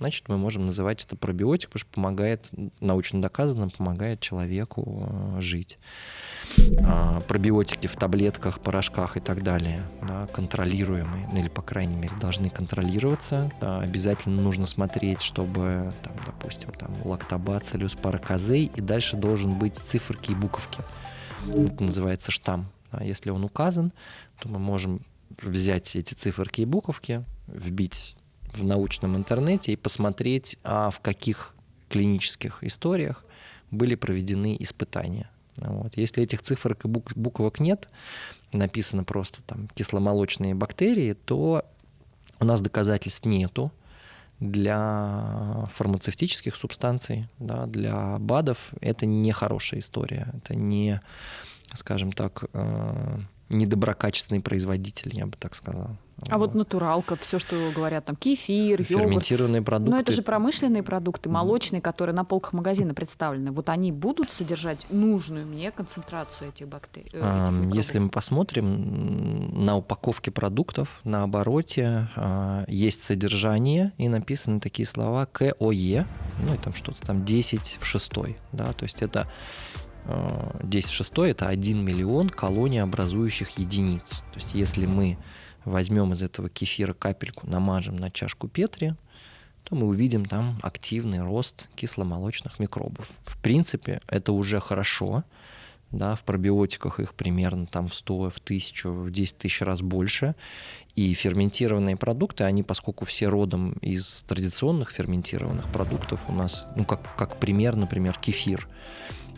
значит, 0.02 0.28
мы 0.30 0.38
можем 0.38 0.66
называть 0.66 1.06
это 1.06 1.16
пробиотик, 1.16 1.70
потому 1.70 1.80
что 1.80 1.90
помогает, 1.94 2.50
научно 2.80 3.22
доказано, 3.22 3.70
помогает 3.70 4.20
человеку 4.20 5.08
э, 5.08 5.42
жить. 5.42 5.78
А, 6.84 7.22
пробиотики 7.22 7.86
в 7.86 7.96
таблетках, 7.96 8.60
порошках 8.60 9.16
и 9.16 9.20
так 9.20 9.44
далее, 9.44 9.80
да, 10.02 10.26
контролируемые, 10.34 11.30
ну 11.32 11.40
или, 11.40 11.50
по 11.50 11.62
крайней 11.62 11.96
мере, 11.96 12.16
должны 12.20 12.50
контролироваться. 12.50 13.52
Да, 13.62 13.80
обязательно 13.80 14.42
нужно 14.42 14.66
смотреть, 14.66 15.22
чтобы, 15.22 15.94
там, 16.02 16.14
допустим, 16.26 16.72
там, 16.72 16.92
лактобацилюс, 17.06 17.94
параказей, 17.94 18.72
и 18.76 18.82
дальше 18.82 19.18
должен 19.18 19.54
быть 19.54 19.78
циферки 19.78 20.32
и 20.32 20.36
буковки. 20.36 20.80
Это 21.48 21.84
называется 21.84 22.32
штамм. 22.32 22.72
Да, 22.92 23.04
если 23.04 23.30
он 23.30 23.44
указан, 23.44 23.94
то 24.40 24.50
мы 24.50 24.58
можем 24.58 25.06
взять 25.40 25.96
эти 25.96 26.16
циферки 26.16 26.62
и 26.62 26.66
буковки, 26.66 27.24
вбить 27.48 28.16
в 28.54 28.64
научном 28.64 29.16
интернете 29.16 29.74
и 29.74 29.76
посмотреть, 29.76 30.58
а 30.64 30.90
в 30.90 31.00
каких 31.00 31.54
клинических 31.90 32.64
историях 32.64 33.24
были 33.70 33.96
проведены 33.96 34.56
испытания. 34.60 35.30
Вот. 35.58 35.96
Если 35.98 36.24
этих 36.24 36.42
цифр 36.42 36.78
и 36.84 36.88
буквок 36.88 37.60
нет, 37.60 37.90
написано 38.52 39.04
просто 39.04 39.42
там 39.44 39.68
кисломолочные 39.76 40.56
бактерии, 40.56 41.14
то 41.14 41.66
у 42.40 42.46
нас 42.46 42.62
доказательств 42.62 43.26
нету 43.26 43.72
для 44.40 45.70
фармацевтических 45.76 46.56
субстанций, 46.56 47.28
да, 47.38 47.68
для 47.68 48.18
БАДов 48.18 48.72
это 48.82 49.06
не 49.06 49.32
хорошая 49.32 49.82
история, 49.82 50.34
это 50.34 50.56
не, 50.56 51.00
скажем 51.74 52.12
так, 52.12 52.46
э, 52.54 53.20
недоброкачественный 53.52 54.42
производитель, 54.42 55.16
я 55.16 55.26
бы 55.26 55.34
так 55.38 55.56
сказал. 55.56 55.98
А 56.30 56.38
вот 56.38 56.54
натуралка, 56.54 57.16
все, 57.16 57.40
что 57.40 57.72
говорят, 57.76 58.06
там 58.06 58.16
кефир, 58.16 58.84
Ферментированные 58.84 59.56
йогурт. 59.56 59.66
продукты. 59.66 59.92
Но 59.92 60.00
это 60.00 60.12
же 60.12 60.22
промышленные 60.22 60.84
продукты, 60.84 61.30
молочные, 61.30 61.82
которые 61.82 62.16
на 62.16 62.24
полках 62.24 62.54
магазина 62.54 62.94
представлены. 62.94 63.52
Вот 63.52 63.70
они 63.70 63.92
будут 63.92 64.32
содержать 64.32 64.86
нужную 64.90 65.48
мне 65.48 65.72
концентрацию 65.72 66.50
этих 66.50 66.68
бактерий? 66.68 67.10
Э, 67.14 67.44
этих 67.44 67.74
Если 67.74 68.00
мы 68.00 68.10
посмотрим 68.10 69.66
на 69.66 69.78
упаковке 69.78 70.32
продуктов, 70.32 70.90
на 71.04 71.24
обороте 71.24 72.10
а, 72.16 72.66
есть 72.68 73.04
содержание, 73.04 73.94
и 73.98 74.08
написаны 74.08 74.60
такие 74.60 74.88
слова 74.88 75.26
КОЕ, 75.26 76.06
ну 76.48 76.54
и 76.54 76.58
там 76.58 76.74
что-то 76.76 77.02
там 77.02 77.26
10 77.26 77.80
в 77.82 77.86
6, 77.86 78.12
да, 78.52 78.72
то 78.74 78.84
есть 78.84 79.02
это 79.02 79.28
10 80.06 80.90
в 80.90 80.94
6 80.94 81.14
это 81.20 81.48
1 81.48 81.84
миллион 81.84 82.30
колониеобразующих 82.30 83.58
единиц. 83.58 84.24
То 84.34 84.40
есть 84.40 84.54
если 84.54 84.86
мы 84.86 85.18
возьмем 85.66 86.14
из 86.14 86.24
этого 86.24 86.50
кефира 86.50 86.94
капельку, 86.94 87.48
намажем 87.48 87.96
на 87.96 88.10
чашку 88.10 88.48
Петри, 88.48 88.96
то 89.64 89.76
мы 89.76 89.88
увидим 89.88 90.26
там 90.26 90.60
активный 90.64 91.22
рост 91.22 91.70
кисломолочных 91.76 92.60
микробов. 92.60 93.10
В 93.26 93.38
принципе, 93.38 94.02
это 94.08 94.32
уже 94.32 94.60
хорошо. 94.60 95.24
Да, 95.92 96.16
в 96.16 96.24
пробиотиках 96.24 97.02
их 97.02 97.14
примерно 97.14 97.68
там 97.68 97.90
в 97.90 97.94
100, 97.94 98.30
в 98.30 98.38
1000, 98.38 98.90
в 98.90 99.12
10 99.12 99.38
тысяч 99.38 99.62
раз 99.62 99.82
больше. 99.82 100.36
И 100.96 101.14
ферментированные 101.14 101.98
продукты, 101.98 102.46
они, 102.46 102.64
поскольку 102.64 103.04
все 103.04 103.28
родом 103.28 103.74
из 103.82 104.24
традиционных 104.28 104.92
ферментированных 104.92 105.68
продуктов, 105.68 106.22
у 106.30 106.32
нас, 106.32 106.66
ну, 106.78 106.86
как, 106.86 107.16
как 107.18 107.38
пример, 107.38 107.76
например, 107.76 108.18
кефир. 108.18 108.70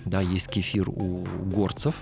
Да, 0.05 0.21
есть 0.21 0.49
кефир 0.49 0.89
у 0.89 1.25
горцев, 1.45 1.95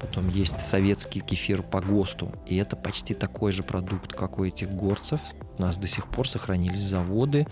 потом 0.00 0.28
есть 0.28 0.58
советский 0.60 1.20
кефир 1.20 1.62
по 1.62 1.80
ГОСТу, 1.80 2.32
и 2.46 2.56
это 2.56 2.76
почти 2.76 3.14
такой 3.14 3.52
же 3.52 3.62
продукт, 3.62 4.12
как 4.12 4.38
у 4.38 4.44
этих 4.44 4.70
горцев. 4.70 5.20
У 5.58 5.62
нас 5.62 5.76
до 5.76 5.86
сих 5.86 6.08
пор 6.08 6.28
сохранились 6.28 6.80
заводы, 6.80 7.46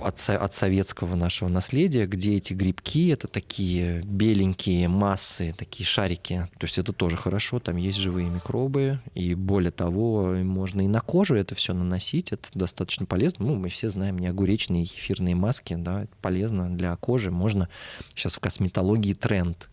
от, 0.00 0.18
от 0.28 0.54
советского 0.54 1.14
нашего 1.14 1.48
наследия, 1.48 2.06
где 2.06 2.36
эти 2.36 2.52
грибки 2.52 3.08
это 3.08 3.28
такие 3.28 4.02
беленькие 4.02 4.88
массы, 4.88 5.54
такие 5.56 5.86
шарики. 5.86 6.48
То 6.58 6.64
есть 6.64 6.78
это 6.78 6.92
тоже 6.92 7.16
хорошо, 7.16 7.58
там 7.58 7.76
есть 7.76 7.98
живые 7.98 8.28
микробы, 8.28 9.00
и 9.14 9.34
более 9.34 9.70
того, 9.70 10.34
можно 10.42 10.82
и 10.82 10.88
на 10.88 11.00
кожу 11.00 11.34
это 11.34 11.54
все 11.54 11.72
наносить, 11.74 12.32
это 12.32 12.48
достаточно 12.54 13.06
полезно. 13.06 13.46
Ну, 13.46 13.54
мы 13.54 13.68
все 13.68 13.90
знаем 13.90 14.18
не 14.18 14.26
огуречные 14.26 14.84
эфирные 14.84 15.34
маски, 15.34 15.74
да, 15.74 16.04
это 16.04 16.12
полезно 16.20 16.74
для 16.76 16.94
кожи. 16.96 17.30
Можно 17.30 17.68
сейчас 18.14 18.36
в 18.36 18.40
косметологии 18.40 19.14
тренд 19.14 19.68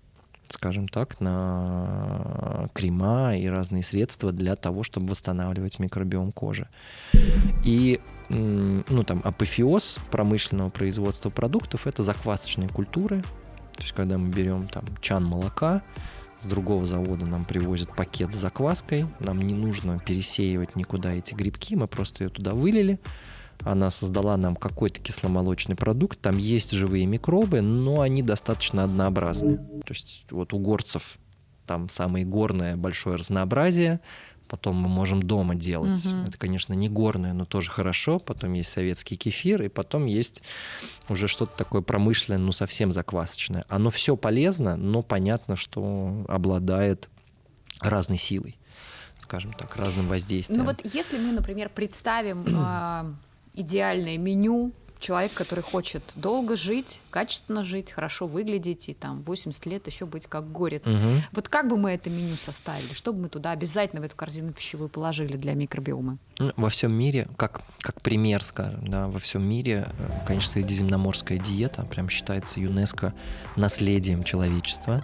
скажем 0.49 0.87
так, 0.87 1.19
на 1.19 2.69
крема 2.73 3.35
и 3.35 3.47
разные 3.47 3.83
средства 3.83 4.31
для 4.31 4.55
того, 4.55 4.83
чтобы 4.83 5.07
восстанавливать 5.07 5.79
микробиом 5.79 6.31
кожи. 6.31 6.67
И 7.63 7.99
ну, 8.29 9.03
там, 9.03 9.21
апофеоз 9.23 9.99
промышленного 10.11 10.69
производства 10.69 11.29
продуктов— 11.29 11.87
это 11.87 12.03
заквасочные 12.03 12.69
культуры. 12.69 13.21
То 13.75 13.81
есть, 13.81 13.93
когда 13.93 14.17
мы 14.17 14.29
берем 14.29 14.67
там 14.67 14.85
чан 15.01 15.25
молока, 15.25 15.83
с 16.39 16.45
другого 16.47 16.85
завода 16.85 17.25
нам 17.25 17.45
привозят 17.45 17.95
пакет 17.95 18.33
с 18.33 18.37
закваской, 18.37 19.07
нам 19.19 19.41
не 19.41 19.53
нужно 19.53 19.99
пересеивать 19.99 20.75
никуда 20.75 21.13
эти 21.13 21.33
грибки, 21.33 21.75
мы 21.75 21.87
просто 21.87 22.23
ее 22.23 22.29
туда 22.29 22.51
вылили, 22.51 22.99
она 23.63 23.89
создала 23.89 24.37
нам 24.37 24.55
какой-то 24.55 24.99
кисломолочный 24.99 25.75
продукт, 25.75 26.19
там 26.19 26.37
есть 26.37 26.71
живые 26.71 27.05
микробы, 27.05 27.61
но 27.61 28.01
они 28.01 28.21
достаточно 28.21 28.83
однообразны. 28.83 29.57
То 29.57 29.93
есть 29.93 30.25
вот 30.29 30.53
у 30.53 30.59
горцев 30.59 31.17
там 31.65 31.89
самое 31.89 32.25
горное 32.25 32.77
большое 32.77 33.15
разнообразие, 33.15 33.99
потом 34.47 34.75
мы 34.75 34.87
можем 34.87 35.21
дома 35.21 35.55
делать. 35.55 36.05
Угу. 36.05 36.15
Это, 36.27 36.37
конечно, 36.37 36.73
не 36.73 36.89
горное, 36.89 37.33
но 37.33 37.45
тоже 37.45 37.71
хорошо. 37.71 38.19
Потом 38.19 38.53
есть 38.53 38.69
советский 38.69 39.15
кефир, 39.15 39.63
и 39.63 39.67
потом 39.67 40.05
есть 40.05 40.41
уже 41.09 41.27
что-то 41.27 41.55
такое 41.57 41.81
промышленное, 41.81 42.39
ну 42.39 42.51
совсем 42.51 42.91
заквасочное. 42.91 43.65
Оно 43.69 43.89
все 43.89 44.15
полезно, 44.15 44.75
но 44.75 45.01
понятно, 45.01 45.55
что 45.55 46.25
обладает 46.27 47.09
разной 47.79 48.17
силой, 48.17 48.57
скажем 49.19 49.53
так, 49.53 49.75
разным 49.75 50.07
воздействием. 50.07 50.59
Ну 50.59 50.65
вот 50.65 50.81
если 50.83 51.17
мы, 51.17 51.31
например, 51.31 51.69
представим 51.69 52.45
э, 52.47 53.13
идеальное 53.53 54.17
меню 54.17 54.71
человек, 54.99 55.33
который 55.33 55.61
хочет 55.61 56.03
долго 56.15 56.55
жить, 56.55 57.01
качественно 57.09 57.63
жить, 57.63 57.91
хорошо 57.91 58.27
выглядеть 58.27 58.89
и 58.89 58.93
там 58.93 59.23
80 59.23 59.65
лет 59.65 59.87
еще 59.87 60.05
быть 60.05 60.27
как 60.27 60.51
горец. 60.51 60.87
Угу. 60.87 61.23
Вот 61.33 61.49
как 61.49 61.67
бы 61.67 61.77
мы 61.77 61.91
это 61.91 62.09
меню 62.09 62.37
составили? 62.37 62.93
Что 62.93 63.13
бы 63.13 63.23
мы 63.23 63.29
туда 63.29 63.51
обязательно 63.51 64.01
в 64.01 64.05
эту 64.05 64.15
корзину 64.15 64.53
пищевую 64.53 64.89
положили 64.89 65.37
для 65.37 65.53
микробиома? 65.53 66.17
Ну, 66.39 66.51
во 66.55 66.69
всем 66.69 66.93
мире, 66.93 67.27
как, 67.37 67.61
как 67.79 68.01
пример, 68.01 68.43
скажем, 68.43 68.87
да, 68.87 69.07
во 69.07 69.19
всем 69.19 69.47
мире, 69.47 69.89
э, 69.97 70.25
конечно, 70.27 70.53
средиземноморская 70.53 71.37
диета 71.37 71.83
прям 71.85 72.09
считается 72.09 72.59
ЮНЕСКО 72.59 73.13
наследием 73.55 74.23
человечества 74.23 75.03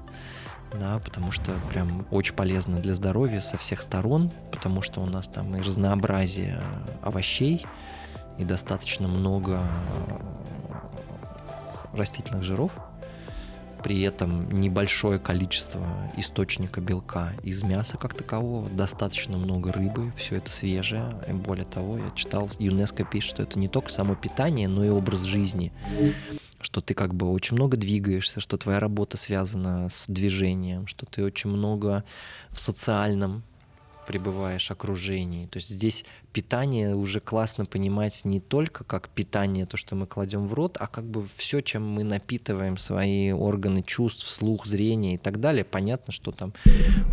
да, 0.79 0.99
потому 0.99 1.31
что 1.31 1.51
прям 1.69 2.05
очень 2.11 2.33
полезно 2.33 2.77
для 2.77 2.93
здоровья 2.93 3.41
со 3.41 3.57
всех 3.57 3.81
сторон, 3.81 4.31
потому 4.51 4.81
что 4.81 5.01
у 5.01 5.05
нас 5.05 5.27
там 5.27 5.55
и 5.55 5.61
разнообразие 5.61 6.61
овощей, 7.01 7.65
и 8.41 8.45
достаточно 8.45 9.07
много 9.07 9.63
растительных 11.93 12.43
жиров, 12.43 12.71
при 13.83 14.01
этом 14.01 14.51
небольшое 14.51 15.19
количество 15.19 15.81
источника 16.17 16.81
белка 16.81 17.33
из 17.43 17.63
мяса 17.63 17.97
как 17.97 18.13
такового, 18.13 18.69
достаточно 18.69 19.37
много 19.37 19.71
рыбы, 19.71 20.11
все 20.17 20.35
это 20.35 20.51
свежее. 20.51 21.19
И 21.27 21.33
более 21.33 21.65
того, 21.65 21.97
я 21.97 22.11
читал, 22.15 22.49
ЮНЕСКО 22.59 23.05
пишет, 23.05 23.31
что 23.31 23.43
это 23.43 23.57
не 23.57 23.67
только 23.67 23.89
само 23.89 24.15
питание, 24.15 24.67
но 24.67 24.83
и 24.83 24.89
образ 24.89 25.21
жизни. 25.21 25.71
что 26.63 26.79
ты 26.79 26.93
как 26.93 27.15
бы 27.15 27.31
очень 27.31 27.55
много 27.55 27.75
двигаешься, 27.75 28.39
что 28.39 28.55
твоя 28.55 28.79
работа 28.79 29.17
связана 29.17 29.89
с 29.89 30.05
движением, 30.07 30.85
что 30.85 31.07
ты 31.07 31.23
очень 31.23 31.49
много 31.49 32.03
в 32.51 32.59
социальном 32.59 33.41
пребываешь 34.05 34.69
окружении. 34.71 35.47
То 35.47 35.57
есть 35.57 35.69
здесь 35.69 36.05
питание 36.31 36.95
уже 36.95 37.19
классно 37.19 37.65
понимать 37.65 38.21
не 38.25 38.39
только 38.39 38.83
как 38.83 39.09
питание, 39.09 39.65
то, 39.65 39.77
что 39.77 39.95
мы 39.95 40.07
кладем 40.07 40.45
в 40.45 40.53
рот, 40.53 40.77
а 40.79 40.87
как 40.87 41.05
бы 41.05 41.27
все, 41.35 41.61
чем 41.61 41.87
мы 41.87 42.03
напитываем 42.03 42.77
свои 42.77 43.31
органы 43.31 43.83
чувств, 43.83 44.27
слух, 44.27 44.65
зрение 44.65 45.15
и 45.15 45.17
так 45.17 45.39
далее. 45.39 45.63
Понятно, 45.63 46.13
что 46.13 46.31
там 46.31 46.53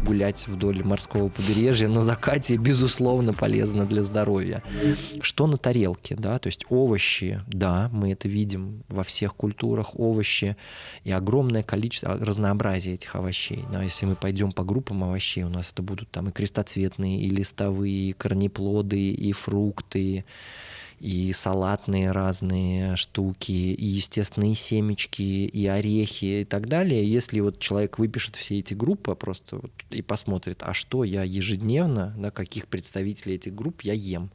гулять 0.04 0.46
вдоль 0.48 0.82
морского 0.84 1.28
побережья 1.28 1.88
на 1.88 2.00
закате, 2.00 2.56
безусловно, 2.56 3.32
полезно 3.32 3.84
для 3.84 4.02
здоровья. 4.02 4.62
Что 5.20 5.46
на 5.46 5.56
тарелке, 5.56 6.14
да, 6.14 6.38
то 6.38 6.48
есть 6.48 6.64
овощи, 6.68 7.42
да, 7.46 7.90
мы 7.92 8.12
это 8.12 8.28
видим 8.28 8.82
во 8.88 9.02
всех 9.02 9.34
культурах, 9.34 9.98
овощи 9.98 10.56
и 11.04 11.10
огромное 11.10 11.62
количество, 11.62 12.16
разнообразия 12.16 12.94
этих 12.94 13.14
овощей. 13.16 13.64
Да, 13.72 13.82
если 13.82 14.06
мы 14.06 14.14
пойдем 14.14 14.52
по 14.52 14.64
группам 14.64 15.04
овощей, 15.04 15.42
у 15.44 15.48
нас 15.48 15.70
это 15.72 15.82
будут 15.82 16.10
там 16.10 16.28
и 16.28 16.32
крестоцветные, 16.32 17.20
и 17.20 17.30
листовые, 17.30 18.10
и 18.10 18.12
корнеплоды, 18.12 19.07
и 19.10 19.32
фрукты, 19.32 20.24
и 21.00 21.32
салатные 21.32 22.10
разные 22.10 22.96
штуки, 22.96 23.52
и 23.52 23.84
естественные 23.84 24.54
семечки, 24.54 25.22
и 25.22 25.66
орехи 25.66 26.40
и 26.40 26.44
так 26.44 26.68
далее. 26.68 27.10
Если 27.10 27.40
вот 27.40 27.60
человек 27.60 27.98
выпишет 27.98 28.36
все 28.36 28.58
эти 28.58 28.74
группы 28.74 29.14
просто 29.14 29.56
вот 29.56 29.70
и 29.90 30.02
посмотрит, 30.02 30.62
а 30.62 30.74
что 30.74 31.04
я 31.04 31.22
ежедневно, 31.22 32.14
да, 32.18 32.30
каких 32.30 32.66
представителей 32.66 33.36
этих 33.36 33.54
групп 33.54 33.82
я 33.82 33.92
ем, 33.92 34.30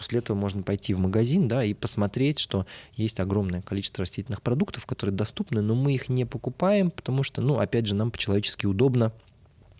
После 0.00 0.20
этого 0.20 0.34
можно 0.34 0.62
пойти 0.62 0.94
в 0.94 0.98
магазин 0.98 1.46
да, 1.46 1.62
и 1.62 1.74
посмотреть, 1.74 2.38
что 2.38 2.64
есть 2.94 3.20
огромное 3.20 3.60
количество 3.60 4.00
растительных 4.00 4.40
продуктов, 4.40 4.86
которые 4.86 5.14
доступны, 5.14 5.60
но 5.60 5.74
мы 5.74 5.92
их 5.92 6.08
не 6.08 6.24
покупаем, 6.24 6.90
потому 6.90 7.22
что, 7.22 7.42
ну, 7.42 7.58
опять 7.58 7.84
же, 7.84 7.94
нам 7.94 8.10
по-человечески 8.10 8.64
удобно 8.64 9.12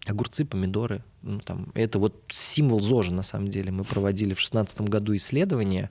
огурцы, 0.07 0.45
помидоры. 0.45 1.03
Ну, 1.23 1.41
там, 1.41 1.69
это 1.75 1.99
вот 1.99 2.15
символ 2.31 2.81
ЗОЖа, 2.81 3.13
на 3.13 3.23
самом 3.23 3.49
деле. 3.49 3.71
Мы 3.71 3.85
проводили 3.85 4.33
в 4.33 4.41
2016 4.41 4.81
году 4.83 5.15
исследование. 5.17 5.91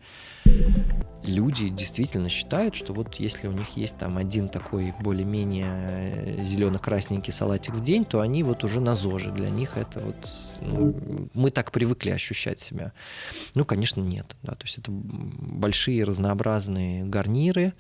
Люди 1.24 1.70
действительно 1.70 2.30
считают, 2.30 2.76
что 2.76 2.94
вот 2.94 3.16
если 3.16 3.48
у 3.48 3.52
них 3.52 3.78
есть 3.78 3.98
там 3.98 4.18
один 4.18 4.50
такой 4.50 4.94
более-менее 5.00 6.40
э, 6.40 6.44
зелено-красненький 6.44 7.32
салатик 7.32 7.76
в 7.76 7.82
день, 7.82 8.06
то 8.06 8.22
они 8.22 8.42
вот 8.42 8.64
уже 8.64 8.80
на 8.80 8.96
ЗОЖе. 8.96 9.32
Для 9.32 9.50
них 9.50 9.78
это 9.78 10.00
вот... 10.00 10.16
Ну, 10.62 11.30
мы 11.34 11.52
так 11.52 11.72
привыкли 11.72 12.10
ощущать 12.10 12.60
себя. 12.60 12.94
Ну, 13.54 13.66
конечно, 13.66 14.02
нет. 14.02 14.36
Да, 14.42 14.56
то 14.56 14.66
есть 14.66 14.80
это 14.80 14.90
большие 14.92 16.04
разнообразные 16.04 17.06
гарниры, 17.06 17.74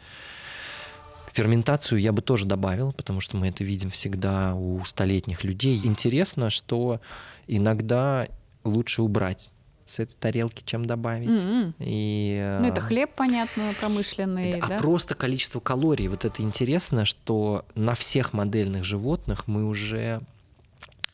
Ферментацию 1.32 2.00
я 2.00 2.12
бы 2.12 2.22
тоже 2.22 2.46
добавил, 2.46 2.94
потому 2.94 3.22
что 3.22 3.38
мы 3.38 3.48
это 3.50 3.64
видим 3.64 3.90
всегда 3.90 4.56
у 4.56 4.84
столетних 4.86 5.44
людей. 5.44 5.80
Интересно, 5.84 6.50
что 6.50 7.02
иногда 7.48 8.28
лучше 8.64 9.02
убрать 9.02 9.52
с 9.86 10.00
этой 10.00 10.16
тарелки, 10.16 10.64
чем 10.64 10.86
добавить. 10.86 11.30
Mm-hmm. 11.30 11.74
И, 11.80 12.58
ну, 12.62 12.68
это 12.68 12.80
хлеб, 12.80 13.12
понятно, 13.16 13.74
промышленный, 13.80 14.60
да? 14.60 14.78
А 14.78 14.80
просто 14.80 15.16
количество 15.16 15.60
калорий. 15.60 16.08
Вот 16.08 16.26
это 16.26 16.44
интересно, 16.44 17.06
что 17.06 17.66
на 17.74 17.96
всех 17.96 18.34
модельных 18.34 18.84
животных 18.84 19.48
мы 19.48 19.66
уже 19.66 20.22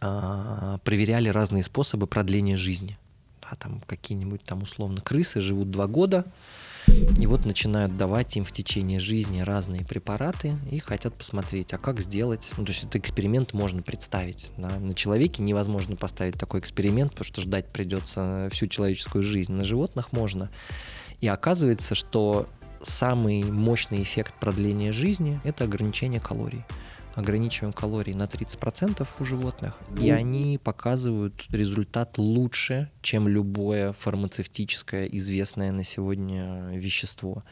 а, 0.01 0.77
проверяли 0.83 1.29
разные 1.29 1.63
способы 1.63 2.05
продления 2.05 2.57
жизни. 2.57 2.97
Да, 3.41 3.55
там 3.55 3.81
какие-нибудь 3.85 4.43
там 4.43 4.63
условно 4.63 5.01
крысы 5.01 5.39
живут 5.39 5.71
два 5.71 5.87
года, 5.87 6.25
и 6.87 7.27
вот 7.27 7.45
начинают 7.45 7.97
давать 7.97 8.35
им 8.37 8.45
в 8.45 8.51
течение 8.51 8.99
жизни 8.99 9.41
разные 9.41 9.85
препараты 9.85 10.57
и 10.69 10.79
хотят 10.79 11.15
посмотреть, 11.15 11.73
а 11.73 11.77
как 11.77 12.01
сделать. 12.01 12.53
Ну, 12.57 12.65
то 12.65 12.71
есть 12.71 12.83
этот 12.83 12.97
эксперимент 12.97 13.53
можно 13.53 13.81
представить. 13.81 14.51
Да? 14.57 14.69
На 14.79 14.93
человеке 14.93 15.41
невозможно 15.41 15.95
поставить 15.95 16.35
такой 16.35 16.59
эксперимент, 16.59 17.11
потому 17.11 17.25
что 17.25 17.41
ждать 17.41 17.67
придется 17.67 18.49
всю 18.51 18.67
человеческую 18.67 19.23
жизнь. 19.23 19.53
На 19.53 19.65
животных 19.65 20.11
можно. 20.11 20.49
И 21.21 21.27
оказывается, 21.27 21.95
что 21.95 22.47
самый 22.83 23.43
мощный 23.43 24.03
эффект 24.03 24.35
продления 24.39 24.91
жизни– 24.91 25.39
это 25.43 25.63
ограничение 25.63 26.19
калорий 26.19 26.63
ограничиваем 27.15 27.73
калории 27.73 28.13
на 28.13 28.23
30% 28.23 29.07
у 29.19 29.25
животных, 29.25 29.77
и 29.99 30.09
они 30.09 30.57
показывают 30.57 31.45
результат 31.49 32.17
лучше, 32.17 32.91
чем 33.01 33.27
любое 33.27 33.93
фармацевтическое 33.93 35.05
известное 35.07 35.71
на 35.71 35.83
сегодня 35.83 36.69
вещество. 36.73 37.43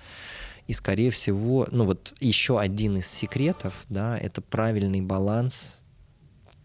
И, 0.68 0.74
скорее 0.74 1.11
всего, 1.11 1.68
ну 1.72 1.84
вот 1.84 2.14
еще 2.20 2.59
один 2.59 2.97
из 2.97 3.07
секретов, 3.07 3.86
да, 3.89 4.18
это 4.18 4.41
правильный 4.41 5.01
баланс 5.01 5.82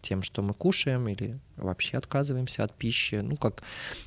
тем, 0.01 0.23
что 0.23 0.41
мы 0.41 0.53
кушаем 0.53 1.07
или 1.07 1.39
вообще 1.57 1.97
отказываемся 1.97 2.63
от 2.63 2.73
пищи. 2.73 3.15
Ну, 3.15 3.37
как 3.37 3.63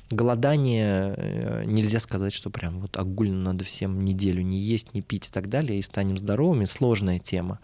голодание, 0.09 1.13
э, 1.15 1.63
нельзя 1.65 1.99
сказать, 1.99 2.33
что 2.33 2.49
прям 2.49 2.79
вот 2.79 2.97
огульно 2.97 3.51
надо 3.51 3.63
всем 3.63 4.03
неделю 4.03 4.41
не 4.41 4.57
есть, 4.57 4.93
не 4.93 5.01
пить 5.01 5.27
и 5.27 5.31
так 5.31 5.49
далее, 5.49 5.79
и 5.79 5.81
станем 5.81 6.17
здоровыми. 6.17 6.65
Сложная 6.65 7.19
тема. 7.19 7.59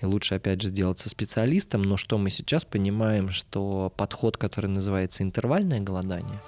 И 0.00 0.06
лучше, 0.06 0.36
опять 0.36 0.62
же, 0.62 0.68
сделать 0.68 0.98
со 0.98 1.08
специалистом. 1.08 1.82
Но 1.82 1.96
что 1.96 2.18
мы 2.18 2.30
сейчас 2.30 2.64
понимаем, 2.64 3.30
что 3.30 3.92
подход, 3.96 4.36
который 4.36 4.66
называется 4.66 5.22
интервальное 5.22 5.80
голодание, 5.80 6.40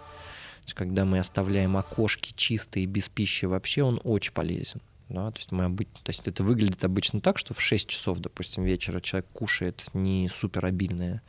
когда 0.74 1.04
мы 1.04 1.18
оставляем 1.18 1.76
окошки 1.76 2.32
чистые, 2.36 2.86
без 2.86 3.08
пищи 3.08 3.44
вообще, 3.44 3.82
он 3.82 4.00
очень 4.04 4.32
полезен. 4.32 4.80
Да, 5.12 5.30
то 5.30 5.38
есть 5.38 5.52
мы 5.52 5.64
обычно, 5.64 6.00
то 6.02 6.10
есть 6.10 6.26
это 6.26 6.42
выглядит 6.42 6.84
обычно 6.84 7.20
так, 7.20 7.36
что 7.36 7.52
в 7.52 7.60
6 7.60 7.86
часов, 7.86 8.18
допустим, 8.18 8.64
вечера 8.64 8.98
человек 9.00 9.26
кушает 9.34 9.84
не 9.92 10.26
супер 10.28 10.64
обильное 10.64 11.22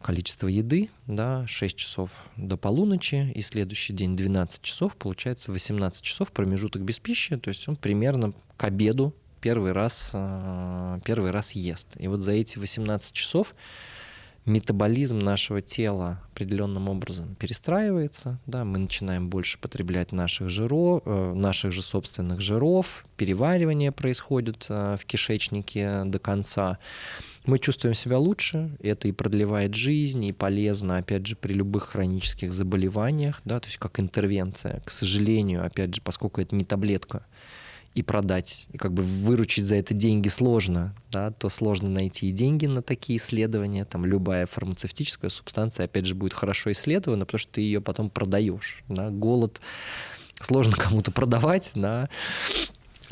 количество 0.00 0.46
еды, 0.46 0.88
да, 1.08 1.44
6 1.48 1.76
часов 1.76 2.12
до 2.36 2.56
полуночи, 2.56 3.32
и 3.34 3.42
следующий 3.42 3.92
день 3.92 4.16
12 4.16 4.62
часов, 4.62 4.94
получается 4.94 5.50
18 5.50 6.00
часов 6.00 6.30
промежуток 6.30 6.82
без 6.82 7.00
пищи, 7.00 7.36
то 7.36 7.48
есть 7.48 7.66
он 7.68 7.74
примерно 7.74 8.34
к 8.56 8.62
обеду 8.62 9.12
первый 9.40 9.72
раз, 9.72 10.10
э, 10.12 11.00
первый 11.04 11.32
раз 11.32 11.52
ест. 11.52 11.88
И 11.98 12.06
вот 12.06 12.20
за 12.20 12.32
эти 12.32 12.56
18 12.56 13.12
часов 13.12 13.56
метаболизм 14.46 15.18
нашего 15.18 15.60
тела 15.60 16.20
определенным 16.32 16.88
образом 16.88 17.34
перестраивается, 17.34 18.38
да, 18.46 18.64
мы 18.64 18.78
начинаем 18.78 19.28
больше 19.28 19.58
потреблять 19.58 20.12
наших 20.12 20.48
жиров, 20.48 21.02
э, 21.04 21.32
наших 21.34 21.72
же 21.72 21.82
собственных 21.82 22.40
жиров, 22.40 23.04
переваривание 23.16 23.90
происходит 23.90 24.66
э, 24.68 24.96
в 24.98 25.04
кишечнике 25.04 26.04
до 26.04 26.20
конца. 26.20 26.78
Мы 27.44 27.58
чувствуем 27.58 27.94
себя 27.94 28.18
лучше, 28.18 28.70
это 28.80 29.08
и 29.08 29.12
продлевает 29.12 29.74
жизнь, 29.74 30.24
и 30.24 30.32
полезно, 30.32 30.98
опять 30.98 31.26
же, 31.26 31.36
при 31.36 31.52
любых 31.52 31.88
хронических 31.88 32.52
заболеваниях, 32.52 33.40
да, 33.44 33.58
то 33.58 33.66
есть 33.66 33.78
как 33.78 33.98
интервенция. 33.98 34.80
К 34.84 34.90
сожалению, 34.90 35.64
опять 35.64 35.94
же, 35.94 36.00
поскольку 36.02 36.40
это 36.40 36.54
не 36.54 36.64
таблетка, 36.64 37.24
и 37.96 38.02
продать, 38.02 38.66
и 38.72 38.76
как 38.76 38.92
бы 38.92 39.02
выручить 39.02 39.64
за 39.64 39.76
это 39.76 39.94
деньги 39.94 40.28
сложно, 40.28 40.94
да, 41.10 41.30
то 41.30 41.48
сложно 41.48 41.88
найти 41.88 42.28
и 42.28 42.30
деньги 42.30 42.66
на 42.66 42.82
такие 42.82 43.16
исследования. 43.16 43.86
Там 43.86 44.04
любая 44.04 44.44
фармацевтическая 44.44 45.30
субстанция, 45.30 45.84
опять 45.84 46.04
же, 46.04 46.14
будет 46.14 46.34
хорошо 46.34 46.72
исследована, 46.72 47.24
потому 47.24 47.38
что 47.38 47.52
ты 47.52 47.62
ее 47.62 47.80
потом 47.80 48.10
продаешь. 48.10 48.84
Да. 48.90 49.08
Голод 49.08 49.62
сложно 50.42 50.76
кому-то 50.76 51.10
продавать, 51.10 51.72
да, 51.74 52.10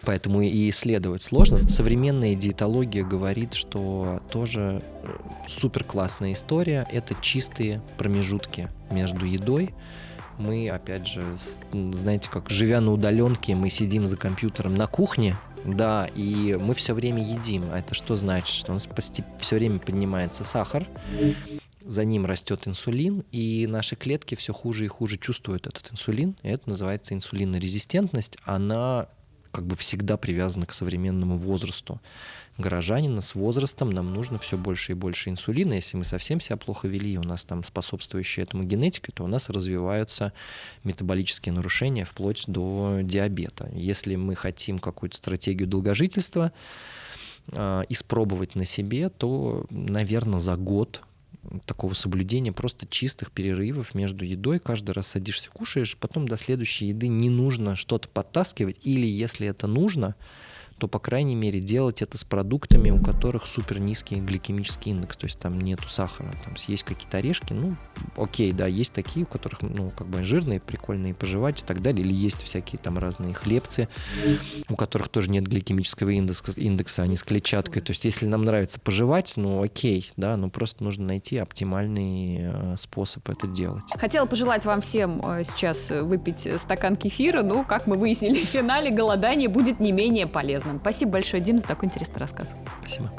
поэтому 0.05 0.43
и 0.43 0.69
исследовать 0.69 1.23
сложно. 1.23 1.67
Современная 1.67 2.35
диетология 2.35 3.05
говорит, 3.05 3.55
что 3.55 4.21
тоже 4.31 4.83
э, 5.03 5.17
супер 5.49 5.83
классная 5.83 6.35
история— 6.35 6.87
это 6.93 7.17
чистые 7.23 7.81
промежутки 7.97 8.69
между 8.91 9.25
едой, 9.25 9.73
мы, 10.39 10.69
опять 10.69 11.07
же, 11.07 11.37
знаете, 11.73 12.31
как 12.31 12.51
живя 12.51 12.81
на 12.81 12.93
удаленке, 12.93 13.55
мы 13.55 13.71
сидим 13.71 14.07
за 14.07 14.17
компьютером 14.17 14.75
на 14.75 14.87
кухне, 14.87 15.37
да, 15.65 16.09
и 16.15 16.57
мы 16.61 16.75
все 16.75 16.95
время 16.95 17.23
едим. 17.23 17.65
А 17.73 17.79
это 17.79 17.95
что 17.95 18.17
значит? 18.17 18.55
Что 18.55 18.73
у 18.73 18.75
нас 18.75 18.89
все 19.39 19.57
время 19.57 19.79
поднимается 19.79 20.45
сахар, 20.45 20.87
за 21.81 22.05
ним 22.05 22.27
растет 22.27 22.67
инсулин, 22.67 23.25
и 23.31 23.67
наши 23.67 23.97
клетки 23.97 24.35
все 24.35 24.53
хуже 24.53 24.87
и 24.87 24.89
хуже 24.89 25.19
чувствуют 25.19 25.67
этот 25.67 25.93
инсулин. 25.93 26.37
И 26.43 26.49
это 26.49 26.69
называется 26.69 27.15
инсулинорезистентность. 27.15 28.39
Она 28.45 29.09
как 29.53 29.67
бы 29.67 29.77
всегда 29.77 30.17
привязана 30.17 30.67
к 30.67 30.73
современному 30.73 31.39
возрасту 31.39 32.01
горожанина 32.59 33.21
с 33.21 33.35
возрастом 33.35 33.91
нам 33.91 34.13
нужно 34.13 34.39
все 34.39 34.57
больше 34.57 34.93
и 34.93 34.95
больше 34.95 35.31
инсулина. 35.31 35.75
Если 35.75 35.97
мы 35.97 36.05
совсем 36.05 36.41
себя 36.41 36.57
плохо 36.57 36.89
вели, 36.89 37.19
у 37.19 37.23
нас 37.23 37.45
там 37.45 37.65
способствующая 37.65 38.45
этому 38.45 38.65
генетика, 38.65 39.13
то 39.13 39.25
у 39.25 39.27
нас 39.27 39.49
развиваются 39.51 40.33
метаболические 40.85 41.53
нарушения 41.53 42.05
вплоть 42.05 42.45
до 42.47 43.01
диабета. 43.03 43.71
Если 43.75 44.17
мы 44.17 44.35
хотим 44.35 44.79
какую-то 44.79 45.17
стратегию 45.17 45.69
долгожительства 45.69 46.53
э, 47.49 47.83
испробовать 47.89 48.55
на 48.55 48.65
себе, 48.65 49.09
то, 49.09 49.67
наверное, 49.71 50.41
за 50.41 50.57
год 50.57 51.03
такого 51.67 51.95
соблюдения 51.95 52.53
просто 52.53 52.87
чистых 52.87 53.31
перерывов 53.31 53.95
между 53.95 54.25
едой. 54.25 54.59
Каждый 54.59 54.93
раз 54.93 55.09
садишься, 55.09 55.51
кушаешь, 55.51 55.97
потом 55.97 56.27
до 56.27 56.37
следующей 56.37 56.87
еды 56.87 57.09
не 57.09 57.31
нужно 57.31 57.77
что-то 57.77 58.09
подтаскивать. 58.09 58.79
Или 58.83 59.07
если 59.07 59.47
это 59.47 59.67
нужно, 59.67 60.15
то, 60.85 60.89
по 60.89 60.99
крайней 60.99 61.35
мере, 61.35 61.61
делать 61.61 62.03
это 62.03 62.19
с 62.19 62.25
продуктами, 62.25 62.91
у 62.91 63.03
которых 63.03 63.47
супер 63.47 63.79
низкий 63.79 64.17
гликемический 64.17 64.93
индекс, 64.93 65.17
то 65.17 65.25
есть 65.25 65.39
там 65.39 65.59
нету 65.59 65.89
сахара, 65.89 66.31
там 66.45 66.59
съесть 66.59 66.83
какие-то 66.83 67.17
орешки, 67.17 67.55
ну, 67.55 67.77
окей, 68.19 68.53
да, 68.53 68.67
есть 68.67 68.93
такие, 68.93 69.25
у 69.25 69.27
которых, 69.27 69.63
ну, 69.63 69.89
как 69.97 70.09
бы 70.09 70.23
жирные, 70.25 70.61
прикольные 70.61 71.15
пожевать 71.15 71.63
и 71.63 71.65
так 71.65 71.81
далее, 71.81 72.05
или 72.05 72.13
есть 72.13 72.43
всякие 72.43 72.79
там 72.79 72.99
разные 72.99 73.33
хлебцы, 73.33 73.89
у 74.69 74.77
которых 74.77 75.09
тоже 75.09 75.31
нет 75.31 75.47
гликемического 75.47 76.11
индекса, 76.11 76.53
индекса 76.61 77.03
они 77.03 77.17
с 77.17 77.23
клетчаткой, 77.23 77.81
то 77.81 77.93
есть 77.93 78.05
если 78.05 78.27
нам 78.27 78.45
нравится 78.45 78.79
пожевать, 78.79 79.33
ну, 79.37 79.63
окей, 79.63 80.11
да, 80.19 80.37
но 80.37 80.51
просто 80.51 80.85
нужно 80.85 81.07
найти 81.07 81.39
оптимальный 81.39 82.41
э, 82.41 82.75
способ 82.77 83.27
это 83.31 83.47
делать. 83.47 83.85
Хотела 83.99 84.27
пожелать 84.27 84.67
вам 84.67 84.83
всем 84.83 85.23
э, 85.25 85.45
сейчас 85.45 85.89
выпить 85.89 86.47
стакан 86.61 86.97
кефира, 86.97 87.43
ну, 87.43 87.65
как 87.65 87.87
мы 87.87 87.97
выяснили 87.97 88.45
в 88.45 88.49
финале, 88.49 88.91
голодание 88.91 89.49
будет 89.49 89.81
не 89.81 89.93
менее 89.93 90.27
полезным. 90.27 90.74
Спасибо 90.81 91.13
большое, 91.13 91.43
Дим, 91.43 91.59
за 91.59 91.67
такой 91.67 91.87
интересный 91.87 92.19
рассказ. 92.19 92.55
Спасибо. 92.81 93.11